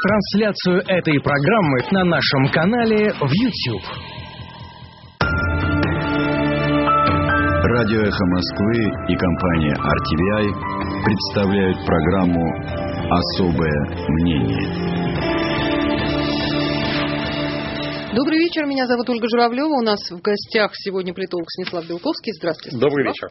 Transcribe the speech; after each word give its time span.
трансляцию 0.00 0.82
этой 0.86 1.20
программы 1.20 1.78
на 1.90 2.04
нашем 2.04 2.48
канале 2.52 3.12
в 3.12 3.30
YouTube. 3.30 3.82
Радио 7.78 8.00
«Эхо 8.00 8.24
Москвы» 8.26 8.90
и 9.08 9.16
компания 9.16 9.74
RTVI 9.74 11.04
представляют 11.04 11.78
программу 11.86 12.42
«Особое 13.10 13.78
мнение». 14.08 15.27
Добрый 18.14 18.38
вечер, 18.38 18.64
меня 18.64 18.86
зовут 18.86 19.10
Ольга 19.10 19.26
Журавлева. 19.28 19.68
У 19.68 19.82
нас 19.82 20.00
в 20.10 20.22
гостях 20.22 20.70
сегодня 20.72 21.12
политолог 21.12 21.44
Снеслав 21.50 21.86
Белковский. 21.86 22.32
Здравствуйте. 22.32 22.78
Добрый 22.78 23.06
вечер. 23.06 23.28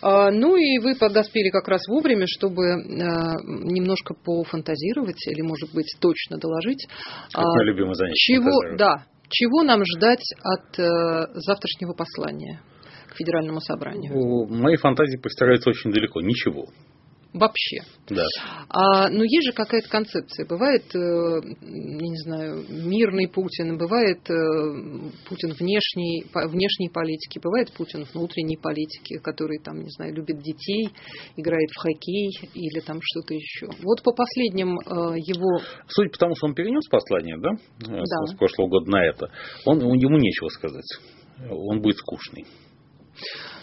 А, 0.00 0.30
ну 0.30 0.56
и 0.56 0.78
вы 0.78 0.96
подоспели 0.96 1.50
как 1.50 1.68
раз 1.68 1.86
вовремя, 1.88 2.24
чтобы 2.26 2.64
а, 2.64 3.36
немножко 3.44 4.14
пофантазировать 4.14 5.20
или, 5.26 5.42
может 5.42 5.74
быть, 5.74 5.94
точно 6.00 6.38
доложить. 6.38 6.88
Как 7.32 7.44
а, 7.44 7.62
любимое 7.64 7.92
занятие. 7.92 8.16
Чего, 8.16 8.76
да, 8.78 9.04
чего 9.28 9.62
нам 9.62 9.82
ждать 9.84 10.24
от 10.42 10.78
а, 10.80 11.26
завтрашнего 11.34 11.92
послания 11.92 12.62
к 13.08 13.16
Федеральному 13.16 13.60
собранию? 13.60 14.48
Мои 14.48 14.76
фантазии 14.76 15.18
постираются 15.18 15.68
очень 15.68 15.92
далеко. 15.92 16.22
Ничего 16.22 16.64
вообще. 17.34 17.80
Да. 18.08 18.24
А, 18.68 19.10
но 19.10 19.24
есть 19.24 19.46
же 19.46 19.52
какая-то 19.52 19.88
концепция. 19.88 20.46
Бывает, 20.46 20.84
э, 20.94 20.98
я 20.98 22.08
не 22.08 22.18
знаю, 22.22 22.64
мирный 22.68 23.28
Путин, 23.28 23.76
бывает 23.76 24.18
э, 24.30 24.34
Путин 25.28 25.52
внешней, 25.52 26.24
внешней 26.32 26.88
политики, 26.88 27.40
бывает 27.42 27.72
Путин 27.72 28.06
внутренней 28.14 28.56
политики, 28.56 29.18
который 29.18 29.58
там, 29.58 29.82
не 29.82 29.90
знаю, 29.90 30.14
любит 30.14 30.38
детей, 30.38 30.88
играет 31.36 31.68
в 31.70 31.80
хоккей 31.80 32.30
или 32.54 32.80
там 32.80 32.98
что-то 33.02 33.34
еще. 33.34 33.66
Вот 33.82 34.02
по 34.02 34.12
последним 34.12 34.78
э, 34.78 35.18
его... 35.18 35.60
Судя 35.88 36.10
по 36.10 36.18
тому, 36.18 36.36
что 36.36 36.46
он 36.46 36.54
перенес 36.54 36.86
послание, 36.88 37.36
да, 37.38 37.50
да. 37.80 38.02
с 38.26 38.36
прошлого 38.36 38.68
года 38.68 38.90
на 38.90 39.04
это, 39.04 39.30
он, 39.64 39.80
ему 39.80 40.18
нечего 40.18 40.48
сказать. 40.48 40.86
Он 41.50 41.80
будет 41.80 41.96
скучный. 41.96 42.46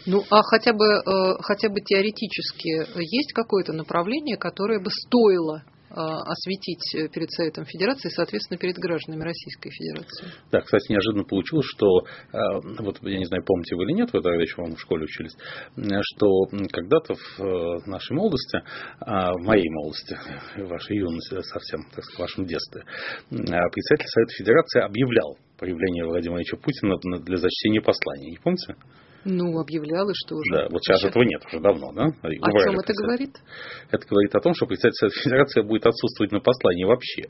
Ну, 0.06 0.24
а 0.30 0.42
хотя 0.42 0.74
бы, 0.74 0.86
э, 0.86 1.36
хотя 1.42 1.70
бы 1.70 1.80
теоретически 1.82 3.00
есть 3.00 3.34
какое-то 3.34 3.74
направление, 3.74 4.38
которое 4.38 4.80
бы 4.80 4.90
стоило 4.90 5.64
э, 5.90 5.94
осветить 5.94 7.12
перед 7.14 7.30
Советом 7.32 7.66
Федерации 7.66 8.08
и, 8.08 8.12
соответственно, 8.12 8.58
перед 8.58 8.78
гражданами 8.78 9.24
Российской 9.24 9.70
Федерации. 9.70 10.28
Да, 10.52 10.62
кстати, 10.62 10.92
неожиданно 10.92 11.24
получилось, 11.24 11.68
что, 11.68 12.00
э, 12.00 12.38
вот 12.80 12.98
я 13.04 13.20
не 13.20 13.26
знаю, 13.26 13.44
помните 13.46 13.76
вы 13.76 13.84
или 13.84 13.94
нет, 13.94 14.12
вы 14.12 14.22
тогда 14.22 14.42
еще 14.42 14.56
вам 14.58 14.76
в 14.76 14.82
школе 14.82 15.04
учились, 15.04 15.36
что 15.76 16.46
когда-то 16.72 17.14
в 17.38 17.88
нашей 17.88 18.14
молодости, 18.16 18.64
в 19.02 19.46
моей 19.46 19.70
молодости, 19.70 20.18
в 20.56 20.68
вашей 20.68 20.98
юности 20.98 21.42
совсем, 21.42 21.84
так 21.94 22.04
сказать, 22.06 22.16
в 22.16 22.20
вашем 22.20 22.46
детстве, 22.46 22.84
председатель 23.30 24.08
Совета 24.08 24.34
Федерации 24.34 24.82
объявлял 24.82 25.38
появление 25.60 26.06
Владимира 26.06 26.40
Владимировича 26.40 26.58
Путина 26.58 26.98
для 27.20 27.38
зачтения 27.38 27.82
послания. 27.82 28.32
Не 28.32 28.38
помните? 28.38 28.76
Ну, 29.24 29.60
объявлял 29.60 30.10
и 30.10 30.14
что 30.16 30.36
уже? 30.36 30.52
Да, 30.52 30.68
вот 30.72 30.82
сейчас, 30.82 31.00
сейчас 31.00 31.12
этого 31.12 31.24
нет 31.24 31.42
уже 31.46 31.60
давно, 31.60 31.92
да? 31.94 32.06
О 32.06 32.64
чем 32.64 32.80
это 32.80 32.94
говорит? 32.94 33.38
Это 33.92 34.08
говорит 34.08 34.34
о 34.34 34.40
том, 34.40 34.54
что 34.56 34.66
представитель 34.66 35.10
Федерации 35.24 35.62
будет 35.62 35.86
отсутствовать 35.86 36.32
на 36.32 36.40
послании 36.40 36.86
вообще. 36.86 37.24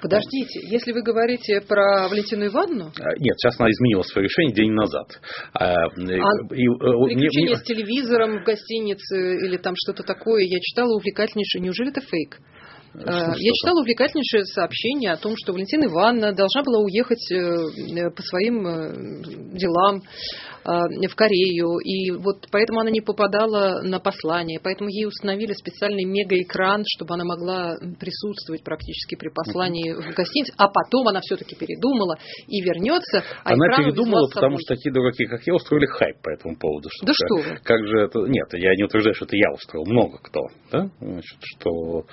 Подождите, 0.00 0.60
если 0.70 0.92
вы 0.92 1.02
говорите 1.02 1.60
про 1.60 2.08
Валентину 2.08 2.46
Ивановну? 2.46 2.92
А, 2.98 3.16
нет, 3.18 3.36
сейчас 3.38 3.60
она 3.60 3.70
изменила 3.70 4.02
свое 4.02 4.26
решение 4.26 4.54
день 4.54 4.72
назад. 4.72 5.20
А, 5.52 5.74
а 5.74 5.86
и, 5.86 6.66
приключения 6.66 7.54
мне... 7.54 7.56
с 7.56 7.62
телевизором 7.62 8.40
в 8.40 8.44
гостинице 8.44 9.36
или 9.46 9.58
там 9.58 9.74
что-то 9.76 10.02
такое, 10.02 10.44
я 10.44 10.58
читала 10.60 10.94
увлекательнейшее. 10.94 11.62
Неужели 11.62 11.90
это 11.90 12.00
фейк? 12.00 12.38
Что, 13.00 13.10
я 13.10 13.52
читала 13.54 13.80
увлекательнейшее 13.80 14.44
сообщение 14.44 15.12
о 15.12 15.16
том, 15.16 15.34
что 15.36 15.52
Валентина 15.52 15.86
Ивановна 15.86 16.32
должна 16.32 16.62
была 16.62 16.80
уехать 16.80 17.30
э, 17.32 18.10
по 18.10 18.22
своим 18.22 18.66
э, 18.66 19.58
делам 19.58 20.02
Э, 20.66 20.88
в 21.08 21.14
Корею, 21.14 21.76
и 21.84 22.10
вот 22.10 22.46
поэтому 22.50 22.80
она 22.80 22.90
не 22.90 23.02
попадала 23.02 23.82
на 23.82 24.00
послание, 24.00 24.58
поэтому 24.62 24.88
ей 24.88 25.04
установили 25.06 25.52
специальный 25.52 26.04
мегаэкран, 26.04 26.84
чтобы 26.86 27.14
она 27.14 27.24
могла 27.24 27.76
присутствовать 28.00 28.64
практически 28.64 29.14
при 29.14 29.28
послании 29.28 29.92
в 29.92 30.14
гостинице, 30.14 30.54
а 30.56 30.68
потом 30.68 31.08
она 31.08 31.20
все-таки 31.20 31.54
передумала 31.54 32.16
и 32.48 32.62
вернется. 32.62 33.22
А 33.44 33.52
она 33.52 33.76
передумала, 33.76 34.26
потому 34.32 34.56
что 34.58 34.74
такие 34.74 34.90
дураки, 34.90 35.26
как 35.26 35.42
я, 35.46 35.54
устроили 35.54 35.84
хайп 35.84 36.22
по 36.22 36.30
этому 36.30 36.56
поводу. 36.56 36.88
Что 36.90 37.06
да 37.06 37.12
что 37.12 37.34
вы? 37.36 37.58
Как 37.62 37.86
же 37.86 37.98
это... 38.00 38.20
Нет, 38.20 38.48
я 38.54 38.74
не 38.74 38.84
утверждаю, 38.84 39.14
что 39.14 39.26
это 39.26 39.36
я 39.36 39.52
устроил, 39.52 39.84
много 39.84 40.18
кто. 40.22 40.40
Да? 40.72 40.88
Значит, 40.98 41.38
что... 41.42 42.06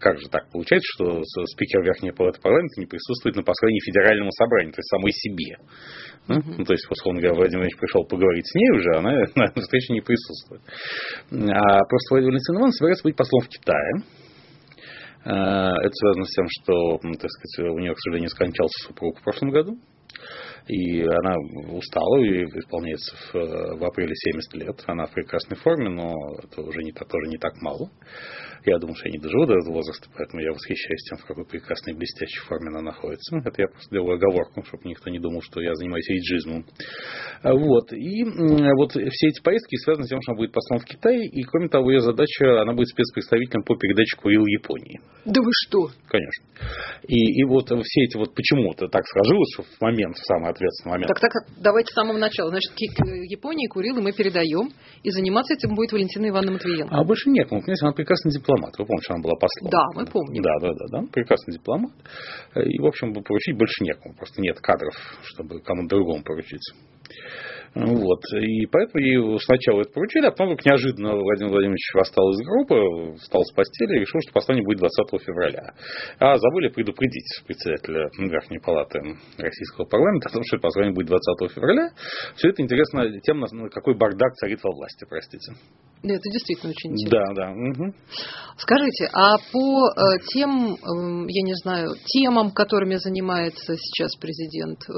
Как 0.00 0.18
же 0.18 0.28
так 0.28 0.50
получается, 0.50 0.86
что 0.94 1.22
спикер 1.46 1.82
Верхнего 1.82 2.14
палаты 2.14 2.40
парламента 2.40 2.80
не 2.80 2.86
присутствует 2.86 3.36
на 3.36 3.42
послании 3.42 3.80
Федерального 3.80 4.30
собрания, 4.30 4.72
то 4.72 4.78
есть 4.78 4.90
самой 4.90 5.12
себе. 5.12 5.58
Ну, 6.28 6.64
то 6.64 6.72
есть, 6.72 6.86
условно 6.90 7.20
говоря, 7.20 7.36
Владимир 7.36 7.62
Ильич 7.64 7.78
пришел 7.78 8.04
поговорить 8.04 8.46
с 8.46 8.54
ней 8.54 8.70
уже, 8.70 8.98
она 8.98 9.10
на 9.34 9.62
встрече 9.62 9.94
не 9.94 10.00
присутствует. 10.00 10.62
А 11.32 11.84
просто 11.84 12.08
Владимир 12.10 12.32
Валентин 12.32 12.56
Иванович 12.56 12.74
собирается 12.74 13.04
быть 13.04 13.16
послом 13.16 13.40
в 13.40 13.48
Китае. 13.48 13.92
А, 15.24 15.70
это 15.80 15.92
связано 15.92 16.24
с 16.24 16.34
тем, 16.34 16.46
что, 16.48 16.98
так 16.98 17.30
сказать, 17.30 17.72
у 17.72 17.78
нее, 17.78 17.94
к 17.94 18.00
сожалению, 18.00 18.30
скончался 18.30 18.86
супруг 18.86 19.18
в 19.18 19.24
прошлом 19.24 19.50
году. 19.50 19.78
И 20.68 21.00
она 21.00 21.34
устала, 21.72 22.18
и 22.18 22.44
исполняется 22.44 23.16
в, 23.32 23.78
в 23.78 23.84
апреле 23.84 24.14
70 24.14 24.54
лет. 24.54 24.84
Она 24.86 25.06
в 25.06 25.12
прекрасной 25.12 25.56
форме, 25.56 25.88
но 25.88 26.12
это 26.42 26.60
уже 26.60 26.82
не, 26.82 26.92
тоже 26.92 27.28
не 27.28 27.38
так 27.38 27.54
мало. 27.62 27.90
Я 28.64 28.78
думаю, 28.78 28.96
что 28.96 29.08
я 29.08 29.12
не 29.12 29.18
доживу 29.18 29.46
до 29.46 29.54
этого 29.54 29.74
возраста, 29.74 30.08
поэтому 30.16 30.42
я 30.42 30.52
восхищаюсь 30.52 31.02
тем, 31.08 31.18
в 31.18 31.26
какой 31.26 31.44
прекрасной 31.44 31.94
блестящей 31.94 32.40
форме 32.40 32.68
она 32.68 32.82
находится. 32.82 33.36
Это 33.36 33.62
я 33.62 33.68
просто 33.68 33.90
делаю 33.90 34.16
оговорку, 34.16 34.62
чтобы 34.64 34.88
никто 34.88 35.10
не 35.10 35.18
думал, 35.18 35.42
что 35.42 35.60
я 35.60 35.74
занимаюсь 35.74 36.08
эйджизмом. 36.10 36.64
А, 37.42 37.52
вот. 37.52 37.92
И 37.92 38.24
вот 38.24 38.92
все 38.92 39.28
эти 39.28 39.42
поездки 39.42 39.76
связаны 39.76 40.06
с 40.06 40.08
тем, 40.08 40.20
что 40.22 40.32
она 40.32 40.38
будет 40.38 40.52
послом 40.52 40.78
в 40.80 40.84
Китай, 40.84 41.26
и 41.26 41.42
кроме 41.42 41.68
того, 41.68 41.90
ее 41.90 42.00
задача, 42.00 42.62
она 42.62 42.72
будет 42.72 42.88
спецпредставителем 42.88 43.62
по 43.62 43.76
передаче 43.76 44.16
Курил 44.16 44.44
Японии. 44.46 45.00
Да 45.24 45.40
вы 45.40 45.50
что? 45.66 45.88
Конечно. 46.08 46.46
И, 47.06 47.40
и 47.40 47.44
вот 47.44 47.66
все 47.68 48.04
эти 48.04 48.16
вот 48.16 48.34
почему-то 48.34 48.88
так 48.88 49.04
сложилось, 49.06 49.48
что 49.54 49.62
в 49.62 49.80
момент, 49.80 50.16
в 50.16 50.26
самый 50.26 50.50
ответственный 50.50 50.92
момент. 50.92 51.08
Так, 51.08 51.20
так, 51.20 51.32
давайте 51.62 51.92
с 51.92 51.94
самого 51.94 52.18
начала. 52.18 52.50
Значит, 52.50 52.72
к 52.72 52.78
Японии 52.78 53.66
Курилы 53.68 54.00
мы 54.02 54.12
передаем, 54.12 54.70
и 55.02 55.10
заниматься 55.10 55.54
этим 55.54 55.74
будет 55.74 55.92
Валентина 55.92 56.28
Ивановна 56.28 56.52
Матвиенко. 56.52 56.94
А 56.94 57.04
больше 57.04 57.30
нет. 57.30 57.50
Ну, 57.50 57.60
понимаете, 57.60 57.84
она 57.84 57.92
прекрасный 57.92 58.32
дипломат. 58.48 58.78
Вы 58.78 58.86
помните, 58.86 59.04
что 59.04 59.14
она 59.14 59.22
была 59.22 59.34
послом? 59.34 59.70
Да, 59.70 59.84
мы 59.94 60.06
помним. 60.06 60.42
Да, 60.42 60.58
да, 60.60 60.72
да, 60.72 60.86
да. 60.90 61.06
Прекрасный 61.12 61.54
дипломат. 61.54 61.92
И, 62.56 62.80
в 62.80 62.86
общем, 62.86 63.12
поручить 63.12 63.56
больше 63.56 63.84
некому. 63.84 64.14
Просто 64.14 64.40
нет 64.40 64.58
кадров, 64.60 64.94
чтобы 65.22 65.60
кому-то 65.60 65.96
другому 65.96 66.22
поручить. 66.22 66.72
Вот. 67.74 68.20
И 68.40 68.66
поэтому 68.66 69.04
ей 69.04 69.40
сначала 69.40 69.82
это 69.82 69.92
поручили, 69.92 70.26
а 70.26 70.30
потом 70.30 70.56
неожиданно 70.64 71.16
Владимир 71.16 71.50
Владимирович 71.52 71.94
восстал 71.94 72.30
из 72.30 72.38
группы, 72.46 73.16
встал 73.20 73.44
с 73.44 73.52
постели 73.52 73.96
и 73.96 74.00
решил, 74.00 74.20
что 74.22 74.32
послание 74.32 74.64
будет 74.64 74.78
20 74.78 75.22
февраля. 75.22 75.74
А 76.18 76.36
забыли 76.38 76.68
предупредить 76.68 77.42
председателя 77.46 78.10
Верхней 78.18 78.58
палаты 78.58 79.00
Российского 79.38 79.84
парламента 79.84 80.28
о 80.28 80.32
том, 80.32 80.42
что 80.44 80.58
послание 80.58 80.92
будет 80.92 81.08
20 81.08 81.52
февраля. 81.52 81.90
Все 82.36 82.50
это 82.50 82.62
интересно 82.62 83.04
тем, 83.20 83.44
какой 83.70 83.96
бардак 83.96 84.34
царит 84.34 84.60
во 84.62 84.72
власти, 84.72 85.06
простите. 85.08 85.52
Да, 86.02 86.14
это 86.14 86.30
действительно 86.30 86.70
очень 86.70 86.92
интересно. 86.92 87.34
Да, 87.34 87.46
да. 87.46 87.50
Угу. 87.50 87.94
Скажите, 88.58 89.10
а 89.12 89.36
по 89.52 89.88
э, 89.90 90.18
тем, 90.32 90.74
э, 90.74 91.26
я 91.28 91.42
не 91.42 91.54
знаю, 91.62 91.90
темам, 92.06 92.52
которыми 92.52 92.94
занимается 92.96 93.74
сейчас 93.76 94.14
президент, 94.14 94.78
э, 94.88 94.92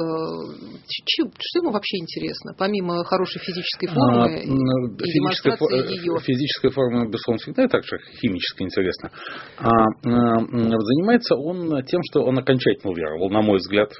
что 1.09 1.59
ему 1.59 1.71
вообще 1.71 1.99
интересно, 1.99 2.53
помимо 2.61 3.03
хорошей 3.05 3.41
физической 3.41 3.89
а, 3.89 3.95
формы 3.95 4.23
а, 4.23 4.29
и 4.29 4.45
физическая, 4.45 5.15
демонстрации 5.15 5.97
ее? 5.97 6.21
Физическая 6.21 6.71
форма, 6.71 7.07
безусловно, 7.07 7.39
всегда 7.39 7.67
так 7.69 7.83
же 7.85 7.97
химически 8.21 8.63
интересна. 8.63 9.11
А, 9.57 9.73
занимается 10.05 11.37
он 11.37 11.83
тем, 11.85 12.03
что 12.05 12.23
он 12.23 12.39
окончательно 12.39 12.93
уверовал, 12.93 13.31
на 13.31 13.41
мой 13.41 13.57
взгляд, 13.57 13.91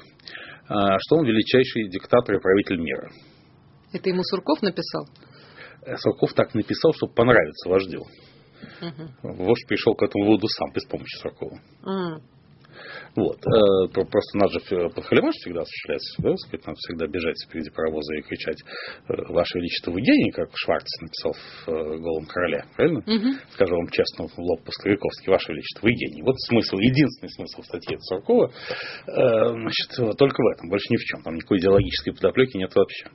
что 0.67 1.15
он 1.17 1.25
величайший 1.25 1.89
диктатор 1.89 2.35
и 2.35 2.39
правитель 2.39 2.77
мира. 2.77 3.09
Это 3.93 4.09
ему 4.09 4.21
Сурков 4.23 4.61
написал? 4.61 5.07
Сурков 5.97 6.33
так 6.33 6.53
написал, 6.53 6.93
чтобы 6.93 7.13
понравиться 7.13 7.67
вождю. 7.67 8.01
Угу. 8.79 9.33
Вождь 9.43 9.67
пришел 9.67 9.95
к 9.95 10.03
этому 10.03 10.25
выводу 10.25 10.47
сам, 10.47 10.71
без 10.71 10.85
помощи 10.85 11.17
Суркова. 11.17 11.59
Угу. 11.81 12.21
Вот. 13.15 13.37
Э, 13.45 13.87
просто 13.91 14.37
надо 14.37 14.53
же 14.53 14.89
под 14.89 15.05
халимаш 15.05 15.35
всегда 15.35 15.61
осуществлять. 15.61 16.01
Да? 16.19 16.35
Сказать, 16.37 16.65
надо 16.67 16.77
всегда 16.77 17.07
бежать 17.07 17.35
впереди 17.45 17.69
паровоза 17.69 18.15
и 18.15 18.21
кричать 18.21 18.57
«Э, 19.09 19.13
«Ваше 19.33 19.59
Величество, 19.59 19.91
вы 19.91 20.01
гений», 20.01 20.31
как 20.31 20.49
Шварц 20.55 20.87
написал 21.01 21.33
в 21.33 21.69
э, 21.69 21.97
«Голом 21.99 22.25
короле». 22.25 22.63
Правильно? 22.75 22.99
Угу. 22.99 23.35
Скажу 23.51 23.75
вам 23.75 23.87
честно, 23.89 24.27
в 24.27 24.37
лоб 24.39 24.63
по-стариковски 24.63 25.29
«Ваше 25.29 25.51
Величество, 25.51 25.87
вы 25.87 25.93
гений». 25.93 26.21
Вот 26.21 26.39
смысл, 26.39 26.77
единственный 26.77 27.29
смысл 27.29 27.61
статьи 27.63 27.97
Суркова 27.99 28.51
значит, 29.05 30.17
только 30.17 30.41
в 30.41 30.47
этом, 30.53 30.69
больше 30.69 30.87
ни 30.89 30.97
в 30.97 31.01
чем. 31.01 31.21
Там 31.23 31.35
никакой 31.35 31.59
идеологической 31.59 32.13
подоплеки 32.13 32.57
нет 32.57 32.73
вообще. 32.75 33.07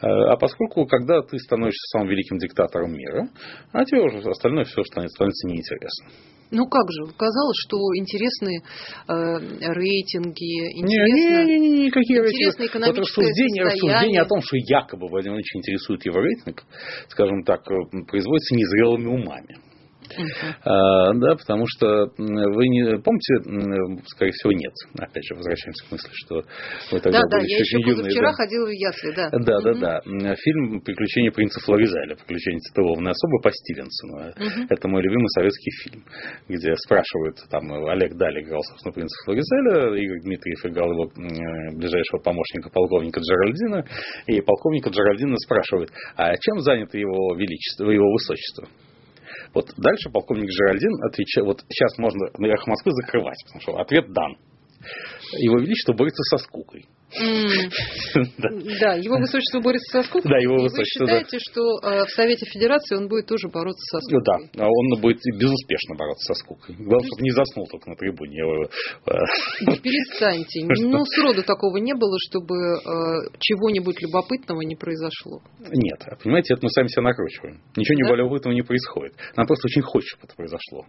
А 0.00 0.36
поскольку, 0.36 0.86
когда 0.86 1.22
ты 1.22 1.38
становишься 1.38 1.86
самым 1.92 2.08
великим 2.08 2.38
диктатором 2.38 2.92
мира, 2.92 3.28
а 3.72 3.84
тебе 3.84 4.02
уже 4.02 4.18
остальное 4.28 4.64
все 4.64 4.82
становится, 4.82 5.14
становится 5.14 5.48
неинтересно. 5.48 6.35
Ну 6.50 6.66
как 6.66 6.86
же, 6.92 7.12
казалось, 7.16 7.56
что 7.66 7.76
интересные 7.94 8.60
э, 8.60 9.72
рейтинги, 9.72 10.78
интересно, 10.78 11.44
не, 11.44 11.58
не, 11.58 11.58
не, 11.58 11.68
не, 11.68 11.86
никакие 11.86 12.20
интересное 12.20 12.66
рейтинги. 12.66 12.70
экономическое 12.70 13.00
вот 13.00 13.08
рассуждение, 13.08 13.64
рассуждение 13.64 14.20
о 14.20 14.26
том, 14.26 14.40
что 14.42 14.56
якобы 14.56 15.08
Владимир 15.08 15.36
Владимирович 15.36 15.56
интересует 15.56 16.06
его 16.06 16.20
рейтинг, 16.20 16.64
скажем 17.08 17.42
так, 17.44 17.60
э, 17.70 18.04
производится 18.06 18.54
незрелыми 18.54 19.06
умами. 19.06 19.65
А, 20.64 21.12
да, 21.14 21.36
потому 21.36 21.64
что 21.68 22.10
вы 22.16 22.68
не 22.68 22.98
помните, 22.98 24.02
скорее 24.06 24.32
всего, 24.32 24.52
нет. 24.52 24.72
Опять 24.98 25.24
же, 25.24 25.34
возвращаемся 25.34 25.86
к 25.86 25.92
мысли, 25.92 26.10
что 26.12 26.34
вы 26.92 27.00
тогда 27.00 27.20
да, 27.22 27.38
были 27.38 27.42
да, 27.42 27.46
я 27.46 27.58
еще 27.58 27.78
юные. 27.80 28.10
вчера 28.10 28.30
да. 28.30 28.34
ходила 28.34 28.66
в 28.66 28.70
Ясли, 28.70 29.12
да. 29.14 29.30
Да, 29.30 29.60
да, 29.60 30.00
да. 30.02 30.34
Фильм 30.36 30.80
«Приключения 30.80 31.30
принца 31.30 31.60
Флоризаля», 31.60 32.16
«Приключения 32.16 32.60
титулованной 32.60 33.12
особы» 33.12 33.40
по 33.42 33.50
Стивенсону. 33.50 34.30
Угу. 34.30 34.66
Это 34.70 34.88
мой 34.88 35.02
любимый 35.02 35.28
советский 35.28 35.70
фильм, 35.82 36.04
где 36.48 36.74
спрашивают, 36.76 37.36
там 37.50 37.72
Олег 37.88 38.14
Дали 38.14 38.42
играл, 38.42 38.62
собственно, 38.62 38.92
принца 38.92 39.14
Флоризаля, 39.24 39.94
Игорь 39.96 40.22
Дмитриев 40.22 40.66
играл 40.66 40.90
его 40.92 41.10
ближайшего 41.76 42.20
помощника 42.22 42.70
полковника 42.70 43.20
Джеральдина, 43.20 43.84
и 44.26 44.40
полковника 44.40 44.90
Джеральдина 44.90 45.36
спрашивают, 45.38 45.90
а 46.16 46.36
чем 46.36 46.60
занято 46.60 46.98
его 46.98 47.34
величество, 47.36 47.90
его 47.90 48.10
высочество? 48.12 48.68
Вот 49.54 49.66
дальше 49.76 50.10
полковник 50.10 50.50
Жеральдин 50.50 51.02
отвечает, 51.04 51.46
вот 51.46 51.64
сейчас 51.68 51.98
можно 51.98 52.28
на 52.38 52.46
«Эхо 52.46 52.70
Москвы» 52.70 52.92
закрывать, 52.92 53.38
потому 53.44 53.60
что 53.60 53.78
ответ 53.78 54.12
дан. 54.12 54.36
Его 55.38 55.58
Величество 55.58 55.92
борется 55.92 56.22
со 56.24 56.38
скукой. 56.38 56.86
Да, 58.80 58.94
его 58.94 59.16
высочество 59.16 59.60
борется 59.60 60.02
со 60.02 60.08
скукой. 60.08 60.30
Да, 60.30 60.38
его 60.38 60.56
высочество. 60.62 61.04
Вы 61.04 61.10
считаете, 61.10 61.38
что 61.38 61.78
э, 61.82 62.04
в 62.04 62.10
Совете 62.10 62.46
Федерации 62.46 62.96
он 62.96 63.08
будет 63.08 63.26
тоже 63.26 63.48
бороться 63.48 63.82
со 63.90 64.00
скукой? 64.00 64.22
Да, 64.24 64.64
а 64.64 64.68
он 64.68 65.00
будет 65.00 65.20
безуспешно 65.38 65.94
бороться 65.94 66.34
со 66.34 66.40
скукой. 66.42 66.74
Главное, 66.76 67.06
чтобы 67.06 67.22
не 67.22 67.30
заснул 67.30 67.66
только 67.68 67.90
на 67.90 67.96
трибуне. 67.96 68.42
Э, 69.06 69.12
перестаньте. 69.82 70.66
Ну, 70.96 71.04
сроду 71.04 71.42
такого 71.42 71.78
не 71.78 71.94
было, 71.94 72.16
чтобы 72.28 72.54
э, 72.54 73.30
чего-нибудь 73.38 74.00
любопытного 74.02 74.60
не 74.62 74.76
произошло. 74.76 75.40
Нет, 75.60 75.98
понимаете, 76.22 76.54
это 76.54 76.64
мы 76.64 76.70
сами 76.70 76.88
себя 76.88 77.02
накручиваем. 77.02 77.60
Ничего 77.76 78.10
да? 78.10 78.16
любопытного 78.16 78.54
не 78.54 78.62
происходит. 78.62 79.14
Нам 79.36 79.46
просто 79.46 79.66
очень 79.66 79.82
хочется, 79.82 80.16
чтобы 80.16 80.26
это 80.26 80.36
произошло. 80.36 80.84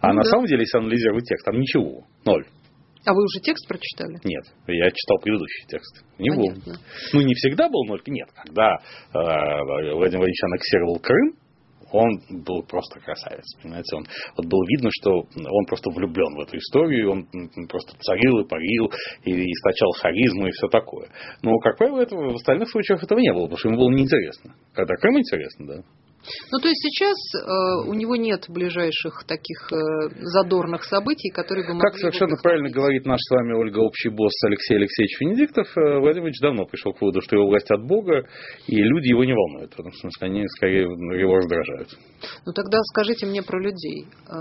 А 0.00 0.08
ну, 0.08 0.14
на 0.14 0.22
да. 0.22 0.30
самом 0.30 0.46
деле, 0.46 0.62
если 0.62 0.78
анализировать 0.78 1.24
текст, 1.24 1.44
там 1.44 1.58
ничего. 1.58 2.04
Ноль. 2.24 2.46
А 3.06 3.12
вы 3.12 3.22
уже 3.22 3.40
текст 3.40 3.68
прочитали? 3.68 4.18
Нет, 4.24 4.44
я 4.66 4.90
читал 4.90 5.18
предыдущий 5.22 5.66
текст. 5.68 6.04
Не 6.18 6.30
был. 6.30 6.54
Ну, 7.12 7.20
не 7.20 7.34
всегда 7.34 7.68
был 7.68 7.84
ноль. 7.84 8.00
Нет, 8.06 8.28
когда 8.34 8.76
э, 8.76 9.12
Владимир 9.12 9.96
Владимирович 9.96 10.42
аннексировал 10.44 10.98
Крым, 11.00 11.36
он 11.94 12.18
был 12.44 12.64
просто 12.64 12.98
красавец, 12.98 13.44
понимаете, 13.62 13.94
он, 13.94 14.04
вот 14.36 14.46
было 14.46 14.64
видно, 14.66 14.90
что 14.90 15.10
он 15.20 15.64
просто 15.66 15.90
влюблен 15.90 16.34
в 16.34 16.40
эту 16.40 16.56
историю, 16.56 17.12
он 17.12 17.28
просто 17.68 17.96
царил 18.00 18.40
и 18.40 18.48
парил, 18.48 18.90
и 19.22 19.30
источал 19.30 19.92
харизму 20.00 20.48
и 20.48 20.50
все 20.50 20.66
такое. 20.68 21.08
Но, 21.42 21.56
как 21.58 21.78
правило, 21.78 22.00
этого, 22.00 22.32
в 22.32 22.34
остальных 22.34 22.68
случаях 22.70 23.02
этого 23.04 23.20
не 23.20 23.32
было, 23.32 23.42
потому 23.42 23.58
что 23.58 23.68
ему 23.68 23.78
было 23.78 23.90
неинтересно. 23.90 24.54
Когда 24.72 24.96
Крым 24.96 25.20
интересно, 25.20 25.66
да. 25.66 25.82
Ну, 26.50 26.58
то 26.58 26.68
есть 26.68 26.80
сейчас 26.80 27.16
э, 27.34 27.88
у 27.88 27.94
него 27.94 28.16
нет 28.16 28.44
ближайших 28.48 29.24
таких 29.26 29.72
э, 29.72 29.76
задорных 30.20 30.84
событий, 30.84 31.30
которые 31.30 31.66
бы 31.66 31.74
могли 31.74 31.90
Как 31.90 31.98
совершенно 31.98 32.36
правильно 32.42 32.70
говорит 32.70 33.04
наш 33.06 33.20
с 33.20 33.30
вами 33.30 33.52
Ольга 33.54 33.78
общий 33.80 34.08
босс 34.08 34.32
Алексей 34.44 34.76
Алексеевич 34.76 35.20
Венедиктов, 35.20 35.66
э, 35.76 35.98
Владимир 36.00 36.26
Ильич 36.28 36.40
давно 36.40 36.64
пришел 36.66 36.92
к 36.92 37.00
выводу, 37.00 37.20
что 37.20 37.36
его 37.36 37.46
власть 37.46 37.70
от 37.70 37.84
Бога, 37.86 38.24
и 38.66 38.76
люди 38.76 39.08
его 39.08 39.24
не 39.24 39.32
волнуют. 39.32 39.72
Этом 39.72 39.92
смысле 39.92 40.26
они 40.26 40.46
скорее 40.48 40.82
его 40.82 41.36
раздражают. 41.36 41.96
Ну, 42.46 42.52
тогда 42.52 42.78
скажите 42.92 43.26
мне 43.26 43.42
про 43.42 43.60
людей. 43.60 44.06
Э, 44.28 44.34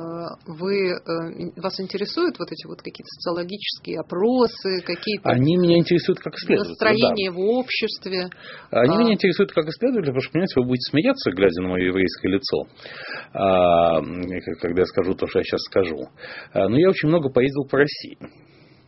вы, 0.47 0.91
э, 0.91 1.61
вас 1.61 1.79
интересуют 1.79 2.39
вот 2.39 2.51
эти 2.51 2.67
вот 2.67 2.77
какие-то 2.77 3.09
социологические 3.19 3.99
опросы, 3.99 4.81
какие-то... 4.85 5.29
Они 5.29 5.57
меня 5.57 5.77
интересуют 5.77 6.19
как 6.19 6.35
исследователи. 6.35 6.71
Настроение 6.71 7.31
да. 7.31 7.37
в 7.37 7.39
обществе. 7.39 8.29
Они 8.71 8.95
а... 8.95 8.99
меня 8.99 9.13
интересуют 9.13 9.51
как 9.51 9.67
исследователи, 9.67 10.11
потому 10.11 10.21
что, 10.21 10.31
понимаете, 10.31 10.53
вы 10.57 10.67
будете 10.67 10.89
смеяться, 10.89 11.31
глядя 11.31 11.61
на 11.61 11.72
мое 11.73 11.87
еврейское 11.87 12.29
лицо, 12.29 12.63
а, 13.33 14.01
когда 14.61 14.81
я 14.81 14.85
скажу 14.85 15.13
то, 15.15 15.27
что 15.27 15.39
я 15.39 15.43
сейчас 15.43 15.61
скажу. 15.61 15.97
А, 16.53 16.69
но 16.69 16.77
я 16.77 16.89
очень 16.89 17.09
много 17.09 17.29
поездил 17.29 17.65
по 17.65 17.77
России. 17.77 18.17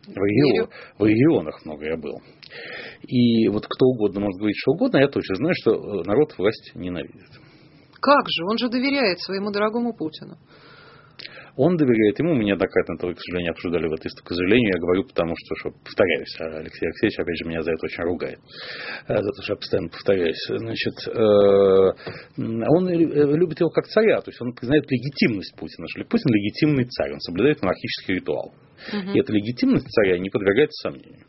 В, 0.08 0.24
регион, 0.24 0.70
в 1.00 1.06
регионах 1.06 1.66
много 1.66 1.86
я 1.86 1.98
был. 1.98 2.20
И 3.08 3.48
вот 3.48 3.66
кто 3.66 3.88
угодно 3.88 4.22
может 4.22 4.38
говорить 4.38 4.58
что 4.58 4.74
угодно, 4.74 4.98
я 4.98 5.08
точно 5.08 5.36
знаю, 5.36 5.56
что 5.56 5.72
э, 5.72 6.04
народ 6.06 6.38
власть 6.38 6.74
ненавидит. 6.76 7.30
Как 8.00 8.26
же? 8.30 8.46
Он 8.46 8.58
же 8.60 8.70
доверяет 8.70 9.20
своему 9.20 9.50
дорогому 9.50 9.96
Путину. 9.96 10.38
Он 11.58 11.78
доверяет 11.78 12.20
ему, 12.20 12.36
мы 12.36 12.44
неоднократно 12.44 12.96
это, 12.96 13.14
к 13.14 13.20
сожалению, 13.20 13.52
обсуждали 13.52 13.88
в 13.88 13.94
этой 13.94 14.10
к 14.10 14.28
сожалению, 14.28 14.74
я 14.74 14.80
говорю, 14.80 15.04
потому 15.04 15.36
что, 15.38 15.56
что 15.56 15.72
повторяюсь, 15.72 16.36
а 16.40 16.58
Алексей 16.60 16.86
Алексеевич, 16.86 17.20
опять 17.20 17.38
же, 17.38 17.50
меня 17.50 17.62
за 17.62 17.72
это 17.72 17.86
очень 17.86 18.04
ругает, 18.04 18.40
э, 19.08 19.16
за 19.16 19.32
то, 19.32 19.42
что 19.42 19.54
я 19.54 19.56
постоянно 19.56 19.90
повторяюсь. 19.90 20.46
Значит, 20.48 20.96
э, 21.08 21.92
он 22.38 22.90
любит 22.90 23.60
его 23.60 23.70
как 23.70 23.88
царя, 23.88 24.22
то 24.22 24.30
есть 24.30 24.42
он 24.42 24.54
признает 24.54 24.84
легитимность 24.92 25.56
Путина, 25.58 25.88
что 25.88 26.04
Путин 26.04 26.34
легитимный 26.34 26.86
царь, 26.86 27.14
он 27.14 27.20
соблюдает 27.22 27.62
монархический 27.62 28.16
ритуал. 28.16 28.54
Угу. 28.92 29.12
И 29.14 29.20
эта 29.20 29.32
легитимность 29.32 29.88
царя 29.88 30.20
не 30.20 30.30
подвергается 30.30 30.90
сомнению. 30.90 31.26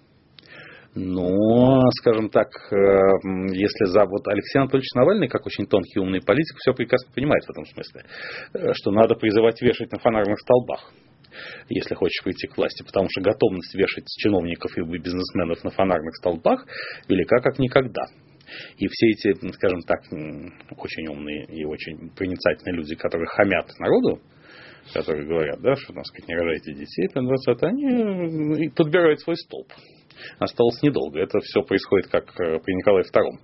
Но, 0.98 1.82
скажем 2.00 2.30
так, 2.30 2.48
э, 2.72 2.76
если 3.52 3.84
за 3.84 4.06
вот 4.06 4.26
Алексей 4.28 4.58
Анатольевич 4.58 4.94
Навальный, 4.94 5.28
как 5.28 5.44
очень 5.44 5.66
тонкий 5.66 6.00
умный 6.00 6.22
политик, 6.22 6.56
все 6.56 6.72
прекрасно 6.72 7.12
понимает 7.14 7.44
в 7.44 7.50
этом 7.50 7.66
смысле, 7.66 8.04
э, 8.54 8.72
что 8.72 8.90
надо 8.90 9.14
призывать 9.14 9.60
вешать 9.60 9.92
на 9.92 9.98
фонарных 9.98 10.40
столбах 10.40 10.92
если 11.68 11.94
хочешь 11.94 12.24
прийти 12.24 12.46
к 12.46 12.56
власти, 12.56 12.82
потому 12.82 13.08
что 13.10 13.20
готовность 13.20 13.74
вешать 13.74 14.06
чиновников 14.06 14.72
и 14.78 14.80
бизнесменов 14.80 15.62
на 15.64 15.70
фонарных 15.70 16.16
столбах 16.16 16.66
велика 17.08 17.40
как 17.42 17.58
никогда. 17.58 18.04
И 18.78 18.88
все 18.88 19.08
эти, 19.08 19.52
скажем 19.52 19.82
так, 19.82 20.00
очень 20.10 21.08
умные 21.08 21.44
и 21.44 21.66
очень 21.66 22.08
проницательные 22.16 22.76
люди, 22.76 22.94
которые 22.94 23.26
хамят 23.26 23.68
народу, 23.78 24.22
которые 24.94 25.26
говорят, 25.26 25.60
да, 25.60 25.76
что, 25.76 25.92
так 25.92 26.06
сказать, 26.06 26.26
не 26.26 26.36
рожайте 26.36 26.72
детей, 26.72 27.06
они 27.14 28.70
подбирают 28.70 29.20
свой 29.20 29.36
столб 29.36 29.66
осталось 30.38 30.82
недолго. 30.82 31.18
Это 31.20 31.38
все 31.40 31.62
происходит 31.62 32.08
как 32.08 32.24
э, 32.40 32.58
при 32.60 32.74
Николае 32.74 33.04
II. 33.04 33.38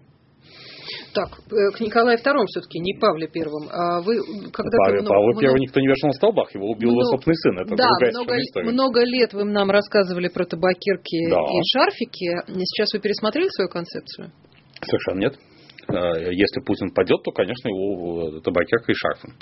Так, 1.15 1.29
э, 1.53 1.77
к 1.77 1.81
Николаю 1.81 2.19
II 2.19 2.45
все-таки, 2.47 2.81
не 2.81 2.95
Павле 2.99 3.29
Первым. 3.29 3.69
А 3.71 4.01
вы 4.01 4.17
когда 4.51 4.77
Павел, 4.79 5.03
много, 5.03 5.15
Павла 5.15 5.41
Первого 5.41 5.59
никто 5.59 5.81
не 5.81 5.89
вешал 5.89 6.09
на 6.09 6.15
столбах, 6.15 6.55
его 6.55 6.71
убил 6.71 6.91
много, 6.91 7.05
его 7.05 7.11
собственный 7.13 7.37
сын. 7.37 7.59
Это 7.59 7.77
да, 7.77 7.89
другая 7.89 8.11
много, 8.13 8.41
история. 8.41 8.71
много 8.71 9.05
лет 9.05 9.33
вы 9.33 9.45
нам 9.45 9.71
рассказывали 9.71 10.29
про 10.29 10.45
табакерки 10.45 11.31
да. 11.31 11.37
и 11.37 11.59
шарфики. 11.73 12.31
Сейчас 12.49 12.93
вы 12.95 13.01
пересмотрели 13.01 13.49
свою 13.49 13.69
концепцию? 13.69 14.33
Совершенно 14.81 15.21
нет. 15.21 15.35
Э, 15.89 16.33
если 16.33 16.61
Путин 16.65 16.91
падет, 16.91 17.23
то, 17.23 17.31
конечно, 17.33 17.69
его 17.69 18.41
табакерка 18.41 18.93
и 18.93 18.95
шарфом. 18.95 19.35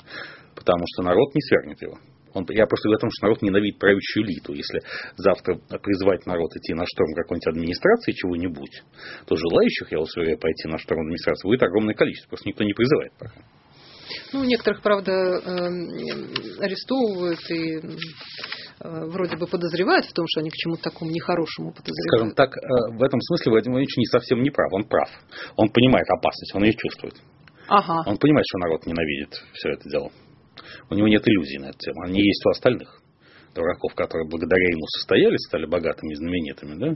Потому 0.55 0.83
что 0.93 1.03
народ 1.03 1.33
не 1.33 1.41
свергнет 1.41 1.81
его. 1.81 1.95
Он, 2.33 2.45
я 2.49 2.65
просто 2.65 2.87
говорю 2.87 2.97
о 2.97 3.01
том, 3.01 3.09
что 3.11 3.25
народ 3.27 3.41
ненавидит 3.41 3.79
правящую 3.79 4.25
элиту. 4.25 4.53
Если 4.53 4.79
завтра 5.17 5.55
призвать 5.81 6.25
народ 6.25 6.55
идти 6.55 6.73
на 6.73 6.85
шторм 6.85 7.13
какой-нибудь 7.15 7.47
администрации 7.47 8.11
чего-нибудь, 8.13 8.83
то 9.25 9.35
желающих, 9.35 9.91
я 9.91 9.99
вас 9.99 10.15
уверяю, 10.15 10.39
пойти 10.39 10.67
на 10.67 10.77
шторм 10.77 11.01
администрации 11.01 11.47
будет 11.47 11.63
огромное 11.63 11.95
количество. 11.95 12.29
Просто 12.29 12.49
никто 12.49 12.63
не 12.63 12.73
призывает 12.73 13.11
пока. 13.19 13.41
Ну, 14.33 14.43
некоторых, 14.43 14.81
правда, 14.81 15.11
эм, 15.11 15.87
арестовывают 16.59 17.39
и 17.49 17.77
э, 17.77 19.05
вроде 19.07 19.37
бы 19.37 19.47
подозревают 19.47 20.05
в 20.05 20.13
том, 20.13 20.25
что 20.27 20.41
они 20.41 20.49
к 20.49 20.55
чему-то 20.55 20.83
такому 20.83 21.11
нехорошему 21.11 21.71
подозревают. 21.71 22.11
Скажем 22.11 22.31
так, 22.35 22.55
э, 22.57 22.97
в 22.97 23.03
этом 23.03 23.21
смысле 23.21 23.51
Владимир 23.51 23.75
Владимирович 23.75 23.97
не 23.97 24.05
совсем 24.05 24.41
не 24.41 24.49
прав. 24.49 24.71
Он 24.73 24.83
прав. 24.83 25.09
Он 25.55 25.69
понимает 25.69 26.09
опасность, 26.09 26.55
он 26.55 26.63
ее 26.63 26.73
чувствует. 26.73 27.15
Ага. 27.67 28.03
Он 28.05 28.17
понимает, 28.17 28.45
что 28.47 28.57
народ 28.59 28.85
ненавидит 28.85 29.41
все 29.53 29.69
это 29.69 29.89
дело. 29.89 30.11
У 30.89 30.95
него 30.95 31.07
нет 31.07 31.27
иллюзий 31.27 31.59
на 31.59 31.69
эту 31.69 31.77
тему. 31.79 32.03
Они 32.03 32.21
есть 32.21 32.45
у 32.45 32.49
остальных 32.49 33.01
дураков, 33.53 33.93
которые 33.95 34.27
благодаря 34.27 34.67
ему 34.69 34.85
состоялись, 34.97 35.45
стали 35.47 35.65
богатыми 35.65 36.13
и 36.13 36.15
знаменитыми. 36.15 36.79
Да? 36.79 36.95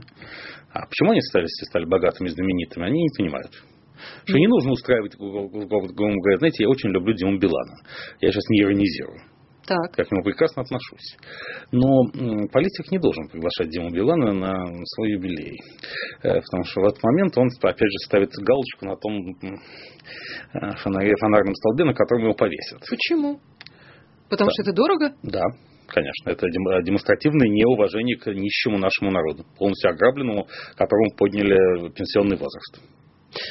А 0.72 0.86
почему 0.86 1.12
они 1.12 1.20
стали, 1.20 1.46
стали 1.46 1.84
богатыми 1.84 2.28
и 2.28 2.30
знаменитыми, 2.30 2.86
они 2.86 3.02
не 3.02 3.08
понимают. 3.16 3.52
Что 4.24 4.38
не 4.38 4.46
нужно 4.46 4.72
устраивать, 4.72 5.16
грубо 5.16 5.88
говоря, 5.88 6.38
знаете, 6.38 6.64
я 6.64 6.68
очень 6.68 6.90
люблю 6.90 7.14
Диму 7.14 7.38
Билана. 7.38 7.78
Я 8.20 8.30
сейчас 8.30 8.44
не 8.50 8.62
иронизирую. 8.62 9.20
Так. 9.66 9.98
Я 9.98 10.04
к 10.04 10.12
нему 10.12 10.22
прекрасно 10.22 10.62
отношусь. 10.62 11.16
Но 11.72 12.04
политик 12.52 12.90
не 12.92 12.98
должен 12.98 13.28
приглашать 13.28 13.68
Диму 13.68 13.90
Билана 13.90 14.32
на 14.32 14.64
свой 14.94 15.10
юбилей. 15.10 15.58
Э, 16.22 16.40
потому 16.40 16.64
что 16.64 16.82
в 16.82 16.84
этот 16.84 17.02
момент 17.02 17.36
он, 17.36 17.48
опять 17.60 17.90
же, 17.90 17.98
ставит 18.06 18.30
галочку 18.32 18.86
на 18.86 18.96
том 18.96 19.36
э, 19.42 20.76
фонаре, 20.82 21.14
фонарном 21.20 21.54
столбе, 21.54 21.84
на 21.84 21.94
котором 21.94 22.22
его 22.22 22.34
повесят. 22.34 22.80
Почему? 22.88 23.40
Потому 24.28 24.50
да. 24.50 24.52
что 24.52 24.62
это 24.62 24.72
дорого? 24.72 25.12
Да, 25.24 25.42
конечно. 25.88 26.30
Это 26.30 26.46
демонстративное 26.48 27.48
неуважение 27.48 28.16
к 28.16 28.32
нищему 28.32 28.78
нашему 28.78 29.10
народу, 29.10 29.44
полностью 29.58 29.90
ограбленному, 29.90 30.46
которому 30.76 31.10
подняли 31.16 31.90
пенсионный 31.90 32.36
возраст. 32.36 32.80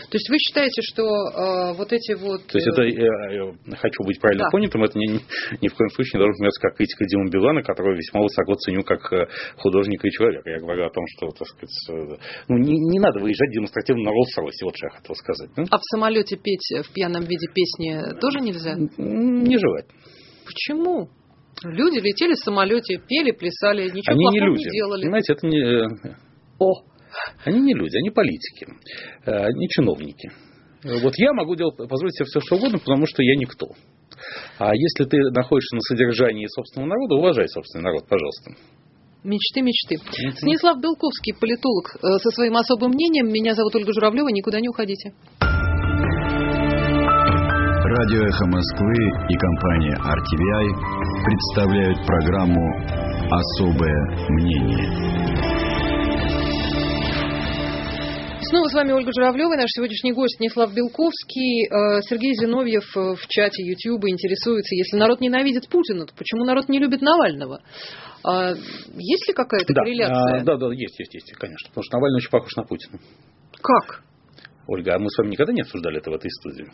То 0.09 0.15
есть 0.15 0.29
вы 0.29 0.37
считаете, 0.37 0.81
что 0.81 1.03
э, 1.03 1.73
вот 1.77 1.91
эти 1.93 2.13
вот... 2.13 2.45
То 2.47 2.57
есть 2.57 2.67
это, 2.67 2.83
я, 2.83 3.31
я 3.31 3.75
хочу 3.77 4.03
быть 4.03 4.19
правильно 4.19 4.45
да. 4.45 4.49
понятым, 4.51 4.83
это 4.83 4.97
ни, 4.97 5.19
ни 5.61 5.67
в 5.67 5.75
коем 5.75 5.89
случае 5.89 6.19
не 6.19 6.19
должен 6.19 6.37
пониматься 6.37 6.61
как 6.61 6.75
критика 6.77 7.05
Димы 7.05 7.29
Билана, 7.29 7.63
которого 7.63 7.95
весьма 7.95 8.21
высоко 8.21 8.55
ценю 8.55 8.83
как 8.83 9.11
э, 9.13 9.27
художника 9.57 10.07
и 10.07 10.11
человека. 10.11 10.49
Я 10.49 10.59
говорю 10.59 10.85
о 10.85 10.89
том, 10.89 11.03
что, 11.15 11.29
так 11.31 11.47
сказать, 11.47 11.75
э, 11.89 12.17
ну, 12.49 12.57
не, 12.57 12.73
не 12.73 12.99
надо 12.99 13.19
выезжать 13.19 13.51
демонстративно 13.51 14.03
на 14.03 14.09
Роллс-Ройсе, 14.09 14.63
вот 14.63 14.75
что 14.75 14.87
я 14.87 14.91
хотел 14.91 15.15
сказать. 15.15 15.49
А 15.69 15.77
в 15.77 15.83
самолете 15.91 16.37
петь 16.37 16.67
в 16.83 16.93
пьяном 16.93 17.23
виде 17.23 17.47
песни 17.53 18.19
тоже 18.19 18.39
нельзя? 18.39 18.75
Не 18.75 19.57
желательно. 19.57 19.99
Почему? 20.45 21.09
Люди 21.63 21.99
летели 21.99 22.33
в 22.33 22.39
самолете, 22.43 22.97
пели, 22.97 23.31
плясали, 23.31 23.89
ничего 23.89 24.13
Они 24.13 24.23
плохого 24.23 24.31
не, 24.31 24.39
люди. 24.39 24.63
не 24.65 24.71
делали. 24.71 25.01
Понимаете, 25.03 25.33
это 25.33 25.47
не... 25.47 25.59
Э, 25.59 25.87
О! 26.59 26.81
Они 27.45 27.61
не 27.61 27.73
люди, 27.73 27.97
они 27.97 28.09
политики, 28.09 28.67
они 29.25 29.67
чиновники. 29.69 30.31
Вот 30.83 31.13
я 31.17 31.33
могу 31.33 31.55
делать, 31.55 31.75
позволить 31.77 32.15
себе 32.15 32.25
все, 32.25 32.39
что 32.41 32.57
угодно, 32.57 32.77
потому 32.77 33.07
что 33.07 33.23
я 33.23 33.35
никто. 33.35 33.67
А 34.59 34.75
если 34.75 35.05
ты 35.05 35.17
находишься 35.31 35.75
на 35.75 35.81
содержании 35.81 36.47
собственного 36.47 36.89
народа, 36.89 37.15
уважай 37.15 37.47
собственный 37.47 37.85
народ, 37.85 38.07
пожалуйста. 38.07 38.51
Мечты, 39.23 39.61
мечты. 39.61 39.97
Станислав 40.37 40.79
Белковский, 40.79 41.33
политолог, 41.33 41.95
э, 41.95 42.19
со 42.19 42.29
своим 42.29 42.55
особым 42.57 42.91
мнением. 42.91 43.33
Меня 43.33 43.55
зовут 43.55 43.75
Ольга 43.75 43.91
Журавлева, 43.91 44.29
никуда 44.29 44.59
не 44.59 44.69
уходите. 44.69 45.13
Радио 47.97 48.21
«Эхо 48.21 48.45
Москвы» 48.45 48.93
и 49.29 49.35
компания 49.35 49.97
RTVI 49.97 50.75
представляют 51.25 52.05
программу 52.05 52.61
«Особое 53.31 54.29
мнение». 54.29 55.54
Снова 58.47 58.67
с 58.67 58.73
вами 58.73 58.91
Ольга 58.91 59.11
Журавлева, 59.11 59.55
наш 59.55 59.69
сегодняшний 59.71 60.11
гость 60.11 60.35
Станислав 60.35 60.71
Белковский. 60.71 61.65
Э, 61.65 62.01
Сергей 62.03 62.35
Зиновьев 62.35 62.85
э, 62.95 63.15
в 63.15 63.27
чате 63.27 63.63
YouTube 63.63 64.05
интересуется, 64.05 64.75
если 64.75 64.97
народ 64.97 65.19
ненавидит 65.19 65.67
Путина, 65.67 66.05
то 66.05 66.13
почему 66.15 66.45
народ 66.45 66.69
не 66.69 66.77
любит 66.77 67.01
Навального? 67.01 67.61
А, 68.23 68.53
есть 68.53 69.27
ли 69.27 69.33
какая-то 69.33 69.73
да, 69.73 69.81
корреляция? 69.81 70.41
А, 70.41 70.43
да, 70.43 70.57
да, 70.57 70.71
есть, 70.73 70.99
есть, 70.99 71.13
есть, 71.15 71.31
конечно. 71.33 71.69
Потому 71.69 71.83
что 71.85 71.97
Навальный 71.97 72.17
очень 72.17 72.29
похож 72.29 72.55
на 72.55 72.63
Путина. 72.63 72.99
Как? 73.61 74.03
Ольга, 74.67 74.95
а 74.95 74.99
мы 74.99 75.09
с 75.09 75.17
вами 75.17 75.31
никогда 75.31 75.53
не 75.53 75.61
обсуждали 75.61 75.97
это 75.97 76.09
в 76.09 76.13
этой 76.13 76.29
студии? 76.31 76.65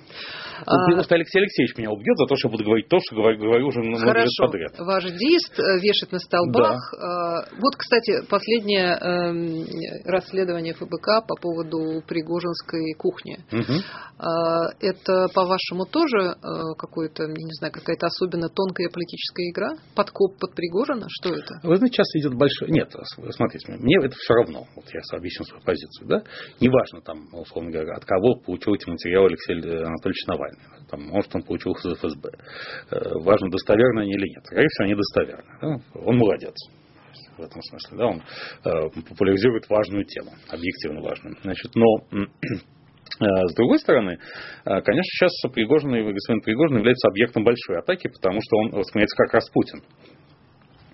А... 0.65 0.71
Ну, 0.71 0.86
потому 0.86 1.03
что 1.03 1.15
Алексей 1.15 1.39
Алексеевич 1.39 1.77
меня 1.77 1.91
убьет 1.91 2.17
за 2.17 2.25
то, 2.25 2.36
что 2.36 2.48
я 2.48 2.51
буду 2.51 2.63
говорить 2.63 2.88
то, 2.88 2.98
что 3.00 3.15
говорю, 3.15 3.39
говорю 3.39 3.67
уже 3.67 3.81
много 3.81 4.05
Хорошо. 4.05 4.25
лет 4.25 4.51
подряд. 4.51 4.79
Ваш 4.79 5.03
дист 5.12 5.60
э, 5.60 5.79
вешает 5.79 6.12
на 6.12 6.19
столбах. 6.19 6.79
Да. 6.93 7.45
Вот, 7.60 7.75
кстати, 7.75 8.25
последнее 8.29 8.95
эм, 8.95 9.65
расследование 10.05 10.74
ФБК 10.74 11.27
по 11.27 11.36
поводу 11.41 12.01
Пригожинской 12.07 12.93
кухни. 12.98 13.38
Угу. 13.51 13.81
Это, 14.79 15.27
по-вашему, 15.33 15.86
тоже 15.86 16.36
э, 16.36 16.75
какой-то, 16.77 17.25
не 17.25 17.55
знаю, 17.57 17.74
какая-то 17.74 18.07
особенно 18.07 18.50
тонкая 18.50 18.89
политическая 18.89 19.50
игра? 19.50 19.69
Подкоп 19.95 20.38
под 20.39 20.53
Пригожина? 20.53 21.07
Что 21.10 21.29
это? 21.29 21.60
Вы 21.63 21.77
знаете, 21.77 21.95
сейчас 21.95 22.15
идет 22.15 22.36
большой... 22.36 22.69
Нет, 22.69 22.93
смотрите, 23.31 23.74
мне 23.74 23.98
это 23.98 24.15
все 24.15 24.33
равно. 24.33 24.67
Вот 24.75 24.86
я 24.93 25.01
объясню 25.17 25.45
свою 25.45 25.63
позицию. 25.63 26.07
Да? 26.07 26.24
Неважно, 26.60 27.01
там, 27.01 27.27
условно 27.33 27.71
говоря, 27.71 27.80
от 27.89 28.05
кого 28.05 28.35
получил 28.35 28.73
эти 28.73 28.89
материалы 28.89 29.27
Алексей 29.27 29.55
Анатольевич 29.55 30.25
Навальный. 30.27 30.63
Там, 30.89 31.03
может, 31.03 31.33
он 31.35 31.43
получил 31.43 31.71
из 31.73 31.97
ФСБ. 31.97 32.29
Э, 32.91 33.19
важно, 33.23 33.50
достоверны 33.50 34.01
они 34.01 34.11
или 34.11 34.27
нет. 34.27 34.43
Скорее 34.45 34.67
всего, 34.67 34.85
они 34.85 34.95
достоверны. 34.95 35.51
Да? 35.61 36.00
Он 36.01 36.17
молодец 36.17 36.55
в 37.38 37.41
этом 37.41 37.61
смысле. 37.61 37.97
Да? 37.97 38.05
Он 38.07 38.17
э, 38.19 39.01
популяризирует 39.09 39.69
важную 39.69 40.03
тему, 40.05 40.31
объективно 40.50 41.01
важную. 41.01 41.38
Значит, 41.41 41.71
но 41.75 41.85
э, 42.11 43.47
с 43.47 43.55
другой 43.55 43.79
стороны, 43.79 44.19
конечно, 44.65 45.03
сейчас 45.03 45.31
Пригожин, 45.53 45.91
господин 45.91 46.41
Пригожин 46.41 46.77
является 46.77 47.07
объектом 47.07 47.43
большой 47.43 47.79
атаки, 47.79 48.09
потому 48.09 48.39
что 48.41 48.57
он 48.57 48.69
воспринимается 48.71 49.15
как 49.15 49.33
Распутин. 49.33 49.81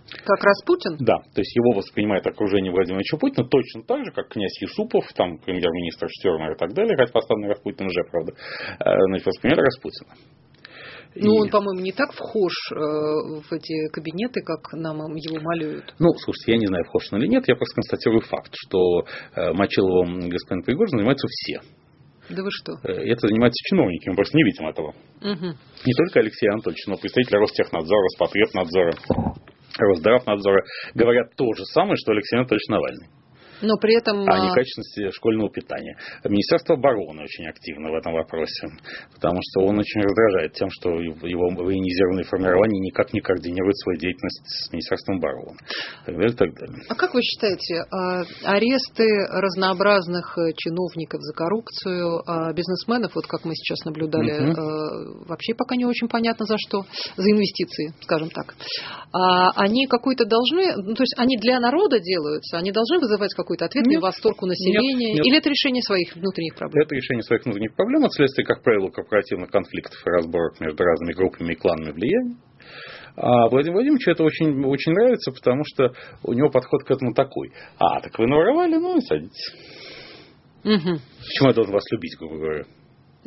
Как 0.10 0.44
Распутин? 0.44 0.98
Да, 1.00 1.18
то 1.20 1.42
есть 1.42 1.56
его 1.56 1.74
воспринимает 1.74 2.26
окружение 2.26 2.72
Владимира 2.72 3.04
Путина 3.20 3.48
точно 3.48 3.84
так 3.84 4.06
же, 4.06 4.12
как 4.12 4.30
князь 4.30 4.62
Юсупов, 4.62 5.06
там 5.14 5.38
премьер-министр 5.40 6.08
Штернер 6.10 6.54
и 6.54 6.58
так 6.58 6.74
далее, 6.74 6.96
хоть 6.96 7.12
поставленный 7.12 7.50
Распутин 7.50 7.88
уже, 7.88 8.04
правда, 8.10 8.34
э, 8.34 8.86
значит, 9.10 9.28
воспринимает 9.28 9.66
Распутина. 9.66 10.14
Ну, 11.16 11.34
и... 11.34 11.40
он, 11.42 11.50
по-моему, 11.50 11.82
не 11.82 11.92
так 11.92 12.12
вхож 12.14 12.54
э, 12.72 12.76
в 12.76 13.52
эти 13.52 13.90
кабинеты, 13.90 14.42
как 14.42 14.74
нам 14.74 14.98
его 15.16 15.42
малюют. 15.42 15.94
Ну, 16.00 16.10
слушайте, 16.24 16.54
я 16.54 16.58
не 16.58 16.68
знаю, 16.68 16.84
вхож 16.86 17.12
он 17.12 17.20
или 17.20 17.28
нет, 17.28 17.48
я 17.48 17.56
просто 17.56 17.76
констатирую 17.76 18.22
факт, 18.22 18.52
что 18.54 19.04
э, 19.36 19.54
Мочиловым 19.54 20.30
господин 20.30 20.64
Пригожин 20.64 21.00
занимаются 21.00 21.28
все. 21.30 21.62
Да 22.30 22.44
вы 22.44 22.50
что? 22.52 22.74
Э, 22.84 22.92
это 22.92 23.28
занимаются 23.28 23.62
чиновники, 23.70 24.10
мы 24.10 24.16
просто 24.16 24.38
не 24.38 24.44
видим 24.44 24.68
этого. 24.68 24.90
Угу. 25.22 25.48
Не 25.86 25.94
только 25.94 26.20
Алексей 26.20 26.50
Анатольевич, 26.50 26.86
но 26.88 26.98
представители 26.98 27.38
Ростехнадзора, 27.38 28.08
Спотребнадзора. 28.16 28.92
Росздравнадзора 29.78 30.64
говорят 30.94 31.36
то 31.36 31.46
же 31.54 31.66
самое, 31.66 31.96
что 31.98 32.12
Алексей 32.12 32.38
Анатольевич 32.38 32.68
Навальный 32.70 33.08
но 33.62 33.78
при 33.78 33.98
этом... 33.98 34.28
А 34.28 34.40
не 34.40 34.54
качественности 34.54 35.12
школьного 35.16 35.50
питания. 35.50 35.98
Министерство 36.24 36.76
обороны 36.76 37.24
очень 37.24 37.48
активно 37.48 37.92
в 37.92 37.96
этом 37.96 38.14
вопросе, 38.14 38.68
потому 39.14 39.40
что 39.42 39.66
он 39.66 39.80
очень 39.80 40.02
раздражает 40.02 40.54
тем, 40.54 40.70
что 40.70 41.00
его 41.00 41.50
военизированные 41.50 42.26
формирования 42.26 42.80
никак 42.80 43.14
не 43.14 43.22
координируют 43.22 43.78
свою 43.78 44.00
деятельность 44.00 44.42
с 44.46 44.72
Министерством 44.72 45.18
обороны. 45.18 45.58
Так 46.06 46.16
далее, 46.16 46.36
так 46.36 46.54
далее. 46.54 46.84
А 46.90 46.96
как 46.96 47.14
вы 47.14 47.22
считаете, 47.22 47.84
а, 47.92 48.24
аресты 48.44 49.08
разнообразных 49.30 50.38
э, 50.38 50.54
чиновников 50.56 51.22
за 51.22 51.34
коррупцию, 51.34 52.22
а 52.28 52.54
бизнесменов, 52.54 53.16
вот 53.16 53.28
как 53.28 53.46
мы 53.46 53.56
сейчас 53.56 53.86
наблюдали, 53.86 54.52
угу. 54.52 55.26
вообще 55.28 55.54
пока 55.54 55.76
не 55.76 55.86
очень 55.86 56.08
понятно 56.08 56.46
за 56.46 56.56
что, 56.58 56.86
за 57.16 57.32
инвестиции, 57.32 57.94
скажем 58.02 58.30
так, 58.30 58.56
они 59.12 59.88
какой-то 59.88 60.26
должны, 60.26 60.76
ну, 60.78 60.94
то 60.94 61.04
есть 61.04 61.16
они 61.18 61.38
для 61.38 61.60
народа 61.60 62.00
делаются, 62.00 62.58
они 62.58 62.72
должны 62.72 63.00
вызывать 63.00 63.34
как 63.34 63.47
какой-то 63.48 63.66
ответный 63.66 63.96
нет, 63.96 64.04
восторг 64.04 64.44
у 64.44 64.46
населения? 64.46 65.08
Нет, 65.08 65.16
нет. 65.16 65.26
Или 65.26 65.38
это 65.38 65.50
решение 65.50 65.82
своих 65.82 66.14
внутренних 66.16 66.56
проблем? 66.56 66.84
Это 66.84 66.96
решение 66.96 67.24
своих 67.24 67.46
внутренних 67.46 67.74
проблем, 67.76 68.04
от 68.04 68.12
следствия, 68.12 68.44
как 68.44 68.62
правило, 68.62 68.90
корпоративных 68.90 69.50
конфликтов 69.50 69.96
и 70.06 70.10
разборок 70.10 70.60
между 70.60 70.84
разными 70.84 71.14
группами 71.14 71.54
и 71.54 71.56
кланами 71.56 71.92
влияния. 71.92 72.36
А 73.16 73.48
Владимиру 73.48 73.78
Владимировичу 73.78 74.12
это 74.12 74.24
очень, 74.24 74.66
очень 74.66 74.92
нравится, 74.92 75.32
потому 75.32 75.64
что 75.66 75.94
у 76.24 76.34
него 76.34 76.50
подход 76.50 76.84
к 76.84 76.92
этому 76.92 77.14
такой. 77.14 77.52
А, 77.80 78.02
так 78.02 78.20
вы 78.20 78.28
наворовали, 78.28 78.76
ну 78.76 78.98
и 78.98 79.02
садитесь. 79.02 79.56
Угу. 80.66 81.00
Почему 81.24 81.48
я 81.48 81.54
должен 81.54 81.74
вас 81.74 81.84
любить, 81.92 82.18
грубо 82.20 82.36
говоря? 82.36 82.64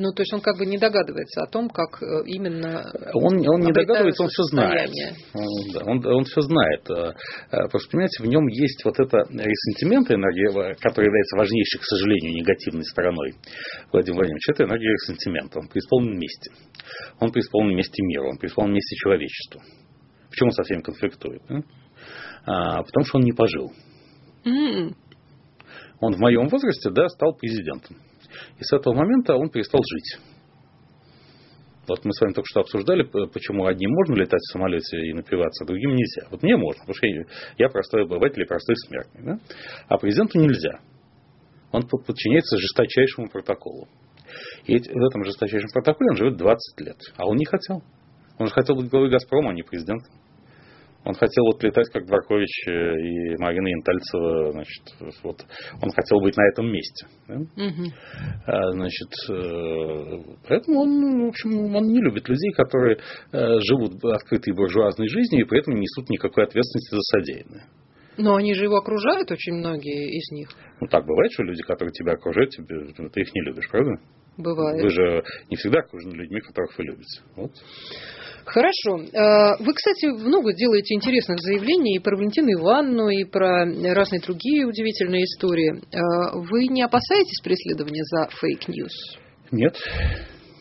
Ну, 0.00 0.12
то 0.12 0.23
есть 0.23 0.33
он 0.33 0.40
как 0.40 0.57
бы 0.57 0.64
не 0.64 0.78
догадывается 0.78 1.42
о 1.42 1.47
том, 1.47 1.69
как 1.69 2.02
э, 2.02 2.25
именно... 2.25 2.90
Он, 3.12 3.37
он 3.47 3.61
не 3.61 3.71
догадывается, 3.71 4.23
он 4.23 4.30
все 4.30 4.45
знает. 4.45 4.90
Он, 5.35 5.73
да, 5.75 5.80
он, 5.85 6.07
он 6.07 6.25
все 6.25 6.40
знает. 6.40 6.88
Э, 6.88 7.12
э, 7.52 7.69
просто, 7.69 7.90
понимаете, 7.90 8.23
в 8.23 8.26
нем 8.26 8.47
есть 8.47 8.83
вот 8.83 8.99
это 8.99 9.19
ресентимент, 9.28 10.11
энергия, 10.11 10.75
которая 10.80 11.04
является 11.04 11.37
важнейшей, 11.37 11.80
к 11.80 11.85
сожалению, 11.85 12.33
негативной 12.33 12.85
стороной 12.85 13.35
Владимира 13.92 14.21
Владимировича. 14.21 14.52
Это 14.54 14.64
энергия 14.64 14.88
ресентимента. 14.88 15.59
Он 15.59 15.69
преисполнен 15.69 16.19
мести. 16.19 16.50
Он 17.21 17.30
преисполнен 17.30 17.76
мести 17.76 18.00
мира, 18.00 18.25
он 18.30 18.38
преисполнен 18.38 18.73
мести 18.73 18.95
человечеству. 18.95 19.61
Почему 20.30 20.49
он 20.49 20.52
со 20.52 20.62
всеми 20.62 20.80
конфликтует? 20.80 21.42
А, 22.47 22.83
потому 22.85 23.04
что 23.04 23.19
он 23.19 23.25
не 23.25 23.33
пожил. 23.33 23.71
Mm. 24.47 24.95
Он 26.00 26.14
в 26.14 26.19
моем 26.21 26.49
возрасте, 26.49 26.88
да, 26.88 27.07
стал 27.11 27.35
президентом. 27.35 27.99
И 28.59 28.62
с 28.62 28.73
этого 28.73 28.94
момента 28.94 29.35
он 29.35 29.50
перестал 29.50 29.80
жить. 29.82 30.18
Вот 31.88 32.04
мы 32.04 32.12
с 32.12 32.20
вами 32.20 32.32
только 32.32 32.47
что 32.49 32.61
обсуждали, 32.61 33.02
почему 33.02 33.66
одним 33.66 33.90
можно 33.90 34.14
летать 34.14 34.40
в 34.40 34.52
самолете 34.52 34.97
и 34.97 35.12
напиваться, 35.12 35.64
а 35.64 35.66
другим 35.66 35.90
нельзя. 35.90 36.28
Вот 36.30 36.42
мне 36.42 36.56
можно, 36.56 36.82
потому 36.82 36.94
что 36.94 37.06
я, 37.59 37.68
простой 37.68 38.04
обыватель 38.04 38.42
и 38.42 38.47
простой 38.47 38.76
смертный. 38.87 39.25
Да? 39.25 39.38
А 39.88 39.99
президенту 39.99 40.38
нельзя. 40.38 40.80
Он 41.73 41.82
подчиняется 41.82 42.59
жесточайшему 42.59 43.28
протоколу. 43.28 43.88
И 44.66 44.76
в 44.78 45.04
этом 45.04 45.25
жесточайшем 45.25 45.70
протоколе 45.73 46.11
он 46.11 46.16
живет 46.16 46.37
20 46.37 46.80
лет. 46.80 46.97
А 47.16 47.26
он 47.26 47.37
не 47.37 47.44
хотел. 47.44 47.82
Он 48.38 48.47
же 48.47 48.52
хотел 48.52 48.76
быть 48.76 48.88
главой 48.88 49.11
Газпрома, 49.11 49.50
а 49.50 49.54
не 49.54 49.62
президентом. 49.62 50.12
Он 51.04 51.14
хотел 51.14 51.45
вот 51.47 51.62
летать 51.62 51.88
как 51.92 52.04
Дворкович 52.07 52.69
э, 52.69 52.71
и 52.71 53.37
Марина 53.38 53.69
Янтальцева, 53.69 54.52
значит, 54.52 54.83
вот 55.23 55.45
он 55.83 55.90
хотел 55.90 56.21
быть 56.21 56.37
на 56.37 56.47
этом 56.49 56.71
месте. 56.71 57.07
Да? 57.26 57.37
Угу. 57.37 57.85
А, 58.47 58.73
значит, 58.73 59.09
э, 59.30 60.37
поэтому 60.47 60.80
он, 60.80 61.25
в 61.25 61.28
общем, 61.28 61.75
он 61.75 61.87
не 61.88 62.00
любит 62.00 62.28
людей, 62.28 62.52
которые 62.52 62.99
э, 63.33 63.61
живут 63.61 64.04
открытой 64.04 64.54
буржуазной 64.54 65.09
жизнью 65.09 65.45
и 65.45 65.49
при 65.49 65.61
этом 65.61 65.75
не 65.75 65.80
несут 65.80 66.11
никакой 66.11 66.45
ответственности 66.45 66.95
за 66.95 67.00
содеянное. 67.00 67.64
Но 68.19 68.37
они 68.37 68.54
же 68.54 68.64
его 68.64 68.76
окружают, 68.76 69.30
очень 69.30 69.54
многие 69.54 70.19
из 70.19 70.30
них. 70.33 70.50
Ну, 70.80 70.87
так 70.88 71.07
бывает, 71.07 71.33
что 71.33 71.42
люди, 71.42 71.62
которые 71.62 71.92
тебя 71.92 72.12
окружают, 72.12 72.50
тебе, 72.50 72.92
ты 73.09 73.21
их 73.23 73.35
не 73.35 73.42
любишь, 73.42 73.71
правда? 73.71 73.92
Бывает. 74.37 74.83
Вы 74.83 74.90
же 74.90 75.25
не 75.49 75.57
всегда 75.57 75.80
окружены 75.80 76.14
людьми, 76.14 76.40
которых 76.40 76.76
вы 76.78 76.85
любите. 76.85 77.23
Вот. 77.37 77.52
Хорошо. 78.50 78.99
Э, 78.99 79.62
вы, 79.62 79.73
кстати, 79.73 80.07
много 80.07 80.52
делаете 80.52 80.95
интересных 80.95 81.38
заявлений 81.38 81.97
и 81.97 82.00
про 82.00 82.16
Валентину 82.16 82.50
Ивановну, 82.50 83.09
и 83.09 83.25
про 83.25 83.64
разные 83.64 84.21
другие 84.21 84.66
удивительные 84.66 85.23
истории. 85.23 85.78
Э, 85.78 86.37
вы 86.50 86.66
не 86.66 86.83
опасаетесь 86.83 87.40
преследования 87.45 88.02
за 88.02 88.28
fake 88.40 88.75
news? 88.75 89.19
Нет. 89.52 89.76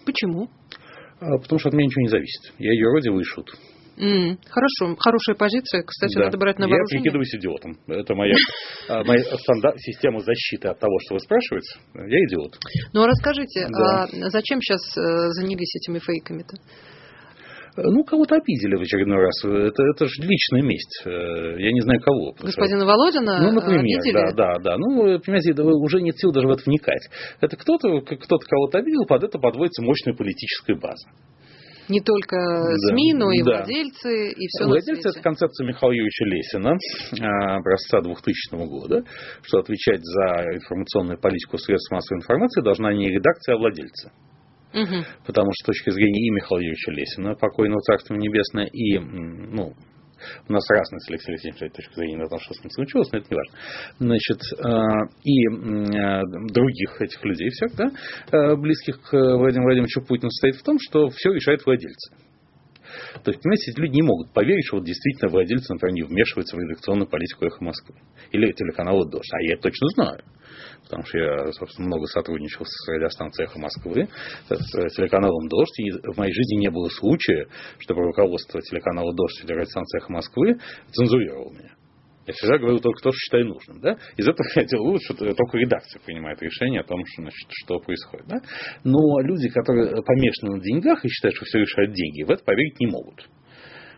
Почему? 0.05 0.49
А, 1.19 1.37
потому 1.39 1.57
что 1.57 1.69
от 1.69 1.75
меня 1.75 1.87
ничего 1.87 2.01
не 2.03 2.09
зависит. 2.09 2.53
Я 2.59 2.73
юродивый 2.73 3.09
шут. 3.09 3.49
Mm, 3.97 4.37
хорошо, 4.47 4.95
хорошая 4.97 5.35
позиция. 5.35 5.81
Кстати, 5.81 6.15
да. 6.15 6.25
надо 6.25 6.37
брать 6.37 6.59
на 6.59 6.67
вооружение. 6.67 6.99
Я 6.99 7.01
прикидываюсь 7.01 7.35
идиотом. 7.35 7.77
Это 7.87 8.13
моя, 8.13 8.35
а, 8.87 9.03
моя 9.03 9.23
стандарт, 9.37 9.79
система 9.79 10.19
защиты 10.19 10.67
от 10.67 10.79
того, 10.79 10.95
что 11.05 11.15
вы 11.15 11.19
спрашиваете. 11.21 11.79
Я 11.95 12.23
идиот. 12.27 12.55
Ну, 12.93 13.01
а 13.01 13.07
расскажите, 13.07 13.67
да. 13.67 14.03
а 14.03 14.29
зачем 14.29 14.61
сейчас 14.61 14.95
э, 14.95 15.29
занялись 15.33 15.75
этими 15.75 15.97
фейками-то? 15.97 16.55
Ну, 17.77 18.03
кого-то 18.03 18.35
обидели 18.35 18.75
в 18.75 18.81
очередной 18.81 19.17
раз. 19.17 19.43
Это, 19.43 19.83
это 19.83 20.05
же 20.05 20.21
личная 20.23 20.61
месть. 20.61 21.01
Э, 21.05 21.59
я 21.59 21.71
не 21.71 21.81
знаю 21.81 22.01
кого. 22.01 22.33
Господина 22.41 22.85
Володина 22.85 23.39
Ну, 23.41 23.51
например, 23.51 23.79
обидели? 23.79 24.13
да, 24.13 24.31
да, 24.31 24.59
да. 24.59 24.77
Ну, 24.77 25.19
понимаете, 25.19 25.53
уже 25.61 26.01
нет 26.01 26.17
сил 26.17 26.31
даже 26.31 26.47
в 26.47 26.51
это 26.51 26.63
вникать. 26.65 27.09
Это 27.41 27.55
кто-то, 27.57 28.01
кто-то 28.01 28.45
кого-то 28.45 28.79
обидел, 28.79 29.05
под 29.05 29.23
это 29.23 29.39
подводится 29.39 29.81
мощная 29.81 30.13
политическая 30.13 30.75
база. 30.75 31.07
Не 31.89 32.01
только 32.01 32.37
да. 32.37 32.93
СМИ, 32.93 33.13
но 33.15 33.31
и 33.31 33.41
да. 33.41 33.57
владельцы, 33.57 34.29
и 34.31 34.47
все 34.47 34.65
Владельцы– 34.65 35.09
это 35.09 35.21
концепция 35.21 35.65
Михаила 35.65 35.91
Юрьевича 35.91 36.25
Лесина, 36.25 36.77
образца 37.57 38.01
2000 38.01 38.67
года, 38.67 39.03
что 39.41 39.57
отвечать 39.57 40.01
за 40.03 40.53
информационную 40.53 41.19
политику 41.19 41.57
средств 41.57 41.91
массовой 41.91 42.19
информации 42.19 42.61
должна 42.61 42.93
не 42.93 43.09
редакция, 43.09 43.55
а 43.55 43.57
владельцы. 43.57 44.11
Угу. 44.73 45.05
Потому 45.25 45.51
что 45.53 45.63
с 45.63 45.77
точки 45.77 45.89
зрения 45.91 46.27
и 46.27 46.31
Михаила 46.31 46.59
Юрьевича 46.59 46.91
Лесина, 46.91 47.35
покойного 47.35 47.81
Царства 47.81 48.15
Небесное, 48.15 48.65
и 48.65 48.99
ну, 48.99 49.73
у 50.47 50.53
нас 50.53 50.63
разные 50.69 50.99
с 50.99 51.09
Алексеем 51.09 51.33
Алексеевичем 51.33 51.69
точки 51.69 51.95
зрения 51.95 52.17
на 52.17 52.27
том, 52.27 52.39
что 52.39 52.53
с 52.53 52.59
ним 52.63 52.71
случилось, 52.71 53.11
но 53.11 53.19
это 53.19 53.27
не 53.29 53.37
важно. 53.37 53.57
Значит, 53.99 54.41
э, 54.57 54.69
и 55.23 55.47
э, 55.47 56.21
других 56.51 57.01
этих 57.01 57.23
людей 57.23 57.49
всех, 57.49 57.75
да, 57.75 57.91
э, 58.31 58.55
близких 58.55 59.01
к 59.01 59.11
Владимиру 59.11 59.65
Владимировичу 59.65 60.01
Путину, 60.01 60.29
состоит 60.29 60.55
в 60.55 60.63
том, 60.63 60.77
что 60.79 61.09
все 61.09 61.31
решает 61.31 61.65
владельцы. 61.65 62.13
То 63.23 63.31
есть, 63.31 63.41
понимаете, 63.41 63.71
эти 63.71 63.79
люди 63.79 63.95
не 63.95 64.01
могут 64.03 64.31
поверить, 64.31 64.65
что 64.65 64.77
вот 64.77 64.85
действительно 64.85 65.29
владельцы, 65.29 65.73
например, 65.73 65.93
не 65.93 66.03
вмешиваются 66.03 66.55
в 66.55 66.59
редакционную 66.59 67.07
политику 67.07 67.45
«Эхо 67.45 67.63
Москвы». 67.63 67.95
Или 68.31 68.51
телеканала 68.51 69.05
«Дождь». 69.09 69.31
А 69.33 69.41
я 69.41 69.53
это 69.53 69.63
точно 69.63 69.87
знаю. 69.89 70.23
Потому 70.83 71.05
что 71.05 71.17
я, 71.17 71.51
собственно, 71.53 71.87
много 71.87 72.05
сотрудничал 72.07 72.65
с 72.65 72.87
радиостанцией 72.89 73.47
«Эхо 73.47 73.59
Москвы», 73.59 74.07
с 74.49 74.95
телеканалом 74.95 75.47
«Дождь». 75.47 75.79
И 75.79 75.91
в 75.91 76.17
моей 76.17 76.33
жизни 76.33 76.57
не 76.57 76.69
было 76.69 76.89
случая, 76.89 77.47
чтобы 77.79 78.03
руководство 78.03 78.61
телеканала 78.61 79.13
«Дождь» 79.13 79.43
или 79.43 79.53
радиостанции 79.53 79.99
«Эхо 79.99 80.11
Москвы» 80.11 80.59
цензурировало 80.91 81.51
меня. 81.51 81.78
Я 82.29 82.33
всегда 82.33 82.59
говорю 82.59 82.77
только 82.77 83.01
то, 83.01 83.09
что 83.09 83.17
считаю 83.17 83.47
нужным. 83.47 83.81
Да? 83.81 83.97
Из 84.15 84.27
этого 84.27 84.45
я 84.53 84.63
делаю 84.63 84.85
вывод, 84.85 85.01
что 85.01 85.15
только 85.15 85.57
редакция 85.57 85.99
принимает 85.99 86.39
решение 86.43 86.81
о 86.81 86.83
том, 86.83 87.03
что, 87.03 87.23
значит, 87.23 87.49
что 87.49 87.79
происходит. 87.79 88.27
Да? 88.27 88.37
Но 88.83 89.19
люди, 89.21 89.49
которые 89.49 90.03
помешаны 90.03 90.57
на 90.57 90.61
деньгах 90.61 91.03
и 91.03 91.09
считают, 91.09 91.35
что 91.35 91.45
все 91.45 91.57
решают 91.57 91.93
деньги, 91.93 92.21
в 92.21 92.29
это 92.29 92.43
поверить 92.43 92.79
не 92.79 92.85
могут. 92.85 93.27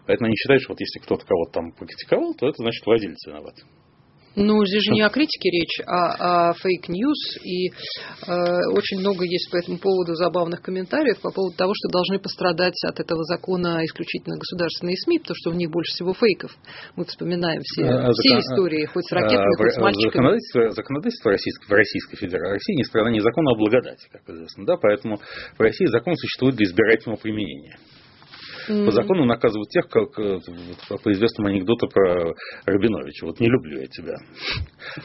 Поэтому 0.07 0.27
они 0.27 0.37
считают, 0.37 0.63
что 0.63 0.71
вот 0.71 0.79
если 0.79 0.99
кто-то 0.99 1.25
кого-то 1.25 1.51
там 1.51 1.71
покритиковал, 1.73 2.33
то 2.35 2.47
это 2.47 2.55
значит 2.55 2.85
владелец 2.85 3.27
виноват. 3.27 3.55
Ну, 4.35 4.65
здесь 4.65 4.83
же 4.83 4.91
не 4.91 5.01
о 5.01 5.09
критике 5.09 5.49
речь, 5.49 5.81
а 5.85 6.51
о 6.51 6.53
fake 6.53 6.91
news. 6.91 7.37
И 7.43 7.67
э, 7.67 7.71
очень 8.71 8.99
много 8.99 9.25
есть 9.25 9.51
по 9.51 9.57
этому 9.57 9.77
поводу 9.77 10.15
забавных 10.15 10.61
комментариев 10.61 11.19
по 11.21 11.31
поводу 11.31 11.55
того, 11.57 11.73
что 11.75 11.89
должны 11.89 12.19
пострадать 12.19 12.79
от 12.87 12.99
этого 12.99 13.23
закона 13.25 13.83
исключительно 13.83 14.37
государственные 14.37 14.95
СМИ, 14.97 15.19
потому 15.19 15.35
что 15.35 15.49
у 15.51 15.53
них 15.53 15.69
больше 15.69 15.91
всего 15.93 16.13
фейков. 16.13 16.55
Мы 16.95 17.05
вспоминаем 17.05 17.61
все, 17.63 17.83
а, 17.83 18.11
все 18.13 18.39
закон... 18.39 18.39
истории, 18.39 18.85
хоть 18.85 19.05
с 19.05 19.11
ракетами, 19.11 19.53
а, 19.53 19.57
хоть 19.57 19.73
с 19.73 19.77
мальчиками. 19.77 20.11
Законодательство, 20.11 20.69
законодательство 20.71 21.31
Российской, 21.31 21.67
в 21.67 21.71
Российской 21.71 22.15
Федерации 22.17 22.61
России 22.61 22.75
не 22.75 22.83
страна 22.83 23.11
не 23.11 23.19
закона, 23.19 23.51
а 23.51 23.55
благодати, 23.55 24.07
как 24.11 24.21
известно. 24.29 24.65
Да? 24.65 24.77
Поэтому 24.77 25.17
в 25.17 25.59
России 25.59 25.85
закон 25.87 26.15
существует 26.15 26.55
для 26.55 26.65
избирательного 26.65 27.19
применения. 27.19 27.77
Mm-hmm. 28.69 28.85
По 28.85 28.91
закону 28.91 29.25
наказывают 29.25 29.69
тех, 29.69 29.87
как 29.87 30.17
э, 30.19 30.39
по 31.03 31.11
известному 31.11 31.49
анекдоту 31.49 31.87
про 31.87 32.33
Рабиновича. 32.65 33.25
Вот 33.25 33.39
не 33.39 33.47
люблю 33.47 33.79
я 33.79 33.87
тебя. 33.87 34.15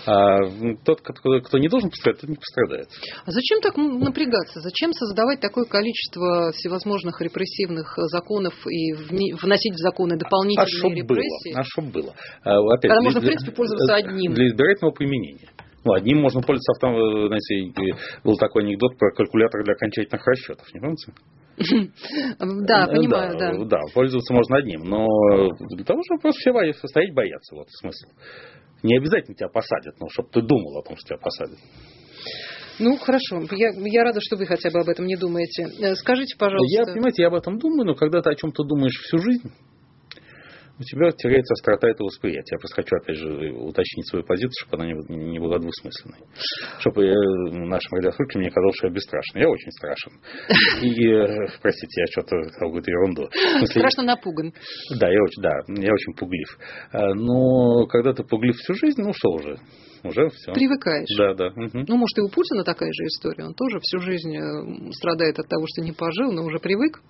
А 0.06 0.38
тот, 0.84 1.00
кто, 1.00 1.40
кто 1.40 1.58
не 1.58 1.68
должен 1.68 1.90
пострадать, 1.90 2.20
тот 2.20 2.30
не 2.30 2.36
пострадает. 2.36 2.88
А 3.24 3.30
зачем 3.30 3.60
так 3.60 3.76
напрягаться? 3.76 4.60
Зачем 4.60 4.92
создавать 4.92 5.40
такое 5.40 5.64
количество 5.64 6.52
всевозможных 6.52 7.20
репрессивных 7.20 7.94
законов 8.10 8.54
и 8.66 8.92
вносить 8.92 9.74
в 9.74 9.78
законы 9.78 10.16
дополнительные 10.16 10.92
а 10.92 10.96
репрессии? 10.96 11.52
Было, 11.52 11.60
а 11.60 11.64
что 11.64 11.82
было? 11.82 12.14
А, 12.42 12.58
опять, 12.58 12.90
Когда 12.90 13.00
для, 13.00 13.04
можно, 13.04 13.20
в 13.20 13.24
принципе, 13.24 13.52
пользоваться 13.52 13.94
одним. 13.94 14.34
Для 14.34 14.48
избирательного 14.48 14.92
применения. 14.92 15.48
Ну, 15.84 15.92
одним 15.92 16.20
можно 16.20 16.40
пользоваться, 16.40 16.72
автом, 16.72 16.96
э, 16.96 17.28
знаете, 17.28 17.96
был 18.24 18.36
такой 18.36 18.64
анекдот 18.64 18.98
про 18.98 19.12
калькулятор 19.12 19.62
для 19.62 19.74
окончательных 19.74 20.26
расчетов, 20.26 20.66
не 20.74 20.80
помните? 20.80 21.12
Да, 21.56 22.86
понимаю, 22.86 23.38
да. 23.38 23.52
Да, 23.64 23.80
пользоваться 23.94 24.34
можно 24.34 24.56
одним, 24.56 24.82
но 24.84 25.06
для 25.70 25.84
того, 25.84 26.02
чтобы 26.04 26.20
просто 26.20 26.40
все 26.40 26.88
стоять 26.88 27.14
бояться, 27.14 27.54
вот 27.54 27.68
смысл. 27.70 28.08
Не 28.82 28.98
обязательно 28.98 29.34
тебя 29.34 29.48
посадят, 29.48 29.98
но 29.98 30.08
чтобы 30.10 30.28
ты 30.30 30.42
думал 30.42 30.78
о 30.78 30.82
том, 30.82 30.96
что 30.96 31.08
тебя 31.08 31.18
посадят. 31.18 31.58
Ну, 32.78 32.96
хорошо. 32.98 33.42
Я, 33.52 33.70
я 33.74 34.04
рада, 34.04 34.20
что 34.20 34.36
вы 34.36 34.44
хотя 34.44 34.70
бы 34.70 34.80
об 34.80 34.88
этом 34.88 35.06
не 35.06 35.16
думаете. 35.16 35.66
Э, 35.80 35.94
скажите, 35.94 36.36
пожалуйста. 36.38 36.76
Я, 36.76 36.84
понимаете, 36.84 37.22
я 37.22 37.28
об 37.28 37.34
этом 37.34 37.58
думаю, 37.58 37.86
но 37.86 37.94
когда 37.94 38.20
ты 38.20 38.30
о 38.30 38.34
чем-то 38.34 38.64
думаешь 38.64 39.00
всю 39.02 39.18
жизнь, 39.18 39.50
у 40.78 40.82
тебя 40.82 41.10
теряется 41.12 41.54
острота 41.54 41.88
этого 41.88 42.08
восприятия. 42.08 42.56
Я 42.56 42.58
просто 42.58 42.76
хочу, 42.76 42.96
опять 42.96 43.16
же, 43.16 43.52
уточнить 43.52 44.08
свою 44.08 44.24
позицию, 44.24 44.52
чтобы 44.66 44.82
она 44.82 44.92
не 45.08 45.38
была 45.38 45.58
двусмысленной. 45.58 46.20
Чтобы 46.80 47.06
я, 47.06 47.14
нашим 47.66 47.96
радиослушателям 47.96 48.44
не 48.44 48.50
казалось, 48.50 48.76
что 48.76 48.88
я 48.88 48.92
бесстрашный. 48.92 49.40
Я 49.42 49.48
очень 49.48 49.72
страшен. 49.72 50.12
И, 50.82 51.08
э, 51.08 51.48
простите, 51.62 52.00
я 52.00 52.06
что-то 52.12 52.36
какую-то 52.58 52.90
ерунду. 52.90 53.28
Смысле, 53.32 53.80
Страшно 53.80 54.02
напуган. 54.02 54.52
Да, 55.00 55.08
я 55.08 55.22
очень, 55.22 55.42
да, 55.42 55.60
я 55.68 55.92
очень 55.92 56.14
пуглив. 56.14 56.58
А, 56.92 57.14
но 57.14 57.86
когда 57.86 58.12
ты 58.12 58.22
пуглив 58.22 58.56
всю 58.56 58.74
жизнь, 58.74 59.00
ну 59.00 59.12
что 59.14 59.30
уже, 59.30 59.58
уже 60.04 60.28
все. 60.28 60.52
Привыкаешь. 60.52 61.08
Да, 61.16 61.34
да. 61.34 61.46
Угу. 61.48 61.84
Ну, 61.88 61.96
может, 61.96 62.18
и 62.18 62.20
у 62.20 62.28
Путина 62.28 62.64
такая 62.64 62.92
же 62.92 63.04
история. 63.04 63.44
Он 63.44 63.54
тоже 63.54 63.80
всю 63.80 63.98
жизнь 64.00 64.36
э, 64.36 64.92
страдает 64.92 65.38
от 65.38 65.48
того, 65.48 65.64
что 65.66 65.82
не 65.82 65.92
пожил, 65.92 66.32
но 66.32 66.44
уже 66.44 66.58
привык 66.58 67.00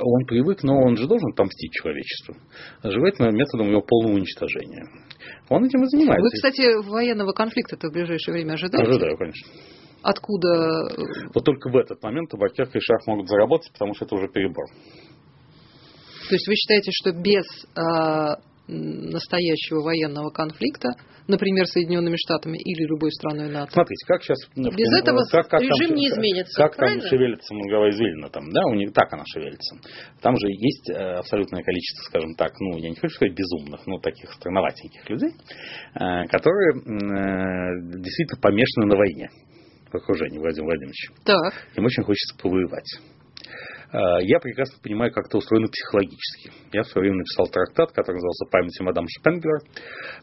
он 0.00 0.24
привык, 0.26 0.62
но 0.62 0.78
он 0.78 0.96
же 0.96 1.06
должен 1.06 1.32
отомстить 1.32 1.72
человечеству. 1.72 2.36
Желательно 2.82 3.30
методом 3.30 3.70
его 3.70 3.82
полного 3.82 4.14
уничтожения. 4.14 4.84
Он 5.48 5.64
этим 5.64 5.82
и 5.82 5.86
занимается. 5.86 6.22
Вы, 6.22 6.30
кстати, 6.30 6.88
военного 6.88 7.32
конфликта-то 7.32 7.88
в 7.88 7.92
ближайшее 7.92 8.34
время 8.34 8.54
ожидаете? 8.54 8.88
Ожидаю, 8.88 9.16
конечно. 9.16 9.50
Откуда? 10.02 10.88
Вот 11.34 11.44
только 11.44 11.70
в 11.70 11.76
этот 11.76 12.02
момент 12.02 12.30
табакерка 12.30 12.78
и 12.78 12.80
шах 12.80 13.06
могут 13.06 13.28
заработать, 13.28 13.72
потому 13.72 13.94
что 13.94 14.04
это 14.04 14.14
уже 14.14 14.28
перебор. 14.28 14.66
То 16.28 16.34
есть 16.34 16.46
вы 16.48 16.54
считаете, 16.54 16.90
что 16.92 17.12
без 17.12 17.44
э, 17.76 18.40
настоящего 18.68 19.82
военного 19.82 20.30
конфликта 20.30 20.90
например, 21.28 21.66
Соединенными 21.66 22.16
Штатами 22.16 22.58
или 22.58 22.86
любой 22.86 23.10
страной 23.12 23.50
НАТО. 23.50 23.72
Смотрите, 23.72 24.06
как 24.06 24.22
сейчас... 24.22 24.38
Без 24.54 24.92
этого 24.98 25.22
как, 25.30 25.48
как 25.48 25.60
режим 25.60 25.88
там, 25.88 25.96
не 25.96 26.08
изменится. 26.08 26.62
Как 26.62 26.76
правильно? 26.76 27.00
там 27.00 27.10
шевелится 27.10 27.54
Мангала 27.54 27.90
извилина, 27.90 28.28
там, 28.30 28.50
да, 28.50 28.60
у 28.66 28.74
них 28.74 28.92
так 28.92 29.12
она 29.12 29.24
шевелится. 29.26 29.76
Там 30.20 30.36
же 30.36 30.46
есть 30.48 30.90
э, 30.90 30.94
абсолютное 30.94 31.62
количество, 31.62 32.02
скажем 32.04 32.34
так, 32.34 32.52
ну, 32.60 32.78
я 32.78 32.90
не 32.90 32.96
хочу 32.96 33.14
сказать 33.14 33.34
безумных, 33.34 33.86
но 33.86 33.98
таких 33.98 34.32
странноватеньких 34.32 35.08
людей, 35.10 35.30
э, 35.30 36.26
которые 36.28 36.74
э, 36.76 38.00
действительно 38.00 38.40
помешаны 38.40 38.86
на 38.86 38.96
войне 38.96 39.30
в 39.90 39.96
окружении 39.96 40.38
Владимира 40.38 40.66
Владимировича. 40.66 41.12
Так. 41.24 41.54
Им 41.76 41.84
очень 41.84 42.02
хочется 42.02 42.36
повоевать. 42.42 43.15
А, 43.96 44.20
я 44.20 44.38
прекрасно 44.40 44.76
понимаю, 44.82 45.10
как 45.10 45.24
это 45.26 45.38
устроено 45.38 45.68
психологически. 45.68 46.52
Я 46.72 46.82
в 46.82 46.88
свое 46.88 47.08
время 47.08 47.24
написал 47.24 47.46
трактат, 47.46 47.92
который 47.92 48.16
назывался 48.16 48.44
«Памяти 48.50 48.82
мадам 48.82 49.06
Шпенглер». 49.08 49.60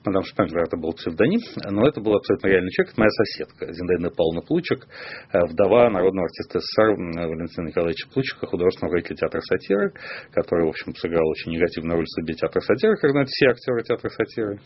Мадам 0.06 0.22
Шпенглер 0.24 0.66
это 0.66 0.78
был 0.78 0.94
псевдоним, 0.94 1.42
но 1.72 1.88
это 1.88 2.00
был 2.00 2.14
абсолютно 2.16 2.50
реальный 2.50 2.70
человек. 2.70 2.94
Это 2.94 3.02
моя 3.02 3.10
соседка, 3.10 3.74
Зинаида 3.74 4.12
Павловна 4.12 4.42
Плучек, 4.42 4.86
э, 4.86 5.46
вдова 5.50 5.90
народного 5.90 6.28
артиста 6.28 6.60
СССР 6.60 6.94
Валентина 6.94 7.68
Николаевича 7.68 8.08
Плучика, 8.14 8.46
художественного 8.46 8.94
руководителя 8.94 9.18
театра 9.18 9.42
сатиры, 9.42 9.94
который, 10.34 10.66
в 10.66 10.70
общем, 10.70 10.94
сыграл 10.94 11.28
очень 11.28 11.54
негативную 11.54 11.98
роль 11.98 12.06
в 12.06 12.14
судьбе 12.14 12.36
театра 12.36 12.62
сатиры, 12.62 12.96
как 12.98 13.10
знают 13.10 13.30
все 13.30 13.50
актеры 13.50 13.82
театра 13.82 14.10
сатиры, 14.10 14.60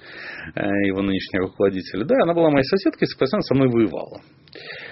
э, 0.56 0.62
его 0.84 1.02
нынешний 1.02 1.40
руководитель. 1.40 2.04
Да, 2.04 2.16
она 2.24 2.34
была 2.34 2.52
моей 2.52 2.66
соседкой 2.66 3.08
и 3.08 3.18
постоянно 3.18 3.44
со 3.44 3.56
мной 3.56 3.70
воевала. 3.70 4.20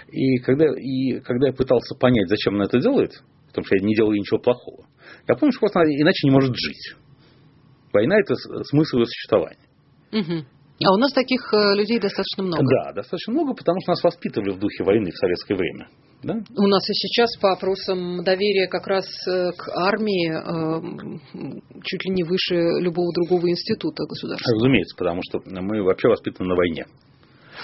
И 0.08 0.38
когда, 0.38 0.67
и 0.71 1.19
когда 1.19 1.47
я 1.47 1.54
пытался 1.54 1.95
понять, 1.99 2.30
зачем 2.30 2.56
она 2.56 2.63
это 2.63 2.80
делает, 2.80 3.12
потому 3.55 3.65
что 3.65 3.75
я 3.75 3.85
не 3.85 3.95
делаю 3.95 4.19
ничего 4.19 4.39
плохого. 4.39 4.85
Я 5.27 5.35
понял, 5.35 5.51
что 5.51 5.61
просто 5.61 5.79
она 5.79 5.89
иначе 5.89 6.27
не 6.27 6.31
может 6.31 6.53
жить. 6.55 6.95
Война– 7.93 8.19
это 8.19 8.35
смысл 8.65 8.97
ее 8.97 9.05
существования. 9.05 9.65
Угу. 10.11 10.45
А 10.83 10.93
у 10.93 10.97
нас 10.97 11.13
таких 11.13 11.41
э, 11.53 11.75
людей 11.77 11.99
достаточно 11.99 12.43
много. 12.43 12.63
Да, 12.63 12.91
достаточно 12.91 13.31
много, 13.31 13.53
потому 13.53 13.79
что 13.79 13.91
нас 13.91 14.03
воспитывали 14.03 14.51
в 14.51 14.59
духе 14.59 14.83
войны 14.83 15.09
в 15.09 15.17
советское 15.17 15.55
время. 15.55 15.87
Да? 16.21 16.33
У 16.57 16.67
нас 16.67 16.89
и 16.89 16.93
сейчас 16.93 17.37
по 17.37 17.53
опросам 17.53 18.23
доверия 18.23 18.67
как 18.67 18.87
раз 18.87 19.05
э, 19.27 19.51
к 19.55 19.69
армии 19.69 20.31
э, 20.31 21.19
чуть 21.81 22.05
ли 22.05 22.13
не 22.13 22.23
выше 22.23 22.55
любого 22.81 23.13
другого 23.13 23.49
института 23.49 24.03
государства. 24.03 24.51
Разумеется, 24.53 24.95
потому 24.97 25.21
что 25.23 25.39
мы 25.45 25.81
вообще 25.81 26.09
воспитаны 26.09 26.49
на 26.49 26.55
войне. 26.55 26.85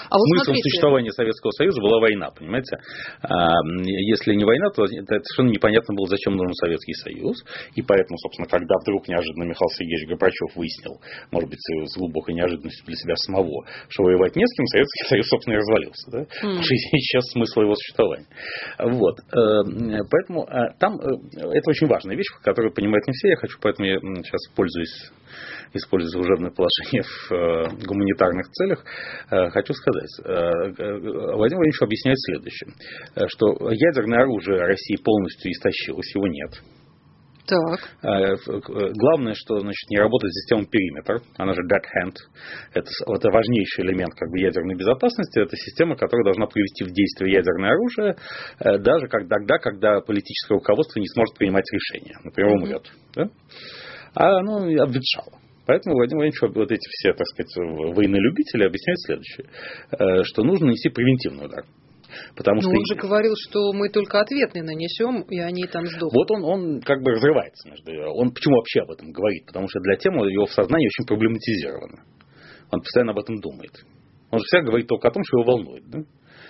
А 0.08 0.16
вот 0.16 0.26
Смыслом 0.28 0.56
смотрите. 0.56 0.68
существования 0.68 1.12
Советского 1.12 1.50
Союза 1.52 1.80
была 1.80 2.00
война, 2.00 2.30
понимаете? 2.30 2.78
А, 3.22 3.58
если 3.84 4.34
не 4.34 4.44
война, 4.44 4.70
то 4.70 4.84
это 4.84 5.20
совершенно 5.34 5.50
непонятно 5.50 5.94
было, 5.94 6.06
зачем 6.06 6.34
нужен 6.34 6.54
Советский 6.54 6.94
Союз. 6.94 7.44
И 7.74 7.82
поэтому, 7.82 8.18
собственно, 8.18 8.48
когда 8.48 8.76
вдруг 8.80 9.08
неожиданно 9.08 9.44
Михаил 9.44 9.70
Сергеевич 9.70 10.08
Горбачев 10.08 10.56
выяснил, 10.56 11.00
может 11.30 11.48
быть, 11.50 11.60
с 11.60 11.96
глубокой 11.98 12.34
неожиданностью 12.34 12.86
для 12.86 12.96
себя 12.96 13.16
самого, 13.16 13.66
что 13.88 14.04
воевать 14.04 14.36
не 14.36 14.46
с 14.46 14.56
кем, 14.56 14.66
Советский 14.66 15.04
Союз, 15.08 15.26
собственно, 15.28 15.54
и 15.54 15.58
развалился. 15.58 16.10
Да? 16.10 16.18
Потому 16.24 16.62
что 16.62 16.74
сейчас 16.76 17.24
смысл 17.30 17.60
его 17.60 17.74
существования. 17.74 18.26
Вот. 18.78 19.18
Э, 19.32 20.02
Поэтому 20.10 20.44
э, 20.44 20.74
там 20.78 21.00
э, 21.00 21.06
это 21.52 21.70
очень 21.70 21.86
важная 21.86 22.16
вещь, 22.16 22.28
которую 22.42 22.72
понимают 22.72 23.06
не 23.06 23.12
все. 23.12 23.28
Я 23.28 23.36
хочу, 23.36 23.58
поэтому 23.60 23.88
я 23.88 23.96
сейчас 23.98 24.40
пользуюсь 24.54 25.10
используя 25.74 26.10
служебное 26.10 26.50
положение 26.50 27.02
в 27.02 27.32
э, 27.32 27.86
гуманитарных 27.86 28.48
целях, 28.50 28.84
э, 29.30 29.50
хочу 29.50 29.72
сказать, 29.72 30.10
э, 30.24 30.32
Владимир 30.72 31.36
Владимирович 31.36 31.82
объясняет 31.82 32.18
следующее, 32.20 32.70
что 33.28 33.70
ядерное 33.70 34.22
оружие 34.22 34.60
России 34.60 34.96
полностью 35.02 35.50
истощилось, 35.52 36.14
его 36.14 36.26
нет. 36.26 36.50
Так. 37.44 37.80
Главное, 38.94 39.34
что 39.34 39.58
значит, 39.58 39.90
не 39.90 39.98
работает 39.98 40.32
система 40.32 40.64
периметр, 40.64 41.22
она 41.36 41.52
же 41.54 41.62
dead 41.62 41.82
hand. 41.82 42.14
Это, 42.72 42.88
это 43.08 43.30
важнейший 43.30 43.84
элемент 43.84 44.14
как 44.14 44.30
бы, 44.30 44.38
ядерной 44.38 44.76
безопасности. 44.76 45.40
Это 45.40 45.56
система, 45.56 45.96
которая 45.96 46.24
должна 46.24 46.46
привести 46.46 46.84
в 46.84 46.92
действие 46.92 47.32
ядерное 47.34 47.72
оружие, 47.72 48.14
даже 48.78 49.08
как- 49.08 49.28
тогда, 49.28 49.58
когда 49.58 50.00
политическое 50.00 50.54
руководство 50.54 51.00
не 51.00 51.08
сможет 51.08 51.36
принимать 51.36 51.64
решения. 51.72 52.16
Например, 52.22 52.52
умрет. 52.52 52.86
Да? 53.16 53.28
А 54.14 54.38
оно 54.38 54.68
и 54.68 54.76
обветшало. 54.76 55.40
Поэтому 55.66 55.94
Владимир 55.94 56.24
Владимирович 56.24 56.56
вот 56.56 56.72
эти 56.72 56.88
все, 56.88 57.12
так 57.12 57.26
сказать, 57.26 57.54
военнолюбители 57.96 58.64
объясняют 58.64 59.00
следующее, 59.00 59.46
э, 59.92 60.24
что 60.24 60.42
нужно 60.42 60.66
нанести 60.66 60.88
превентивный 60.88 61.46
удар. 61.46 61.64
Потому 62.36 62.56
Но 62.56 62.62
что 62.62 62.70
он 62.70 62.86
же 62.86 62.94
говорил, 62.96 63.34
что 63.36 63.72
мы 63.72 63.88
только 63.88 64.20
ответный 64.20 64.62
нанесем, 64.62 65.22
и 65.22 65.38
они 65.38 65.64
там 65.66 65.86
сдохнут. 65.86 66.12
вот 66.12 66.30
он, 66.30 66.44
он 66.44 66.80
как 66.82 67.02
бы 67.02 67.12
разрывается 67.12 67.68
между... 67.68 67.92
Он 68.12 68.32
почему 68.32 68.56
вообще 68.56 68.80
об 68.80 68.90
этом 68.90 69.12
говорит? 69.12 69.46
Потому 69.46 69.68
что 69.68 69.80
для 69.80 69.96
темы 69.96 70.30
его 70.30 70.46
в 70.46 70.52
сознании 70.52 70.88
очень 70.88 71.06
проблематизировано. 71.06 72.04
Он 72.70 72.80
постоянно 72.80 73.12
об 73.12 73.18
этом 73.18 73.40
думает. 73.40 73.72
Он 74.30 74.38
же 74.38 74.44
всегда 74.44 74.66
говорит 74.66 74.88
только 74.88 75.08
о 75.08 75.10
том, 75.10 75.22
что 75.24 75.40
его 75.40 75.52
волнует. 75.52 75.84
Да? 75.88 75.98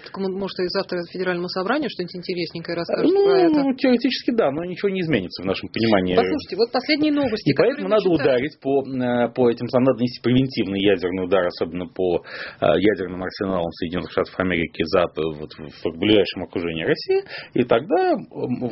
Так 0.05 0.19
он, 0.19 0.33
может, 0.35 0.59
и 0.59 0.69
завтра 0.69 1.01
федеральному 1.11 1.49
собранию 1.49 1.89
что-нибудь 1.91 2.17
интересненькое 2.17 2.77
расскажет 2.77 3.13
про 3.13 3.39
это. 3.39 3.61
Ну, 3.63 3.75
теоретически 3.75 4.33
да, 4.33 4.51
но 4.51 4.65
ничего 4.65 4.91
не 4.91 5.01
изменится 5.01 5.43
в 5.43 5.47
нашем 5.47 5.69
понимании. 5.69 6.17
Послушайте, 6.17 6.57
вот 6.57 6.73
последние 6.73 7.13
новости. 7.13 7.51
И 7.51 7.55
поэтому 7.55 7.89
надо 7.89 8.09
мы 8.09 8.17
читаем. 8.17 8.31
ударить 8.31 8.61
по, 8.61 8.83
э, 8.83 9.29
по 9.33 9.51
этим, 9.51 9.67
надо 9.73 9.99
нанести 9.99 10.21
превентивный 10.23 10.81
ядерный 10.81 11.25
удар, 11.25 11.47
особенно 11.47 11.87
по 11.87 12.19
э, 12.19 12.67
ядерным 12.79 13.23
арсеналам 13.23 13.71
Соединенных 13.73 14.11
Штатов 14.11 14.35
Америки 14.39 14.83
за, 14.85 15.03
э, 15.03 15.21
вот, 15.39 15.51
в 15.55 15.99
ближайшем 15.99 16.45
окружении 16.45 16.85
России, 16.85 17.23
и 17.55 17.65
тогда, 17.65 18.17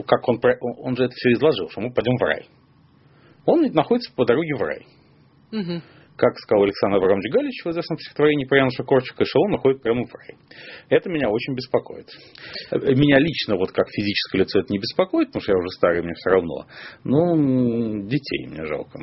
как 0.06 0.28
он, 0.28 0.40
он 0.78 0.96
же 0.96 1.04
это 1.04 1.14
все 1.14 1.32
изложил, 1.32 1.68
что 1.70 1.80
мы 1.80 1.92
пойдем 1.92 2.16
в 2.16 2.22
рай. 2.22 2.46
Он 3.46 3.62
находится 3.72 4.12
по 4.14 4.24
дороге 4.24 4.54
в 4.54 4.62
рай. 4.62 4.86
Мгм. 5.50 5.82
Как 6.20 6.36
сказал 6.36 6.64
Александр 6.64 6.98
Абрамович 6.98 7.32
Галич 7.32 7.64
в 7.64 7.70
известном 7.70 7.96
стихотворении 7.98 8.44
про 8.44 8.58
Януша 8.58 8.82
Корчика, 8.82 9.24
эшелон 9.24 9.52
находит 9.52 9.80
прямо 9.82 10.04
в 10.04 10.14
рай. 10.14 10.36
Это 10.90 11.08
меня 11.08 11.30
очень 11.30 11.54
беспокоит. 11.54 12.08
Э, 12.70 12.76
Меня 12.94 13.18
лично, 13.18 13.56
вот 13.56 13.72
как 13.72 13.88
физическое 13.88 14.40
лицо, 14.40 14.60
это 14.60 14.70
не 14.70 14.78
беспокоит, 14.78 15.28
потому 15.28 15.40
что 15.42 15.52
я 15.52 15.58
уже 15.58 15.70
старый, 15.70 16.02
мне 16.02 16.12
все 16.12 16.28
равно. 16.28 16.66
Но 17.04 17.32
м, 17.34 18.06
детей 18.06 18.48
мне 18.48 18.66
жалко. 18.66 19.00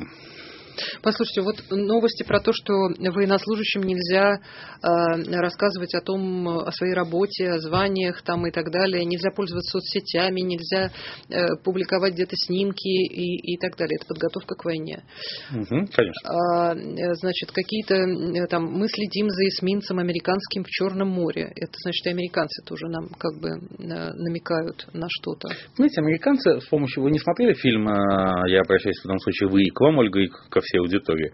Послушайте, 1.02 1.42
вот 1.42 1.56
новости 1.70 2.22
про 2.22 2.40
то, 2.40 2.52
что 2.52 2.72
военнослужащим 2.98 3.82
нельзя 3.82 4.34
э, 4.34 5.40
рассказывать 5.40 5.94
о 5.94 6.00
том, 6.00 6.48
о 6.48 6.72
своей 6.72 6.94
работе, 6.94 7.50
о 7.50 7.58
званиях 7.58 8.22
там 8.22 8.46
и 8.46 8.50
так 8.50 8.70
далее, 8.70 9.04
нельзя 9.04 9.30
пользоваться 9.30 9.78
соцсетями, 9.78 10.40
нельзя 10.40 10.90
э, 11.28 11.56
публиковать 11.64 12.14
где-то 12.14 12.34
снимки 12.34 12.88
и, 12.88 13.54
и 13.54 13.58
так 13.58 13.76
далее. 13.76 13.96
Это 13.96 14.06
подготовка 14.06 14.54
к 14.54 14.64
войне. 14.64 15.04
Мгм, 15.50 15.86
конечно. 15.88 16.30
А, 16.30 16.74
э, 16.74 17.14
значит, 17.14 17.52
какие-то 17.52 17.94
э, 17.94 18.46
там 18.46 18.64
мы 18.64 18.88
следим 18.88 19.28
за 19.30 19.46
эсминцем 19.48 19.98
американским 19.98 20.64
в 20.64 20.68
Черном 20.68 21.08
море. 21.08 21.52
Это 21.56 21.72
значит, 21.82 22.06
и 22.06 22.10
американцы 22.10 22.62
тоже 22.64 22.86
нам 22.88 23.08
как 23.18 23.40
бы 23.40 23.48
э, 23.48 24.12
намекают 24.14 24.86
на 24.92 25.06
что-то. 25.08 25.48
Знаете, 25.76 26.00
американцы 26.00 26.60
с 26.60 26.66
помощью... 26.66 27.02
Вы 27.02 27.10
не 27.10 27.18
смотрели 27.18 27.54
фильм, 27.54 27.86
я 27.86 28.60
обращаюсь 28.60 28.98
в 29.00 29.04
данном 29.04 29.20
случае 29.20 29.48
вы 29.48 29.62
и 29.62 29.70
к 29.70 29.80
вам, 29.80 29.98
Ольга, 29.98 30.20
и 30.20 30.28
ко 30.28 30.60
всей 30.68 30.78
аудитории, 30.80 31.32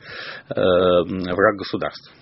э, 0.51 0.55
«Враг 1.35 1.57
государства». 1.57 2.13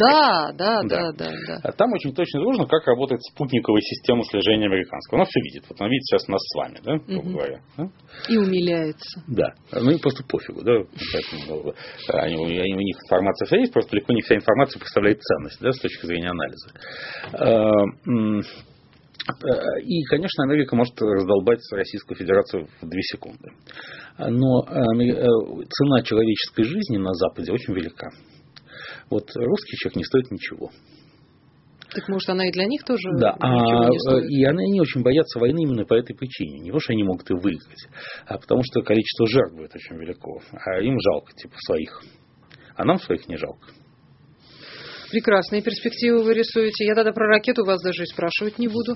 Да, 0.00 0.52
да, 0.52 0.82
Да. 0.82 1.12
да, 1.12 1.30
да. 1.46 1.60
А 1.62 1.72
Там 1.72 1.92
очень 1.92 2.14
точно 2.14 2.38
изложено, 2.40 2.66
как 2.66 2.86
работает 2.86 3.22
спутниковая 3.22 3.80
система 3.80 4.22
слежения 4.24 4.66
американского. 4.66 5.18
Она 5.20 5.24
все 5.24 5.40
видит. 5.40 5.64
Вот 5.68 5.80
она 5.80 5.88
видит 5.88 6.04
сейчас 6.04 6.28
нас 6.28 6.40
с 6.42 6.54
вами, 6.56 6.78
да, 6.84 6.98
грубо 7.06 7.30
говоря. 7.30 7.60
И 8.28 8.36
умиляется. 8.36 9.22
Да. 9.26 9.52
Ну 9.72 9.90
им 9.90 9.98
просто 10.00 10.22
пофигу, 10.24 10.62
да. 10.62 10.72
Поэтому, 11.12 11.70
э, 11.70 11.72
они, 12.12 12.34
они- 12.58 12.74
у 12.74 12.80
них 12.80 12.96
информация 13.04 13.46
вся 13.46 13.56
есть, 13.58 13.72
просто 13.72 13.90
далеко 13.92 14.12
не 14.12 14.20
вся 14.22 14.34
информация 14.36 14.78
представляет 14.80 15.20
ценность, 15.22 15.60
да, 15.60 15.72
с 15.72 15.78
точки 15.78 16.04
зрения 16.06 16.28
анализа. 16.30 16.68
Э, 19.26 19.32
э, 19.32 19.80
И, 19.82 20.02
конечно, 20.04 20.44
Америка 20.44 20.76
может 20.76 21.00
раздолбать 21.00 21.60
Российскую 21.72 22.16
Федерацию 22.16 22.68
в 22.80 22.88
две 22.88 23.02
секунды. 23.02 23.50
Но 24.18 24.64
э, 24.64 24.72
э, 24.72 25.24
цена 25.24 26.02
человеческой 26.02 26.64
жизни 26.64 26.98
на 26.98 27.12
Западе 27.14 27.52
очень 27.52 27.74
велика. 27.74 28.10
Вот 29.10 29.24
русский 29.34 29.76
человек 29.76 29.96
не 29.96 30.04
стоит 30.04 30.30
ничего. 30.30 30.70
Так 31.90 32.06
может 32.08 32.28
она 32.28 32.46
и 32.48 32.52
для 32.52 32.66
них 32.66 32.84
тоже 32.84 33.08
Да, 33.18 33.34
а, 33.40 33.88
не 33.88 33.98
стоит? 33.98 34.30
и 34.30 34.44
они 34.44 34.72
не 34.72 34.80
очень 34.80 35.02
боятся 35.02 35.38
войны 35.38 35.62
именно 35.62 35.86
по 35.86 35.94
этой 35.94 36.14
причине. 36.14 36.58
Не 36.60 36.66
потому, 36.68 36.80
что 36.80 36.92
они 36.92 37.02
могут 37.02 37.30
ее 37.30 37.38
выиграть, 37.40 37.88
а 38.26 38.36
потому 38.36 38.62
что 38.62 38.82
количество 38.82 39.26
жертв 39.26 39.56
будет 39.56 39.74
очень 39.74 39.96
велико. 39.96 40.40
А 40.52 40.80
им 40.82 40.98
жалко, 41.00 41.32
типа, 41.32 41.54
своих. 41.66 42.02
А 42.76 42.84
нам 42.84 42.98
своих 42.98 43.26
не 43.28 43.36
жалко. 43.36 43.68
Прекрасные 45.10 45.62
перспективы 45.62 46.22
вы 46.22 46.34
рисуете. 46.34 46.84
Я 46.84 46.94
тогда 46.94 47.12
про 47.12 47.26
ракету 47.26 47.64
вас 47.64 47.80
даже 47.82 48.02
и 48.02 48.06
спрашивать 48.06 48.58
не 48.58 48.68
буду. 48.68 48.94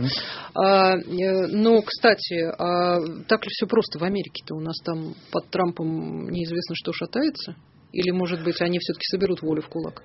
А, 0.55 0.97
э, 0.97 1.47
но, 1.49 1.81
кстати, 1.83 2.45
а 2.59 2.99
так 3.29 3.45
ли 3.45 3.49
все 3.51 3.67
просто 3.67 3.99
в 3.99 4.05
Америке-то? 4.05 4.55
У 4.55 4.61
нас 4.61 4.77
там 4.85 5.15
под 5.31 5.49
Трампом 5.51 6.29
неизвестно, 6.31 6.75
что 6.75 6.93
шатается? 6.93 7.57
Или, 7.93 8.11
может 8.11 8.43
быть, 8.43 8.61
они 8.61 8.79
все-таки 8.79 9.05
соберут 9.11 9.43
волю 9.43 9.63
в 9.63 9.69
кулак? 9.69 10.03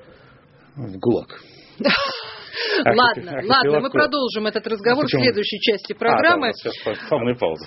В 0.75 0.97
ГУЛАГ. 0.97 1.41
Ладно, 2.85 3.31
Архипелаг 3.31 3.45
ладно, 3.45 3.71
мы 3.79 3.89
Кулак. 3.89 3.91
продолжим 3.91 4.47
этот 4.47 4.67
разговор 4.67 5.03
в 5.03 5.07
Почему? 5.07 5.23
следующей 5.23 5.59
части 5.59 5.93
А, 5.93 5.95
программы. 5.95 6.51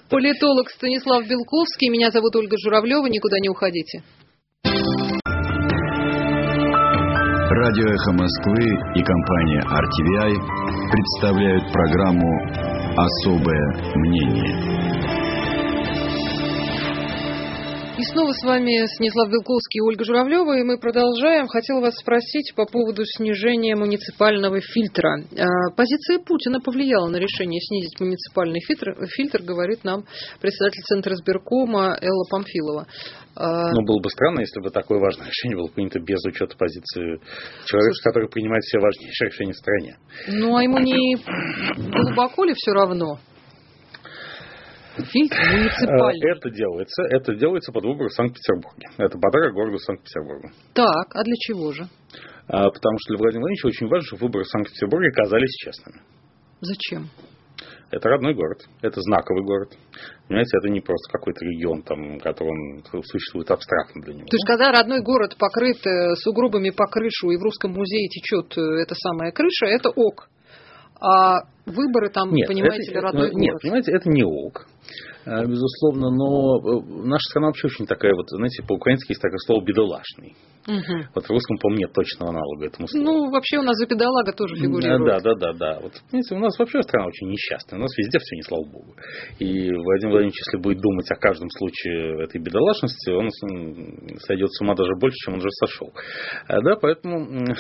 Политолог 0.09 0.69
Станислав 0.71 1.27
Белковский. 1.27 1.89
Меня 1.89 2.11
зовут 2.11 2.35
Ольга 2.37 2.57
Журавлева. 2.59 3.07
Никуда 3.07 3.39
не 3.41 3.49
уходите. 3.49 4.03
Радио 7.63 7.91
«Эхо 7.91 8.13
Москвы» 8.13 8.65
и 8.95 9.03
компания 9.03 9.61
RTVI 9.61 10.33
представляют 10.91 11.71
программу 11.71 12.27
«Особое 12.97 13.95
мнение». 13.97 14.90
И 18.01 18.03
снова 18.03 18.33
с 18.33 18.43
вами 18.43 18.87
Станислав 18.87 19.29
Белковский 19.29 19.77
и 19.77 19.83
Ольга 19.83 20.05
Журавлева, 20.07 20.59
и 20.59 20.65
мы 20.65 20.79
продолжаем. 20.79 21.49
Хотела 21.49 21.81
вас 21.81 21.97
спросить 21.97 22.55
по 22.57 22.65
поводу 22.65 23.05
снижения 23.05 23.77
муниципального 23.77 24.59
фильтра. 24.63 25.21
А, 25.37 25.71
Позиция 25.77 26.19
Путина 26.19 26.63
повлияла 26.63 27.09
на 27.09 27.17
решение 27.17 27.61
снизить 27.61 28.01
муниципальный 28.01 28.61
фильтр, 28.67 28.95
фильтр 29.05 29.43
говорит 29.43 29.85
нам 29.85 30.05
председатель 30.41 30.81
Центра 30.85 31.13
избиркома 31.13 31.95
Элла 32.01 32.25
Памфилова. 32.31 32.87
А, 33.37 33.71
Но 33.75 33.83
было 33.83 34.01
бы 34.01 34.09
странно, 34.09 34.41
если 34.41 34.61
бы 34.61 34.71
такое 34.71 34.99
важное 34.99 35.27
решение 35.27 35.59
было 35.59 35.69
принято 35.69 36.01
без 36.01 36.25
учета 36.25 36.57
позиции 36.57 37.21
человека, 37.67 37.97
который 38.03 38.31
принимает 38.31 38.63
все 38.65 38.79
важнейшие 38.79 39.29
решения 39.29 39.53
в 39.53 39.57
стране. 39.57 39.99
Ну, 40.27 40.57
а 40.57 40.63
ему 40.63 40.79
не 40.79 41.17
глубоко 41.77 42.45
ли 42.45 42.55
все 42.55 42.73
равно? 42.73 43.19
Фильтр 45.05 45.37
Э, 45.37 45.57
муниципальный. 45.57 46.31
Это 46.31 46.51
делается, 46.51 47.03
это 47.03 47.35
делается 47.35 47.73
под 47.73 47.85
выборы 47.85 48.09
в 48.09 48.13
Санкт-Петербурге. 48.13 48.89
Это 48.99 49.19
подарок 49.19 49.55
городу 49.55 49.79
Санкт-Петербургу. 49.79 50.51
Так, 50.75 51.15
а 51.15 51.25
для 51.25 51.37
чего 51.39 51.73
же? 51.73 51.85
А, 52.49 52.71
Потому 52.71 52.99
что 52.99 53.15
для 53.15 53.19
Владимира 53.19 53.47
Владимировича 53.47 53.69
очень 53.69 53.89
важно, 53.89 54.07
чтобы 54.07 54.27
выборы 54.27 54.45
в 54.45 54.49
Санкт-Петербурге 54.49 55.11
казались 55.13 55.55
честными. 55.57 56.01
Зачем? 56.61 57.09
Это 57.91 58.09
родной 58.09 58.35
город, 58.35 58.59
это 58.83 59.01
знаковый 59.01 59.45
город. 59.45 59.73
Понимаете, 60.29 60.59
это 60.59 60.69
не 60.69 60.81
просто 60.81 61.11
какой-то 61.11 61.45
регион, 61.45 61.83
там, 61.83 62.21
который 62.21 62.51
он 62.51 63.03
существует 63.03 63.51
абстрактно 63.51 64.03
для 64.03 64.15
него. 64.15 64.27
То 64.27 64.37
есть, 64.37 64.47
когда 64.47 64.71
родной 64.71 65.03
город 65.03 65.37
покрыт 65.37 65.85
э, 65.85 66.15
сугробами 66.15 66.71
по 66.71 66.87
крышу, 66.87 67.31
и 67.31 67.37
в 67.37 67.43
русском 67.43 67.73
музее 67.73 68.09
течет 68.09 68.57
э, 68.57 68.83
эта 68.83 68.95
самая 68.95 69.33
крыша, 69.33 69.67
это 69.67 69.91
ок. 69.91 70.29
А 71.03 71.41
выборы 71.67 72.11
там, 72.11 72.31
нет, 72.33 72.47
понимаете 72.47 72.93
это, 72.93 72.93
ли, 72.93 73.01
родной 73.01 73.23
нет, 73.23 73.33
город? 73.33 73.43
Нет, 73.43 73.63
понимаете, 73.63 73.93
это 73.93 74.09
не 74.09 74.23
ок. 74.23 74.67
Э, 75.27 75.45
безусловно, 75.47 76.11
но 76.11 76.59
э, 76.59 76.83
наша 77.05 77.29
страна 77.31 77.49
вообще 77.49 77.67
очень 77.67 77.87
такая 77.87 78.15
вот, 78.15 78.29
знаете, 78.31 78.63
по-украински 78.63 79.13
есть 79.13 79.21
такое 79.21 79.39
слово 79.39 79.63
«бедолашный». 79.65 80.35
Угу. 80.69 80.97
Вот 81.15 81.25
в 81.25 81.31
русском, 81.31 81.57
по-моему, 81.57 81.81
нет 81.81 81.93
точного 81.93 82.31
аналога 82.33 82.67
этому 82.67 82.87
слову. 82.87 83.05
Ну, 83.05 83.31
вообще 83.31 83.59
у 83.59 83.63
нас 83.63 83.77
за 83.77 83.87
бедолага 83.87 84.33
тоже 84.33 84.57
фигурирует. 84.57 85.23
Да, 85.25 85.33
да, 85.33 85.35
да, 85.35 85.53
да. 85.53 85.81
Вот, 85.81 85.93
понимаете, 86.11 86.35
у 86.35 86.39
нас 86.39 86.59
вообще 86.59 86.83
страна 86.83 87.07
очень 87.07 87.29
несчастная. 87.29 87.79
У 87.79 87.83
нас 87.83 87.97
везде 87.97 88.19
все 88.19 88.37
не 88.37 88.43
слава 88.43 88.65
богу. 88.69 88.95
И 89.39 89.73
Владимир 89.73 90.13
Владимирович, 90.13 90.37
если 90.37 90.59
будет 90.61 90.81
думать 90.81 91.11
о 91.11 91.17
каждом 91.17 91.49
случае 91.51 92.25
этой 92.25 92.41
бедолашности, 92.41 93.11
он 93.11 93.31
сойдет 94.21 94.53
с 94.53 94.61
ума 94.61 94.75
даже 94.75 94.93
больше, 95.01 95.17
чем 95.25 95.35
он 95.35 95.41
уже 95.41 95.51
сошел. 95.65 95.89
Э, 96.49 96.61
да, 96.61 96.77
поэтому, 96.77 97.25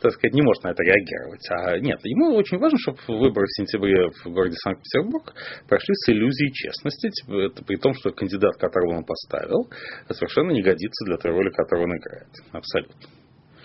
так 0.00 0.12
сказать, 0.12 0.34
не 0.34 0.42
может 0.42 0.62
на 0.62 0.70
это 0.70 0.82
реагировать. 0.84 1.42
А 1.50 1.78
нет, 1.78 1.98
ему 2.04 2.36
очень 2.36 2.58
важно, 2.58 2.78
чтобы 2.78 2.98
выборы 3.08 3.46
в 3.46 3.56
сентябре 3.58 4.08
в 4.24 4.30
городе 4.30 4.54
Санкт-Петербург 4.62 5.34
прошли 5.68 5.94
с 5.94 6.08
иллюзией 6.10 6.52
честности, 6.52 7.10
типа, 7.10 7.64
при 7.66 7.76
том, 7.76 7.92
что 7.94 8.10
кандидат, 8.10 8.56
которого 8.56 8.98
он 8.98 9.04
поставил, 9.04 9.68
совершенно 10.10 10.52
не 10.52 10.62
годится 10.62 11.04
для 11.06 11.16
той 11.16 11.32
роли, 11.32 11.50
которую 11.50 11.88
он 11.88 12.03
играет. 12.04 12.28
Абсолютно. 12.52 13.08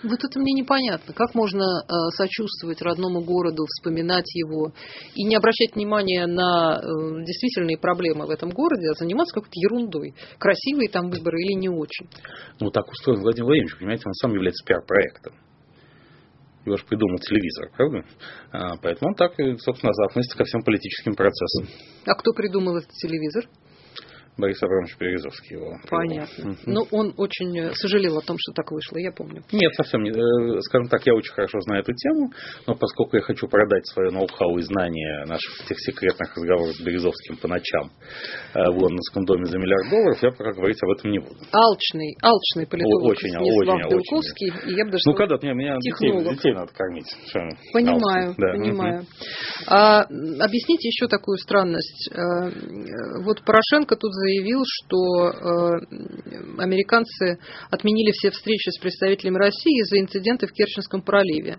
Вот 0.02 0.18
это 0.24 0.40
мне 0.40 0.54
непонятно. 0.54 1.12
Как 1.12 1.34
можно 1.34 1.62
э, 1.62 1.86
сочувствовать 2.16 2.80
родному 2.80 3.22
городу, 3.22 3.66
вспоминать 3.66 4.34
его 4.34 4.72
и 5.14 5.24
не 5.24 5.36
обращать 5.36 5.74
внимания 5.74 6.26
на 6.26 6.80
э, 6.80 7.24
действительные 7.24 7.76
проблемы 7.76 8.26
в 8.26 8.30
этом 8.30 8.50
городе, 8.50 8.88
а 8.90 8.94
заниматься 8.94 9.34
какой-то 9.34 9.60
ерундой. 9.60 10.14
Красивые 10.38 10.88
там 10.88 11.10
выборы 11.10 11.40
или 11.40 11.52
не 11.52 11.68
очень. 11.68 12.08
Ну, 12.60 12.70
так 12.70 12.88
устроен 12.88 13.20
Владимир 13.20 13.46
Владимирович, 13.46 13.78
понимаете, 13.78 14.04
он 14.06 14.14
сам 14.14 14.32
является 14.32 14.64
пиар-проектом. 14.64 15.34
Его 16.64 16.76
же 16.76 16.84
придумал 16.84 17.18
телевизор, 17.18 17.70
правда? 17.76 18.04
А, 18.52 18.76
поэтому 18.82 19.10
он 19.10 19.14
так, 19.14 19.32
собственно, 19.60 19.92
относится 20.08 20.36
ко 20.36 20.44
всем 20.44 20.62
политическим 20.62 21.14
процессам. 21.14 21.66
А 22.06 22.14
кто 22.14 22.32
придумал 22.32 22.76
этот 22.76 22.92
телевизор? 22.92 23.44
Борис 24.38 24.62
Абрамович 24.62 24.96
Березовский 24.98 25.56
его. 25.56 25.76
Понятно. 25.88 26.52
Угу. 26.52 26.58
Ну, 26.66 26.86
он 26.92 27.14
очень 27.16 27.58
э, 27.58 27.72
сожалел 27.74 28.18
о 28.18 28.22
том, 28.22 28.36
что 28.38 28.52
так 28.52 28.70
вышло, 28.70 28.96
я 28.96 29.12
помню. 29.12 29.42
Нет, 29.52 29.74
совсем 29.74 30.02
не. 30.02 30.10
Э, 30.10 30.60
скажем 30.62 30.88
так, 30.88 31.04
я 31.06 31.14
очень 31.14 31.32
хорошо 31.32 31.60
знаю 31.60 31.82
эту 31.82 31.92
тему, 31.92 32.30
но 32.66 32.74
поскольку 32.74 33.16
я 33.16 33.22
хочу 33.22 33.48
продать 33.48 33.86
свое 33.86 34.10
ноу-хау 34.10 34.58
и 34.58 34.62
знания 34.62 35.24
наших 35.26 35.60
этих 35.64 35.78
секретных 35.80 36.34
разговоров 36.36 36.74
с 36.74 36.80
Березовским 36.80 37.36
по 37.36 37.48
ночам 37.48 37.90
э, 38.54 38.60
в 38.70 38.78
лондонском 38.78 39.24
доме 39.24 39.44
за 39.44 39.58
миллиард 39.58 39.90
долларов, 39.90 40.22
я 40.22 40.30
пока 40.30 40.52
говорить 40.52 40.82
об 40.82 40.90
этом 40.90 41.10
не 41.10 41.18
буду. 41.18 41.36
Алчный, 41.52 42.16
алчный 42.22 42.66
политолог 42.66 43.10
очень, 43.10 43.36
очень, 43.36 43.90
Белковский, 43.90 44.52
очень. 44.52 44.70
и 44.70 44.76
я 44.76 44.84
бы 44.84 44.92
даже 44.92 45.02
Ну, 45.06 45.14
когда 45.14 45.36
мне, 45.42 45.54
меня 45.54 45.76
детей, 45.80 46.12
детей 46.34 46.54
надо 46.54 46.72
кормить. 46.72 47.08
Понимаю, 47.72 48.34
да. 48.38 48.52
понимаю. 48.52 49.04
А, 49.66 50.02
объясните 50.02 50.88
еще 50.88 51.08
такую 51.08 51.36
странность. 51.38 52.10
Вот 53.24 53.42
Порошенко 53.44 53.96
тут 53.96 54.12
заявил, 54.20 54.62
что 54.64 55.30
Э, 55.40 55.78
американцы 56.58 57.38
отменили 57.70 58.12
все 58.12 58.30
встречи 58.30 58.70
с 58.70 58.78
представителями 58.78 59.38
России 59.38 59.80
из-за 59.82 59.98
инцидента 59.98 60.46
в 60.46 60.52
Керченском 60.52 61.02
проливе. 61.02 61.58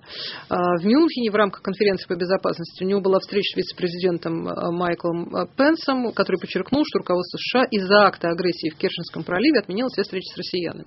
Э, 0.50 0.56
в 0.80 0.86
Мюнхене 0.86 1.32
в 1.32 1.36
рамках 1.36 1.62
конференции 1.62 2.08
по 2.08 2.16
безопасности 2.16 2.84
у 2.84 2.88
него 2.88 3.02
была 3.02 3.20
встреча 3.20 3.54
с 3.54 3.58
вице-президентом 3.58 4.48
э, 4.48 4.72
Майклом 4.72 5.48
Пенсом, 5.58 6.12
который 6.14 6.38
подчеркнул, 6.38 6.84
что 6.86 7.00
руководство 7.00 7.38
США 7.38 7.64
из-за 7.72 8.06
акта 8.06 8.30
агрессии 8.30 8.70
в 8.70 8.78
Керченском 8.78 9.24
проливе 9.24 9.60
отменило 9.60 9.90
все 9.90 10.04
встречи 10.04 10.32
с 10.34 10.38
россиянами. 10.38 10.86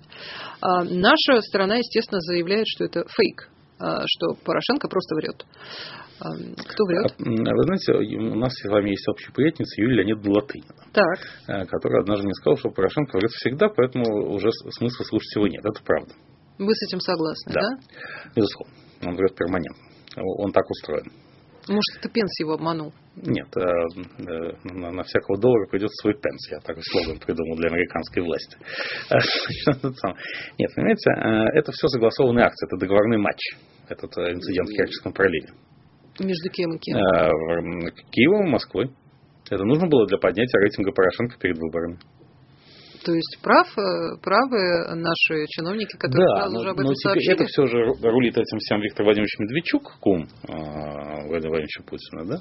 Наша 0.63 1.41
сторона, 1.43 1.77
естественно, 1.77 2.21
заявляет, 2.21 2.67
что 2.69 2.85
это 2.85 3.05
фейк, 3.09 3.49
что 3.79 4.35
Порошенко 4.45 4.89
просто 4.89 5.15
врет. 5.17 5.45
Кто 6.19 6.85
врет? 6.87 7.13
А, 7.19 7.55
вы 7.55 7.63
знаете, 7.65 7.93
у 7.93 8.35
нас 8.37 8.53
с 8.55 8.69
вами 8.69 8.91
есть 8.91 9.07
общая 9.09 9.33
приятница 9.33 9.81
Юлия 9.81 10.03
Леонидовна 10.03 10.35
Латынина. 10.35 10.75
Так. 10.93 11.19
Э, 11.49 11.67
которая 11.67 12.03
однажды 12.03 12.25
мне 12.25 12.35
сказала, 12.35 12.57
что 12.57 12.71
Порошенко 12.71 13.19
врет 13.19 13.31
всегда, 13.33 13.69
поэтому 13.69 14.33
уже 14.33 14.49
смысла 14.79 15.05
слушать 15.05 15.35
его 15.35 15.49
нет. 15.49 15.65
Это 15.65 15.83
правда. 15.85 16.15
Вы 16.59 16.73
с 16.73 16.83
этим 16.87 17.01
согласны, 17.01 17.53
да? 17.53 17.61
Да, 17.61 18.31
безусловно. 18.37 18.75
Он 19.03 19.17
врет 19.17 19.35
перманентно. 19.35 19.85
Он 20.17 20.53
так 20.53 20.71
устроен. 20.71 21.11
Может, 21.69 21.99
это 21.99 22.09
Пенс 22.11 22.41
его 22.41 22.55
обманул? 22.55 22.93
Нет, 23.17 23.49
э, 23.57 23.61
э, 23.61 24.53
на, 24.65 24.91
на 24.91 25.03
всякого 25.05 25.39
доллара 25.39 25.67
придется 25.67 25.95
свой 26.03 26.15
Пенс. 26.15 26.51
Я 26.51 26.59
такой 26.61 26.83
слоган 26.83 27.19
придумал 27.19 27.57
для 27.57 27.71
американской 27.71 28.23
власти. 28.23 28.57
Нет, 30.59 30.71
понимаете, 30.75 31.11
это 31.59 31.73
все 31.73 31.89
согласованные 31.89 32.45
акции, 32.45 32.67
это 32.67 32.77
договорной 32.77 33.19
матч, 33.19 33.39
этот 33.89 34.11
инцидент 34.19 34.69
в 34.69 34.73
Керченском 34.73 35.13
проливе. 35.13 35.49
Между 36.21 36.51
кем 36.51 36.75
и 36.75 36.79
кем? 36.79 36.99
Киевом 38.11 38.47
и 38.47 38.51
Москвой. 38.51 38.91
Это 39.51 39.65
нужно 39.65 39.87
было 39.89 40.07
для 40.07 40.19
поднятия 40.19 40.59
рейтинга 40.59 40.93
Порошенко 40.93 41.39
перед 41.39 41.59
выборами. 41.59 41.99
То 43.05 43.13
есть 43.13 43.39
прав, 43.43 43.67
э, 43.77 44.17
правы 44.23 44.97
наши 44.97 45.47
чиновники, 45.49 45.97
которые 45.99 46.27
да, 46.27 46.41
сразу 46.41 46.55
но, 46.57 46.63
же 46.63 46.71
об 46.71 46.77
этом 46.77 46.87
но 46.87 46.95
сообщили? 46.95 47.35
Это 47.35 47.45
все 47.45 47.67
же 47.67 47.79
рулит 48.03 48.37
этим 48.37 48.59
всем 48.59 48.81
Виктор 48.81 49.05
Владимирович 49.05 49.39
Медведчук, 49.39 49.99
кум 50.01 50.23
э, 50.23 50.53
Владимира 51.29 51.51
Владимировича 51.51 51.83
Путина. 51.85 52.25
Да? 52.25 52.39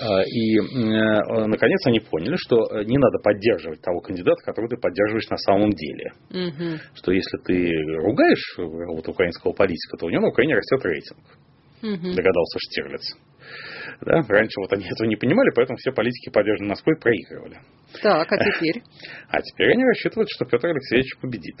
А, 0.00 0.22
и, 0.22 0.56
э, 0.56 1.46
наконец, 1.46 1.86
они 1.86 2.00
поняли, 2.00 2.36
что 2.36 2.56
не 2.84 2.96
надо 2.96 3.18
поддерживать 3.22 3.82
того 3.82 4.00
кандидата, 4.00 4.42
которого 4.44 4.70
ты 4.70 4.76
поддерживаешь 4.80 5.28
на 5.28 5.36
самом 5.36 5.70
деле. 5.70 6.12
Угу. 6.30 6.80
Что 6.94 7.12
если 7.12 7.36
ты 7.44 7.70
ругаешь 7.98 8.56
вот, 8.56 9.06
украинского 9.08 9.52
политика, 9.52 9.98
то 9.98 10.06
у 10.06 10.10
него 10.10 10.22
на 10.22 10.28
Украине 10.28 10.54
растет 10.54 10.82
рейтинг. 10.84 11.20
Угу. 11.82 12.16
Догадался 12.16 12.58
Штирлиц. 12.58 13.16
Да? 14.00 14.22
Раньше 14.28 14.60
вот 14.60 14.72
они 14.72 14.84
этого 14.90 15.06
не 15.06 15.16
понимали, 15.16 15.50
поэтому 15.54 15.76
все 15.78 15.92
политики, 15.92 16.30
поддержанные 16.30 16.70
Москвой, 16.70 16.96
проигрывали. 16.96 17.58
Так, 18.02 18.30
а 18.30 18.36
теперь? 18.38 18.82
А 19.28 19.40
теперь 19.42 19.72
они 19.72 19.84
рассчитывают, 19.84 20.28
что 20.30 20.44
Петр 20.44 20.68
Алексеевич 20.68 21.16
победит. 21.20 21.56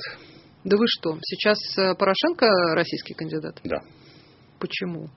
Да 0.64 0.76
вы 0.76 0.84
что, 0.88 1.18
сейчас 1.22 1.58
э, 1.78 1.94
Порошенко 1.94 2.46
российский 2.74 3.14
кандидат? 3.14 3.60
Да. 3.64 3.78
Почему? 4.58 5.08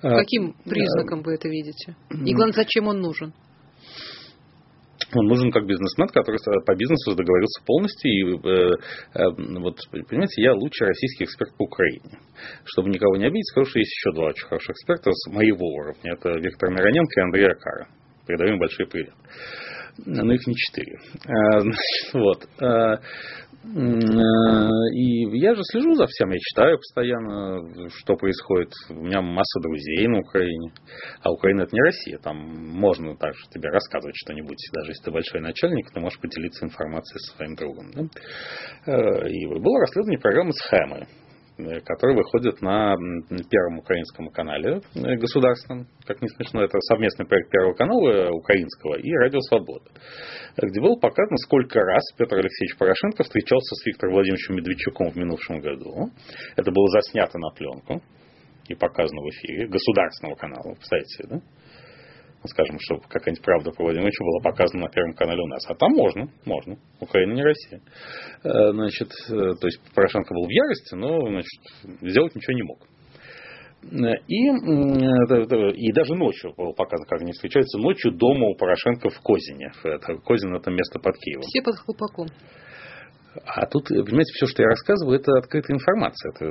По 0.00 0.16
а, 0.16 0.18
каким 0.20 0.54
признакам 0.64 1.22
вы 1.22 1.34
это 1.34 1.48
видите? 1.48 1.96
И 2.10 2.34
главное, 2.34 2.54
зачем 2.54 2.86
он 2.86 3.00
нужен? 3.00 3.34
Он 5.14 5.26
нужен 5.26 5.50
как 5.50 5.66
бизнесмен, 5.66 6.08
который 6.08 6.38
по 6.64 6.74
бизнесу 6.74 7.16
договорился 7.16 7.64
полностью. 7.64 8.10
И, 8.10 8.22
э, 8.36 8.70
э, 9.14 9.58
вот, 9.60 9.78
понимаете, 9.90 10.42
я 10.42 10.54
лучший 10.54 10.86
российский 10.86 11.24
эксперт 11.24 11.50
по 11.56 11.64
Украине. 11.64 12.18
Чтобы 12.64 12.90
никого 12.90 13.16
не 13.16 13.26
обидеть, 13.26 13.46
скажу, 13.48 13.70
что 13.70 13.78
есть 13.78 13.92
еще 13.92 14.12
два 14.14 14.28
очень 14.28 14.46
хороших 14.46 14.70
эксперта 14.70 15.10
с 15.12 15.30
моего 15.30 15.66
уровня. 15.66 16.12
Это 16.12 16.38
Виктор 16.38 16.70
Мироненко 16.70 17.20
и 17.20 17.24
Андрей 17.24 17.50
Акара. 17.50 17.88
Передаю 18.26 18.54
им 18.54 18.58
большой 18.58 18.86
привет 18.86 19.14
но 20.06 20.32
их 20.32 20.46
не 20.46 20.54
четыре. 20.54 20.98
А, 21.26 21.60
значит, 21.60 22.14
вот. 22.14 22.48
А, 23.62 24.70
и 24.94 25.38
я 25.38 25.54
же 25.54 25.62
слежу 25.64 25.94
за 25.94 26.06
всем, 26.06 26.30
я 26.30 26.38
читаю 26.38 26.78
постоянно, 26.78 27.90
что 27.90 28.16
происходит. 28.16 28.72
У 28.88 28.94
меня 28.94 29.20
масса 29.20 29.60
друзей 29.60 30.06
на 30.08 30.20
Украине. 30.20 30.72
А 31.22 31.30
Украина 31.30 31.62
это 31.62 31.74
не 31.74 31.82
Россия. 31.82 32.18
Там 32.18 32.36
можно 32.36 33.16
также 33.16 33.40
тебе 33.50 33.68
рассказывать 33.68 34.16
что-нибудь. 34.16 34.58
Даже 34.72 34.92
если 34.92 35.04
ты 35.04 35.10
большой 35.10 35.40
начальник, 35.40 35.90
ты 35.92 36.00
можешь 36.00 36.20
поделиться 36.20 36.64
информацией 36.64 37.18
со 37.18 37.36
своим 37.36 37.54
другом. 37.54 37.90
Да? 37.92 38.02
А, 38.86 39.28
и 39.28 39.46
было 39.46 39.80
расследование 39.80 40.18
программы 40.18 40.52
«Схемы». 40.52 41.06
Э, 41.66 41.80
который 41.80 42.16
выходит 42.16 42.60
на 42.62 42.96
Первом 43.50 43.78
украинском 43.78 44.28
канале 44.28 44.80
э, 44.94 45.16
государственном. 45.16 45.86
Как 46.06 46.20
не 46.22 46.28
смешно, 46.28 46.62
это 46.62 46.78
совместный 46.80 47.26
проект 47.26 47.50
Первого 47.50 47.74
канала 47.74 48.08
э, 48.08 48.30
украинского 48.30 48.96
и 48.98 49.10
Радио 49.12 49.40
Свобода, 49.40 49.90
где 50.56 50.80
было 50.80 50.96
показано, 50.96 51.36
сколько 51.38 51.80
раз 51.80 52.02
Петр 52.16 52.36
Алексеевич 52.36 52.76
Порошенко 52.78 53.24
встречался 53.24 53.74
с 53.74 53.86
Виктором 53.86 54.14
Владимировичем 54.14 54.56
Медведчуком 54.56 55.10
в 55.10 55.16
минувшем 55.16 55.60
году. 55.60 56.10
Это 56.56 56.70
было 56.70 56.88
заснято 56.88 57.38
на 57.38 57.50
пленку 57.50 58.02
и 58.68 58.74
показано 58.74 59.20
в 59.22 59.28
эфире 59.30 59.66
государственного 59.66 60.36
канала, 60.36 60.74
представляете, 60.74 61.26
да? 61.28 61.40
Скажем, 62.44 62.78
чтобы 62.80 63.02
какая-нибудь 63.02 63.44
правда 63.44 63.70
про 63.70 63.84
Владимировича 63.84 64.24
была 64.24 64.40
показана 64.42 64.84
на 64.84 64.90
Первом 64.90 65.12
канале 65.12 65.42
у 65.42 65.46
нас. 65.46 65.62
А 65.68 65.74
там 65.74 65.92
можно, 65.92 66.28
можно. 66.46 66.78
Украина 66.98 67.34
не 67.34 67.42
Россия. 67.42 67.82
Э, 68.42 68.72
значит, 68.72 69.10
э, 69.28 69.54
то 69.60 69.66
есть 69.66 69.78
Порошенко 69.94 70.32
был 70.32 70.46
в 70.46 70.50
ярости, 70.50 70.94
но 70.94 71.20
значит, 71.28 72.00
сделать 72.00 72.34
ничего 72.34 72.54
не 72.54 72.62
мог. 72.62 72.78
И, 73.82 75.88
и 75.88 75.92
даже 75.92 76.14
ночью 76.14 76.52
было 76.54 76.72
показано, 76.72 77.06
как 77.06 77.22
они 77.22 77.32
встречаются 77.32 77.78
ночью 77.78 78.12
дома 78.12 78.48
у 78.48 78.54
Порошенко 78.54 79.08
в 79.08 79.20
Козине. 79.20 79.72
Это, 79.84 80.16
Козин 80.18 80.54
это 80.54 80.70
место 80.70 80.98
под 80.98 81.16
Киевом. 81.16 81.42
Все 81.42 81.62
под 81.62 81.76
хлопаком. 81.76 82.26
А 83.46 83.64
тут, 83.66 83.86
понимаете, 83.86 84.32
все, 84.34 84.46
что 84.46 84.62
я 84.62 84.68
рассказываю, 84.68 85.20
это 85.20 85.38
открытая 85.38 85.76
информация. 85.76 86.32
Это, 86.34 86.46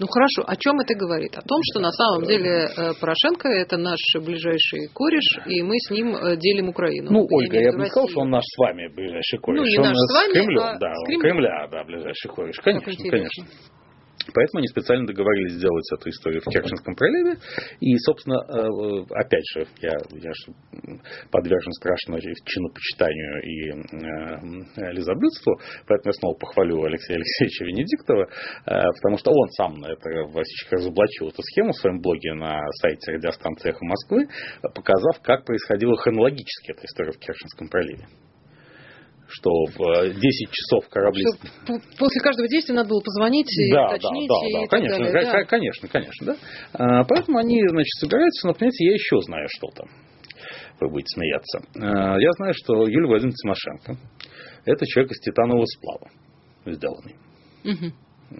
ну 0.00 0.06
хорошо, 0.08 0.42
о 0.44 0.56
чем 0.56 0.80
это 0.80 0.94
говорит? 0.94 1.36
О 1.36 1.42
том, 1.42 1.60
что 1.70 1.80
на 1.80 1.92
самом 1.92 2.24
деле 2.24 2.66
э, 2.66 2.92
Порошенко 3.00 3.48
это 3.48 3.76
наш 3.76 4.00
ближайший 4.14 4.88
кореш, 4.92 5.46
и 5.46 5.62
мы 5.62 5.78
с 5.78 5.90
ним 5.90 6.16
э, 6.16 6.36
делим 6.36 6.70
Украину. 6.70 7.12
Ну, 7.12 7.26
Ольга, 7.30 7.60
я 7.60 7.72
бы 7.72 7.78
не 7.78 7.86
сказал, 7.86 8.08
что 8.08 8.20
он 8.20 8.30
наш 8.30 8.42
с 8.44 8.58
вами 8.58 8.88
ближайший 8.88 9.38
кореш. 9.38 9.60
Ну, 9.60 9.66
не 9.66 9.78
наш 9.78 9.96
с 9.96 10.12
вами, 10.12 10.32
Кремлем, 10.32 10.62
а 10.62 10.78
да, 10.78 10.92
с 10.92 11.06
Кремля. 11.06 11.22
Кремля, 11.22 11.68
да, 11.70 11.84
ближайший 11.84 12.28
кореш. 12.30 12.56
Конечно, 12.58 13.10
конечно. 13.10 13.44
Поэтому 14.34 14.58
они 14.58 14.68
специально 14.68 15.06
договорились 15.06 15.54
сделать 15.54 15.84
эту 15.92 16.08
историю 16.10 16.42
в 16.42 16.50
Керченском 16.50 16.94
проливе. 16.94 17.38
И, 17.80 17.96
собственно, 17.98 18.36
э, 18.36 19.04
опять 19.14 19.44
же, 19.54 19.66
я, 19.80 19.96
я 20.10 20.32
же 20.32 20.52
подвержен 21.30 21.72
страшному 21.72 22.20
чинопочитанию 22.20 23.42
и 23.42 23.70
э, 23.70 24.92
лизоблюдству, 24.92 25.58
поэтому 25.86 26.10
я 26.10 26.12
снова 26.12 26.34
похвалю 26.34 26.82
Алексея 26.84 27.16
Алексеевича 27.16 27.64
Венедиктова, 27.64 28.22
э, 28.22 28.82
потому 29.02 29.18
что 29.18 29.30
он 29.30 29.48
сам 29.50 29.74
на 29.78 29.92
это 29.92 30.08
разоблачил 30.70 31.28
эту 31.28 31.42
схему 31.42 31.72
в 31.72 31.76
своем 31.76 32.00
блоге 32.00 32.34
на 32.34 32.60
сайте 32.80 33.12
радиостанции 33.12 33.70
«Эхо 33.70 33.84
Москвы», 33.84 34.28
показав, 34.62 35.20
как 35.22 35.44
происходила 35.44 35.96
хронологически 35.96 36.72
эта 36.72 36.84
история 36.84 37.12
в 37.12 37.18
Керченском 37.18 37.68
проливе 37.68 38.06
что 39.36 39.50
в 39.50 40.14
10 40.14 40.16
э, 40.16 40.50
часов 40.50 40.88
корабли... 40.88 41.22
Что 41.64 41.74
после 41.98 42.20
каждого 42.20 42.48
действия 42.48 42.74
надо 42.74 42.88
было 42.88 43.00
позвонить 43.00 43.52
и 43.52 43.72
да, 43.72 43.88
уточнить. 43.88 44.28
Да, 44.28 44.34
да, 44.34 44.58
да, 44.58 44.64
и 44.64 44.68
конечно, 44.68 45.04
так 45.04 45.12
далее, 45.12 45.32
да. 45.32 45.44
конечно, 45.44 45.88
конечно, 45.88 46.26
да. 46.26 46.36
А, 46.72 47.04
поэтому 47.04 47.38
они, 47.38 47.60
значит, 47.68 47.92
собираются, 48.00 48.46
но, 48.46 48.54
понимаете, 48.54 48.86
я 48.86 48.92
еще 48.94 49.20
знаю 49.20 49.46
что-то. 49.48 49.84
Вы 50.80 50.90
будете 50.90 51.08
смеяться. 51.14 51.60
А, 51.80 52.18
я 52.18 52.30
знаю, 52.32 52.54
что 52.54 52.86
Юлия 52.86 53.06
Владимировна 53.06 53.36
Тимошенко 53.36 53.96
это 54.66 54.84
человек 54.86 55.12
из 55.12 55.20
титанового 55.20 55.64
сплава 55.64 56.10
сделанный. 56.66 57.14
Угу. 57.64 57.92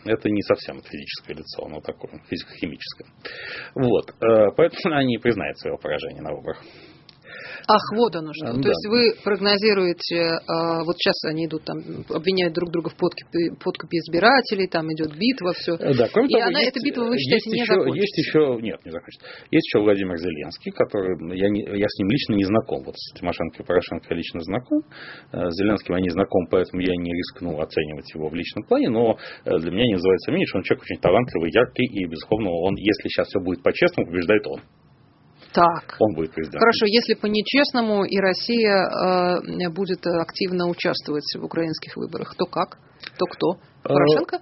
Это 0.04 0.28
не 0.28 0.42
совсем 0.42 0.82
физическое 0.82 1.34
лицо, 1.34 1.64
оно 1.64 1.80
такое 1.80 2.20
физико-химическое. 2.28 3.08
Вот. 3.76 4.10
Э, 4.20 4.50
поэтому 4.56 4.96
они 4.96 5.18
признают 5.18 5.56
свое 5.58 5.78
поражение 5.78 6.22
на 6.22 6.34
выборах. 6.34 6.60
Ах, 7.68 7.82
вот 7.98 8.14
оно 8.14 8.30
что. 8.32 8.54
Да. 8.54 8.62
То 8.62 8.68
есть 8.68 8.86
вы 8.88 9.14
прогнозируете, 9.24 10.38
а, 10.46 10.84
вот 10.84 10.94
сейчас 10.98 11.18
они 11.26 11.46
идут 11.46 11.64
там, 11.64 11.78
обвиняют 12.14 12.54
друг 12.54 12.70
друга 12.70 12.90
в 12.90 12.96
подкупе, 12.96 13.58
подкупе 13.58 13.98
избирателей, 13.98 14.68
там 14.68 14.86
идет 14.94 15.18
битва, 15.18 15.52
все. 15.52 15.74
Э, 15.74 15.94
да, 15.94 16.06
кроме 16.12 16.28
И 16.28 16.32
того, 16.32 16.46
она, 16.46 16.60
есть, 16.60 16.70
эта 16.70 16.80
битва, 16.84 17.04
вы 17.10 17.18
считаете, 17.18 17.50
есть 17.50 17.54
не 17.54 17.60
еще, 17.62 17.74
закончится? 17.74 18.00
Есть 18.00 18.18
еще, 18.18 18.40
нет, 18.62 18.78
не 18.86 18.92
закончится. 18.94 19.26
Есть 19.50 19.66
еще 19.66 19.82
Владимир 19.82 20.16
Зеленский, 20.16 20.70
который, 20.70 21.18
я, 21.34 21.48
не, 21.50 21.62
я 21.66 21.88
с 21.88 21.98
ним 21.98 22.08
лично 22.08 22.34
не 22.34 22.44
знаком. 22.44 22.84
Вот 22.84 22.94
с 22.94 23.18
Тимошенко 23.18 23.62
и 23.62 23.66
Порошенко 23.66 24.14
лично 24.14 24.40
знаком. 24.40 24.82
Э, 25.32 25.50
с 25.50 25.54
Зеленским 25.58 25.96
я 25.96 26.02
не 26.02 26.10
знаком, 26.10 26.46
поэтому 26.46 26.80
я 26.82 26.94
не 26.94 27.12
рискну 27.12 27.58
оценивать 27.58 28.14
его 28.14 28.28
в 28.28 28.34
личном 28.34 28.62
плане, 28.64 28.90
но 28.90 29.18
э, 29.44 29.58
для 29.58 29.70
меня 29.70 29.86
не 29.86 29.94
называется 29.94 30.30
что 30.46 30.58
он 30.58 30.62
человек 30.62 30.84
очень 30.84 31.00
талантливый, 31.00 31.50
яркий, 31.50 31.86
и, 31.86 32.06
безусловно, 32.06 32.50
он, 32.50 32.76
если 32.76 33.08
сейчас 33.08 33.26
все 33.26 33.40
будет 33.40 33.62
по-честному, 33.62 34.08
побеждает 34.08 34.46
он. 34.46 34.60
Так. 35.52 35.96
Он 35.98 36.14
будет 36.14 36.32
президентом. 36.32 36.60
Хорошо, 36.60 36.86
если 36.86 37.14
по-нечестному 37.14 38.04
и 38.04 38.18
Россия 38.18 38.86
э, 38.86 39.68
будет 39.70 40.06
активно 40.06 40.68
участвовать 40.68 41.24
в 41.34 41.44
украинских 41.44 41.96
выборах, 41.96 42.34
то 42.36 42.46
как? 42.46 42.78
То 43.18 43.26
кто? 43.26 43.52
Э, 43.84 43.88
Порошенко? 43.88 44.40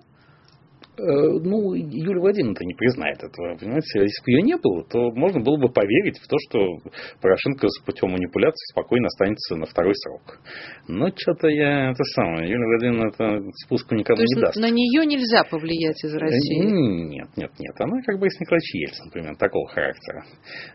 Э, 0.97 1.03
ну, 1.03 1.75
Юлия 1.75 2.21
Владимировна 2.21 2.65
не 2.65 2.75
признает 2.75 3.19
этого. 3.19 3.57
Понимаете, 3.57 4.01
если 4.01 4.23
бы 4.25 4.31
ее 4.31 4.43
не 4.43 4.57
было, 4.57 4.85
то 4.85 5.11
можно 5.11 5.41
было 5.41 5.57
бы 5.57 5.69
поверить 5.69 6.19
в 6.19 6.29
то, 6.29 6.37
что 6.47 6.79
Порошенко 7.21 7.67
с 7.69 7.85
путем 7.85 8.11
манипуляции 8.11 8.73
спокойно 8.73 9.07
останется 9.07 9.57
на 9.57 9.67
второй 9.67 9.95
срок. 9.97 10.39
Но 10.87 11.09
что-то 11.09 11.49
я 11.49 11.91
это 11.91 12.05
самое, 12.15 12.49
Юлия 12.49 12.67
Владимировна 12.67 13.09
это 13.09 13.51
спуску 13.65 13.97
никому 13.97 14.23
не 14.23 14.41
даст. 14.41 14.57
на 14.57 14.71
нее 14.71 15.05
нельзя 15.05 15.43
повлиять 15.43 16.03
из 16.05 16.15
России? 16.15 16.63
Нет, 16.63 17.29
нет, 17.37 17.51
нет. 17.59 17.75
Она 17.81 18.01
как 18.03 18.21
бы 18.21 18.29
из 18.29 18.39
Николаевич 18.39 18.75
Ельцин, 18.75 19.07
например, 19.07 19.37
такого 19.37 19.67
характера. 19.69 20.25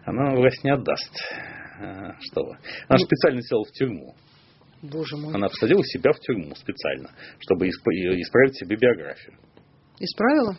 Она 0.03 0.36
власть 0.36 0.63
не 0.65 0.71
отдаст. 0.71 1.13
А, 1.82 2.15
что 2.19 2.43
вы. 2.43 2.58
Она 2.89 2.99
ну, 2.99 3.05
специально 3.05 3.41
села 3.41 3.63
в 3.63 3.71
тюрьму. 3.71 4.15
Боже 4.82 5.17
мой. 5.17 5.34
Она 5.34 5.47
посадила 5.47 5.84
себя 5.84 6.12
в 6.12 6.19
тюрьму 6.19 6.55
специально, 6.55 7.10
чтобы 7.39 7.67
исправить 7.67 8.55
себе 8.55 8.77
биографию. 8.77 9.38
Исправила? 10.00 10.58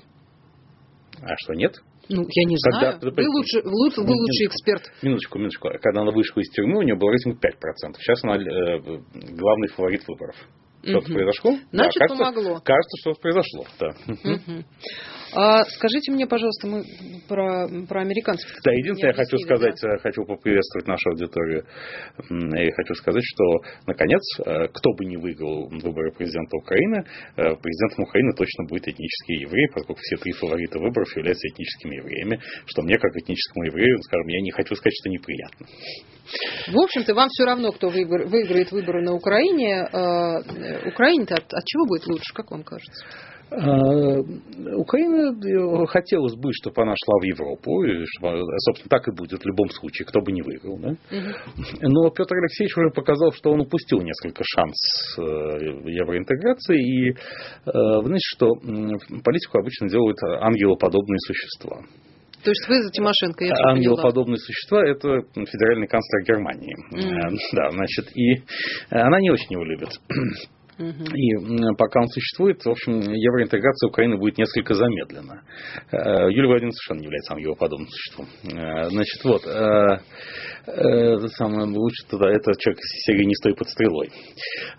А 1.22 1.36
что, 1.38 1.54
нет? 1.54 1.74
Ну, 2.08 2.22
я 2.28 2.44
не 2.48 2.56
Когда, 2.56 2.98
знаю. 2.98 3.14
Вы, 3.14 3.28
лучше, 3.28 3.62
лучше, 3.64 4.00
вы 4.00 4.12
лучший 4.12 4.46
эксперт. 4.46 4.82
Минуточку, 5.02 5.38
минуточку. 5.38 5.68
Когда 5.80 6.02
она 6.02 6.10
вышла 6.10 6.40
из 6.40 6.50
тюрьмы, 6.50 6.78
у 6.78 6.82
нее 6.82 6.96
был 6.96 7.08
рейтинг 7.08 7.36
5%. 7.36 7.94
Сейчас 7.98 8.24
она 8.24 8.36
э, 8.36 8.80
главный 9.36 9.68
фаворит 9.68 10.02
выборов. 10.08 10.34
Что-то 10.82 11.06
угу. 11.06 11.14
произошло? 11.14 11.50
Значит, 11.72 12.00
да, 12.00 12.06
кажется, 12.06 12.24
помогло. 12.24 12.60
Кажется, 12.64 12.96
что-то 13.00 13.20
произошло. 13.20 13.64
Да. 13.78 13.88
Угу. 14.08 14.64
А 15.32 15.64
скажите 15.64 16.10
мне, 16.10 16.26
пожалуйста, 16.26 16.66
мы 16.66 16.82
про, 17.28 17.68
про 17.86 18.00
американцев. 18.00 18.50
Да, 18.64 18.72
единственное, 18.72 19.12
я 19.12 19.16
хочу 19.16 19.38
сказать, 19.38 19.78
да? 19.80 19.94
Э, 19.94 19.98
хочу 19.98 20.24
поприветствовать 20.24 20.88
нашу 20.88 21.10
аудиторию. 21.10 21.64
И 22.30 22.70
хочу 22.72 22.94
сказать, 22.94 23.22
что, 23.24 23.44
наконец, 23.86 24.22
э, 24.40 24.68
кто 24.68 24.92
бы 24.94 25.04
ни 25.04 25.16
выиграл 25.16 25.68
выборы 25.68 26.12
президента 26.12 26.56
Украины, 26.56 27.04
э, 27.36 27.54
президентом 27.54 28.04
Украины 28.04 28.32
точно 28.34 28.64
будет 28.64 28.88
этнический 28.88 29.42
еврей, 29.42 29.68
поскольку 29.72 30.00
все 30.02 30.16
три 30.16 30.32
фаворита 30.32 30.78
выборов 30.78 31.14
являются 31.16 31.46
этническими 31.48 31.96
евреями, 31.96 32.40
что 32.66 32.82
мне, 32.82 32.98
как 32.98 33.14
этническому 33.14 33.66
еврею, 33.66 33.98
скажем, 34.02 34.26
я 34.26 34.40
не 34.40 34.50
хочу 34.50 34.74
сказать, 34.74 34.94
что 35.00 35.10
неприятно. 35.10 35.66
В 36.68 36.78
общем-то, 36.78 37.14
вам 37.14 37.28
все 37.28 37.44
равно, 37.44 37.72
кто 37.72 37.88
выиграет 37.88 38.72
выборы 38.72 39.02
на 39.02 39.14
Украине. 39.14 39.88
Украине-то 40.86 41.34
от, 41.34 41.52
от 41.52 41.64
чего 41.64 41.86
будет 41.86 42.06
лучше, 42.06 42.32
как 42.34 42.50
вам 42.50 42.62
кажется? 42.62 43.04
А, 43.52 44.20
Украина 44.76 45.34
э, 45.34 45.86
хотелось 45.86 46.36
бы, 46.36 46.52
чтобы 46.52 46.82
она 46.82 46.94
шла 47.04 47.18
в 47.18 47.24
Европу, 47.24 47.82
и, 47.82 48.04
чтобы, 48.06 48.42
собственно, 48.66 48.88
так 48.88 49.08
и 49.08 49.10
будет 49.10 49.42
в 49.42 49.46
любом 49.46 49.68
случае, 49.70 50.06
кто 50.06 50.20
бы 50.20 50.30
не 50.30 50.42
выиграл. 50.42 50.78
Да? 50.78 50.90
Угу. 50.90 51.82
Но 51.82 52.10
Петр 52.10 52.36
Алексеевич 52.36 52.76
уже 52.76 52.90
показал, 52.90 53.32
что 53.32 53.50
он 53.50 53.60
упустил 53.60 54.00
несколько 54.02 54.44
шанс 54.44 54.76
э, 55.18 55.22
евроинтеграции, 55.22 56.78
и 56.78 57.10
э, 57.10 57.14
знаете, 57.64 58.28
что 58.36 58.54
политику 59.24 59.58
обычно 59.58 59.88
делают 59.88 60.18
ангелоподобные 60.22 61.18
существа. 61.26 61.82
То 62.44 62.50
есть 62.50 62.68
вы 62.68 62.82
за 62.82 62.90
Тимошенко, 62.90 63.44
я 63.44 63.52
Ангелоподобные 63.68 64.38
существа– 64.38 64.86
это 64.86 65.20
федеральный 65.34 65.88
канцлер 65.88 66.22
Германии. 66.24 66.74
Mm. 66.94 67.36
Да, 67.52 67.70
значит, 67.70 68.16
и 68.16 68.42
она 68.88 69.20
не 69.20 69.30
очень 69.30 69.50
его 69.50 69.64
любит. 69.64 69.90
И 70.80 71.74
пока 71.76 72.00
он 72.00 72.08
существует, 72.08 72.64
в 72.64 72.70
общем, 72.70 73.00
евроинтеграция 73.00 73.88
Украины 73.88 74.16
будет 74.16 74.38
несколько 74.38 74.74
замедлена. 74.74 75.42
Э, 75.92 76.30
Юлия 76.30 76.48
Владимировна 76.48 76.72
совершенно 76.72 77.00
не 77.00 77.04
является 77.04 77.34
его 77.36 77.54
подобным 77.54 77.88
существом. 77.88 78.26
Э, 78.44 78.88
значит, 78.88 79.24
вот, 79.24 79.46
э, 79.46 79.98
самое 81.36 81.66
лучше 81.66 82.06
тогда 82.08 82.30
это 82.30 82.52
человек 82.58 82.80
из 82.80 83.04
серии 83.04 83.24
«Не 83.24 83.34
стой 83.34 83.54
под 83.54 83.68
стрелой». 83.68 84.10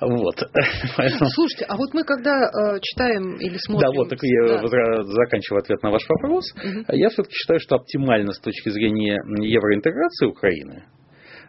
Вот. 0.01 0.35
Слушайте, 1.33 1.65
а 1.67 1.77
вот 1.77 1.93
мы 1.93 2.03
когда 2.03 2.49
читаем 2.81 3.35
или 3.37 3.57
смотрим... 3.57 3.91
Да, 3.91 3.95
вот, 3.95 4.09
так 4.09 4.19
я 4.23 4.57
да. 4.57 5.03
заканчиваю 5.03 5.59
ответ 5.61 5.83
на 5.83 5.91
ваш 5.91 6.03
вопрос. 6.07 6.45
Угу. 6.55 6.95
Я 6.97 7.09
все-таки 7.09 7.35
считаю, 7.35 7.59
что 7.59 7.75
оптимально 7.75 8.31
с 8.33 8.39
точки 8.39 8.69
зрения 8.69 9.21
евроинтеграции 9.37 10.25
Украины– 10.25 10.83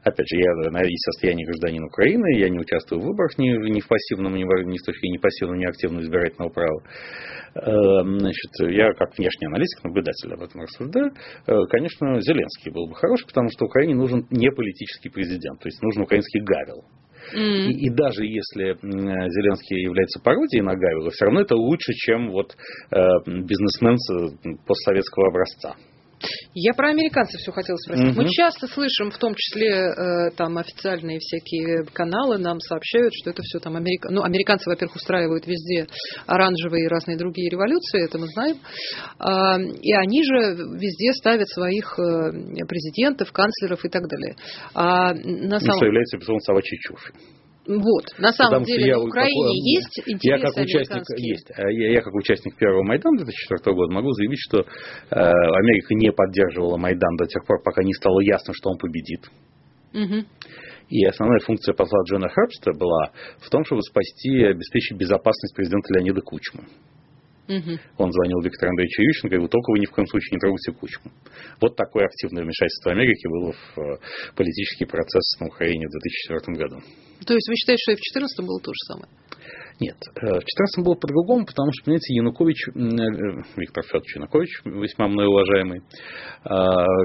Опять 0.02 0.26
же, 0.28 0.36
я 0.36 0.70
на 0.70 0.82
состоянии 0.82 1.44
гражданина 1.44 1.86
Украины, 1.86 2.38
я 2.38 2.48
не 2.48 2.58
участвую 2.58 3.00
в 3.00 3.04
выборах 3.04 3.38
ни, 3.38 3.50
ни 3.70 3.80
в 3.80 3.86
пассивном, 3.86 4.34
ни, 4.34 4.44
в, 4.44 4.66
ни 4.66 4.76
с 4.76 4.82
точки 4.82 5.00
зрения 5.00 5.20
пассивного, 5.20 5.56
ни 5.56 5.64
активного 5.64 6.02
избирательного 6.02 6.50
права. 6.50 6.82
Эм, 7.54 8.18
значит, 8.18 8.50
я 8.60 8.92
как 8.94 9.16
внешний 9.16 9.46
аналитик, 9.46 9.84
наблюдатель 9.84 10.32
об 10.32 10.42
этом 10.42 10.62
рассуждаю. 10.62 11.12
Э, 11.46 11.66
конечно, 11.70 12.20
Зеленский 12.20 12.72
был 12.72 12.88
бы 12.88 12.94
хороший, 12.94 13.26
потому 13.26 13.48
что 13.50 13.66
Украине 13.66 13.94
нужен 13.94 14.26
не 14.30 14.50
политический 14.50 15.10
президент, 15.10 15.60
то 15.60 15.68
есть 15.68 15.80
нужен 15.82 16.02
украинский 16.02 16.40
Гавел. 16.40 16.84
Mm. 17.34 17.68
И, 17.68 17.86
и 17.86 17.90
даже 17.90 18.24
если 18.24 18.74
Зеленский 18.82 19.82
является 19.82 20.20
пародией 20.20 20.62
на 20.62 20.74
Гавила, 20.74 21.10
все 21.10 21.26
равно 21.26 21.42
это 21.42 21.54
лучше, 21.54 21.92
чем 21.92 22.30
вот 22.30 22.56
э, 22.90 22.98
бизнесмен 23.26 23.96
постсоветского 24.66 25.28
образца. 25.28 25.76
Я 26.54 26.72
про 26.74 26.90
американцев 26.90 27.40
все 27.40 27.52
хотела 27.52 27.76
спросить. 27.76 28.10
Угу. 28.10 28.22
Мы 28.22 28.28
часто 28.30 28.66
слышим, 28.66 29.10
в 29.10 29.18
том 29.18 29.34
числе 29.34 29.68
э, 29.70 30.30
там 30.36 30.58
официальные 30.58 31.18
всякие 31.18 31.84
каналы 31.92 32.38
нам 32.38 32.60
сообщают, 32.60 33.12
что 33.14 33.30
это 33.30 33.42
все 33.42 33.58
там 33.58 33.76
америка... 33.76 34.08
ну 34.10 34.22
американцы, 34.22 34.68
во-первых, 34.68 34.96
устраивают 34.96 35.46
везде 35.46 35.86
оранжевые 36.26 36.84
и 36.84 36.88
разные 36.88 37.16
другие 37.16 37.50
революции, 37.50 38.04
это 38.04 38.18
мы 38.18 38.26
знаем, 38.28 38.56
а, 39.18 39.58
и 39.60 39.92
они 39.92 40.22
же 40.24 40.56
везде 40.78 41.12
ставят 41.12 41.48
своих 41.48 41.98
э, 41.98 42.32
президентов, 42.66 43.32
канцлеров 43.32 43.84
и 43.84 43.88
так 43.88 44.02
далее. 44.08 44.36
А 44.74 45.14
на 45.14 45.60
самом... 45.60 45.76
Что 45.76 45.86
является 45.86 46.16
безусловно 46.16 46.40
собачьей 46.40 46.78
чушью. 46.80 47.14
Вот, 47.64 48.04
на 48.18 48.32
самом 48.32 48.64
Потому 48.64 48.66
деле 48.66 48.86
я, 48.88 48.96
на 48.96 49.04
Украине 49.04 49.46
такой, 49.46 49.56
есть 49.56 49.98
интересы 50.04 50.28
я 50.28 50.38
как 50.38 50.56
участник, 50.56 51.04
есть, 51.18 51.50
а 51.54 51.70
я, 51.70 51.92
я 51.92 52.00
как 52.00 52.12
участник 52.12 52.56
первого 52.56 52.82
Майдана 52.82 53.18
2004 53.18 53.76
года 53.76 53.92
могу 53.92 54.10
заявить, 54.12 54.40
что 54.40 54.58
э, 54.58 54.64
Америка 55.10 55.94
не 55.94 56.10
поддерживала 56.10 56.76
Майдан 56.76 57.16
до 57.16 57.26
тех 57.26 57.46
пор, 57.46 57.62
пока 57.62 57.84
не 57.84 57.94
стало 57.94 58.18
ясно, 58.20 58.52
что 58.52 58.70
он 58.70 58.78
победит. 58.78 59.30
Угу. 59.94 60.26
И 60.90 61.04
основная 61.06 61.38
функция 61.38 61.72
посла 61.72 62.00
Джона 62.08 62.28
Хербста 62.28 62.72
была 62.72 63.12
в 63.38 63.48
том, 63.48 63.64
чтобы 63.64 63.82
спасти 63.82 64.28
и 64.28 64.44
обеспечить 64.44 64.98
безопасность 64.98 65.54
президента 65.54 65.94
Леонида 65.94 66.20
Кучмы. 66.20 66.64
Угу. 67.48 67.78
Он 67.98 68.12
звонил 68.12 68.40
Виктору 68.40 68.70
Андреевичу 68.70 69.02
Ющенко 69.02 69.34
и 69.34 69.38
говорил, 69.38 69.48
только 69.48 69.70
вы 69.70 69.78
ни 69.78 69.86
в 69.86 69.90
коем 69.90 70.06
случае 70.06 70.30
не 70.32 70.40
трогайте 70.40 70.72
Кучму. 70.72 71.12
Вот 71.60 71.76
такое 71.76 72.06
активное 72.06 72.42
вмешательство 72.42 72.92
Америки 72.92 73.28
было 73.28 73.52
в 73.52 73.78
э, 73.78 73.98
политический 74.36 74.84
процесс 74.84 75.38
на 75.40 75.46
Украине 75.46 75.86
в 75.86 75.90
2004 75.90 76.58
году. 76.58 76.82
То 77.26 77.34
есть 77.34 77.48
вы 77.48 77.54
считаете, 77.56 77.82
что 77.82 77.92
и 77.92 77.96
в 77.96 78.02
2014 78.02 78.46
было 78.46 78.60
то 78.60 78.72
же 78.72 78.82
самое? 78.86 79.08
Нет, 79.80 79.96
в 80.14 80.20
2014 80.20 80.84
было 80.84 80.94
по-другому, 80.94 81.44
потому 81.44 81.72
что, 81.72 81.86
понимаете, 81.86 82.14
Янукович, 82.14 82.68
Виктор 83.56 83.82
Федорович 83.82 84.14
Янукович, 84.14 84.50
весьма 84.64 85.08
мной 85.08 85.26
уважаемый, 85.26 85.80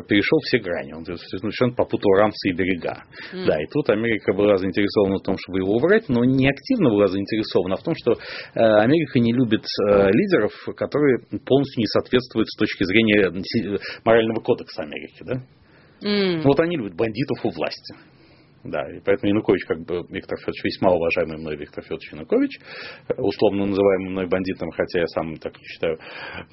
перешел 0.05 0.37
все 0.43 0.59
грани. 0.59 0.93
Он 0.93 1.03
совершенно 1.05 1.73
попутал 1.73 2.11
рамсы 2.11 2.49
и 2.49 2.53
берега. 2.53 3.03
Mm. 3.33 3.45
Да, 3.47 3.55
и 3.59 3.65
тут 3.71 3.89
Америка 3.89 4.33
была 4.33 4.57
заинтересована 4.57 5.17
в 5.17 5.23
том, 5.23 5.37
чтобы 5.39 5.59
его 5.59 5.73
убрать, 5.73 6.07
но 6.09 6.23
не 6.23 6.47
активно 6.47 6.89
была 6.89 7.07
заинтересована, 7.07 7.75
а 7.75 7.77
в 7.77 7.83
том, 7.83 7.95
что 7.97 8.13
Америка 8.53 9.19
не 9.19 9.33
любит 9.33 9.65
лидеров, 10.13 10.53
которые 10.75 11.19
полностью 11.45 11.79
не 11.79 11.87
соответствуют 11.87 12.47
с 12.47 12.57
точки 12.57 12.83
зрения 12.83 13.31
морального 14.03 14.41
кодекса 14.41 14.83
Америки. 14.83 15.23
Да? 15.25 15.41
Mm. 16.05 16.41
Вот 16.43 16.59
они 16.59 16.77
любят 16.77 16.95
бандитов 16.95 17.43
у 17.43 17.49
власти. 17.49 17.95
Да, 18.67 18.83
и 18.91 18.99
поэтому 18.99 19.29
Янукович, 19.29 19.63
как 19.65 19.79
бы 19.85 20.03
Виктор 20.09 20.37
Федорович, 20.39 20.63
весьма 20.65 20.91
уважаемый 20.91 21.37
мной 21.37 21.55
Виктор 21.55 21.83
Федорович 21.83 22.11
Янукович, 22.11 22.59
условно 23.17 23.65
называемый 23.65 24.09
мной 24.09 24.27
бандитом, 24.27 24.69
хотя 24.71 24.99
я 24.99 25.07
сам 25.07 25.37
так 25.37 25.57
не 25.57 25.63
считаю, 25.63 25.95
э, 25.95 25.97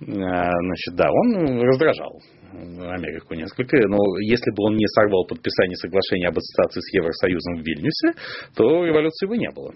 значит, 0.01 0.95
да, 0.95 1.11
он 1.11 1.61
раздражал 1.63 2.21
Америку 2.53 3.35
несколько, 3.35 3.77
но 3.89 3.99
если 4.21 4.51
бы 4.53 4.63
он 4.63 4.77
не 4.77 4.87
сорвал 4.87 5.27
подписание 5.27 5.77
соглашения 5.77 6.29
об 6.29 6.39
ассоциации 6.39 6.81
с 6.81 6.95
Евросоюзом 6.95 7.57
в 7.57 7.67
Вильнюсе, 7.67 8.15
то 8.55 8.85
революции 8.85 9.27
бы 9.27 9.37
не 9.37 9.51
было. 9.51 9.75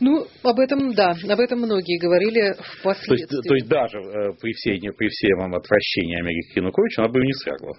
Ну, 0.00 0.26
об 0.42 0.58
этом, 0.58 0.92
да, 0.94 1.14
об 1.28 1.38
этом 1.38 1.60
многие 1.60 2.00
говорили 2.00 2.54
впоследствии. 2.80 3.26
То 3.26 3.36
есть, 3.36 3.48
то 3.48 3.54
есть 3.54 3.68
даже 3.68 3.98
э, 3.98 4.32
при, 4.40 4.52
всей, 4.54 4.80
при 4.80 5.08
всем 5.08 5.54
отвращении 5.54 6.18
Америки 6.18 6.54
к 6.54 6.56
Януковичу 6.56 7.02
она 7.02 7.12
бы 7.12 7.20
не 7.20 7.34
свергла. 7.34 7.76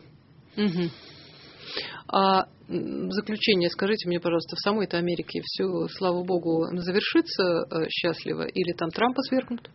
Угу. 0.56 1.11
А 2.08 2.46
заключение, 2.70 3.70
скажите 3.70 4.08
мне, 4.08 4.20
пожалуйста, 4.20 4.56
в 4.56 4.60
самой-то 4.60 4.98
Америке 4.98 5.42
все, 5.44 5.88
слава 5.98 6.24
богу, 6.24 6.68
завершится 6.78 7.44
э, 7.44 7.90
счастливо 7.90 8.44
или 8.44 8.72
там 8.74 8.90
Трампа 8.90 9.22
свергнут? 9.24 9.70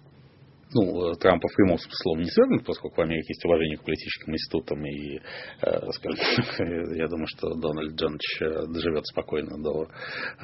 Ну, 0.75 1.15
Трампа 1.15 1.49
в 1.49 1.55
прямом 1.55 1.79
смысле 1.79 2.25
не 2.25 2.31
свергнут, 2.31 2.65
поскольку 2.65 2.97
в 2.97 3.05
Америке 3.05 3.29
есть 3.29 3.45
уважение 3.45 3.77
к 3.79 3.85
политическим 3.85 4.33
институтам, 4.33 4.85
и, 4.85 5.21
э, 5.63 5.91
скажем 5.93 6.19
я 6.97 7.07
думаю, 7.09 7.27
что 7.29 7.55
Дональд 7.55 7.95
Джонович 7.95 8.43
э, 8.43 8.73
доживет 8.73 9.07
спокойно 9.07 9.63
до 9.63 9.87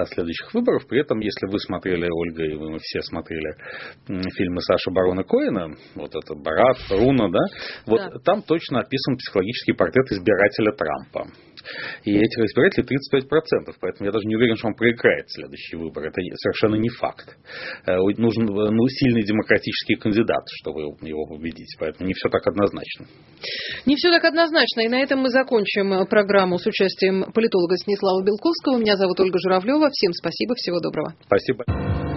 следующих 0.06 0.54
выборов. 0.54 0.86
При 0.86 1.00
этом, 1.00 1.18
если 1.20 1.46
вы 1.46 1.58
смотрели, 1.58 2.08
Ольга, 2.08 2.44
и 2.44 2.54
мы 2.54 2.78
все 2.80 3.02
смотрели 3.02 3.54
фильмы 4.06 4.60
Саши 4.60 4.90
Барона 4.90 5.24
Коэна, 5.24 5.74
вот 5.94 6.14
это 6.14 6.34
Барат, 6.34 6.78
Руна, 6.90 7.28
да, 7.28 7.44
вот 7.86 8.00
да. 8.00 8.18
там 8.24 8.42
точно 8.42 8.80
описан 8.80 9.16
психологический 9.16 9.72
портрет 9.72 10.10
избирателя 10.12 10.72
Трампа. 10.72 11.32
И 12.04 12.12
этих 12.16 12.44
избирателей 12.44 12.86
35%, 12.86 13.74
поэтому 13.80 14.06
я 14.06 14.12
даже 14.12 14.26
не 14.26 14.36
уверен, 14.36 14.56
что 14.56 14.68
он 14.68 14.74
проиграет 14.74 15.30
следующий 15.30 15.76
выбор. 15.76 16.06
Это 16.06 16.20
совершенно 16.36 16.76
не 16.76 16.88
факт. 16.88 17.36
Э, 17.86 17.96
нужен 18.16 18.46
ну, 18.46 18.88
сильный 18.88 19.22
демократический 19.22 19.96
кандидат, 20.12 20.44
чтобы 20.60 20.80
его 20.80 21.26
победить. 21.26 21.74
Поэтому 21.78 22.06
не 22.06 22.14
все 22.14 22.28
так 22.28 22.46
однозначно. 22.46 23.06
Не 23.86 23.96
все 23.96 24.10
так 24.10 24.24
однозначно. 24.24 24.82
И 24.82 24.88
на 24.88 25.00
этом 25.00 25.20
мы 25.20 25.30
закончим 25.30 26.06
программу 26.06 26.58
с 26.58 26.66
участием 26.66 27.32
политолога 27.32 27.76
Станислава 27.76 28.22
Белковского. 28.22 28.78
Меня 28.78 28.96
зовут 28.96 29.18
Ольга 29.20 29.38
Журавлева. 29.38 29.90
Всем 29.90 30.12
спасибо. 30.12 30.54
Всего 30.54 30.80
доброго. 30.80 31.14
Спасибо. 31.26 32.11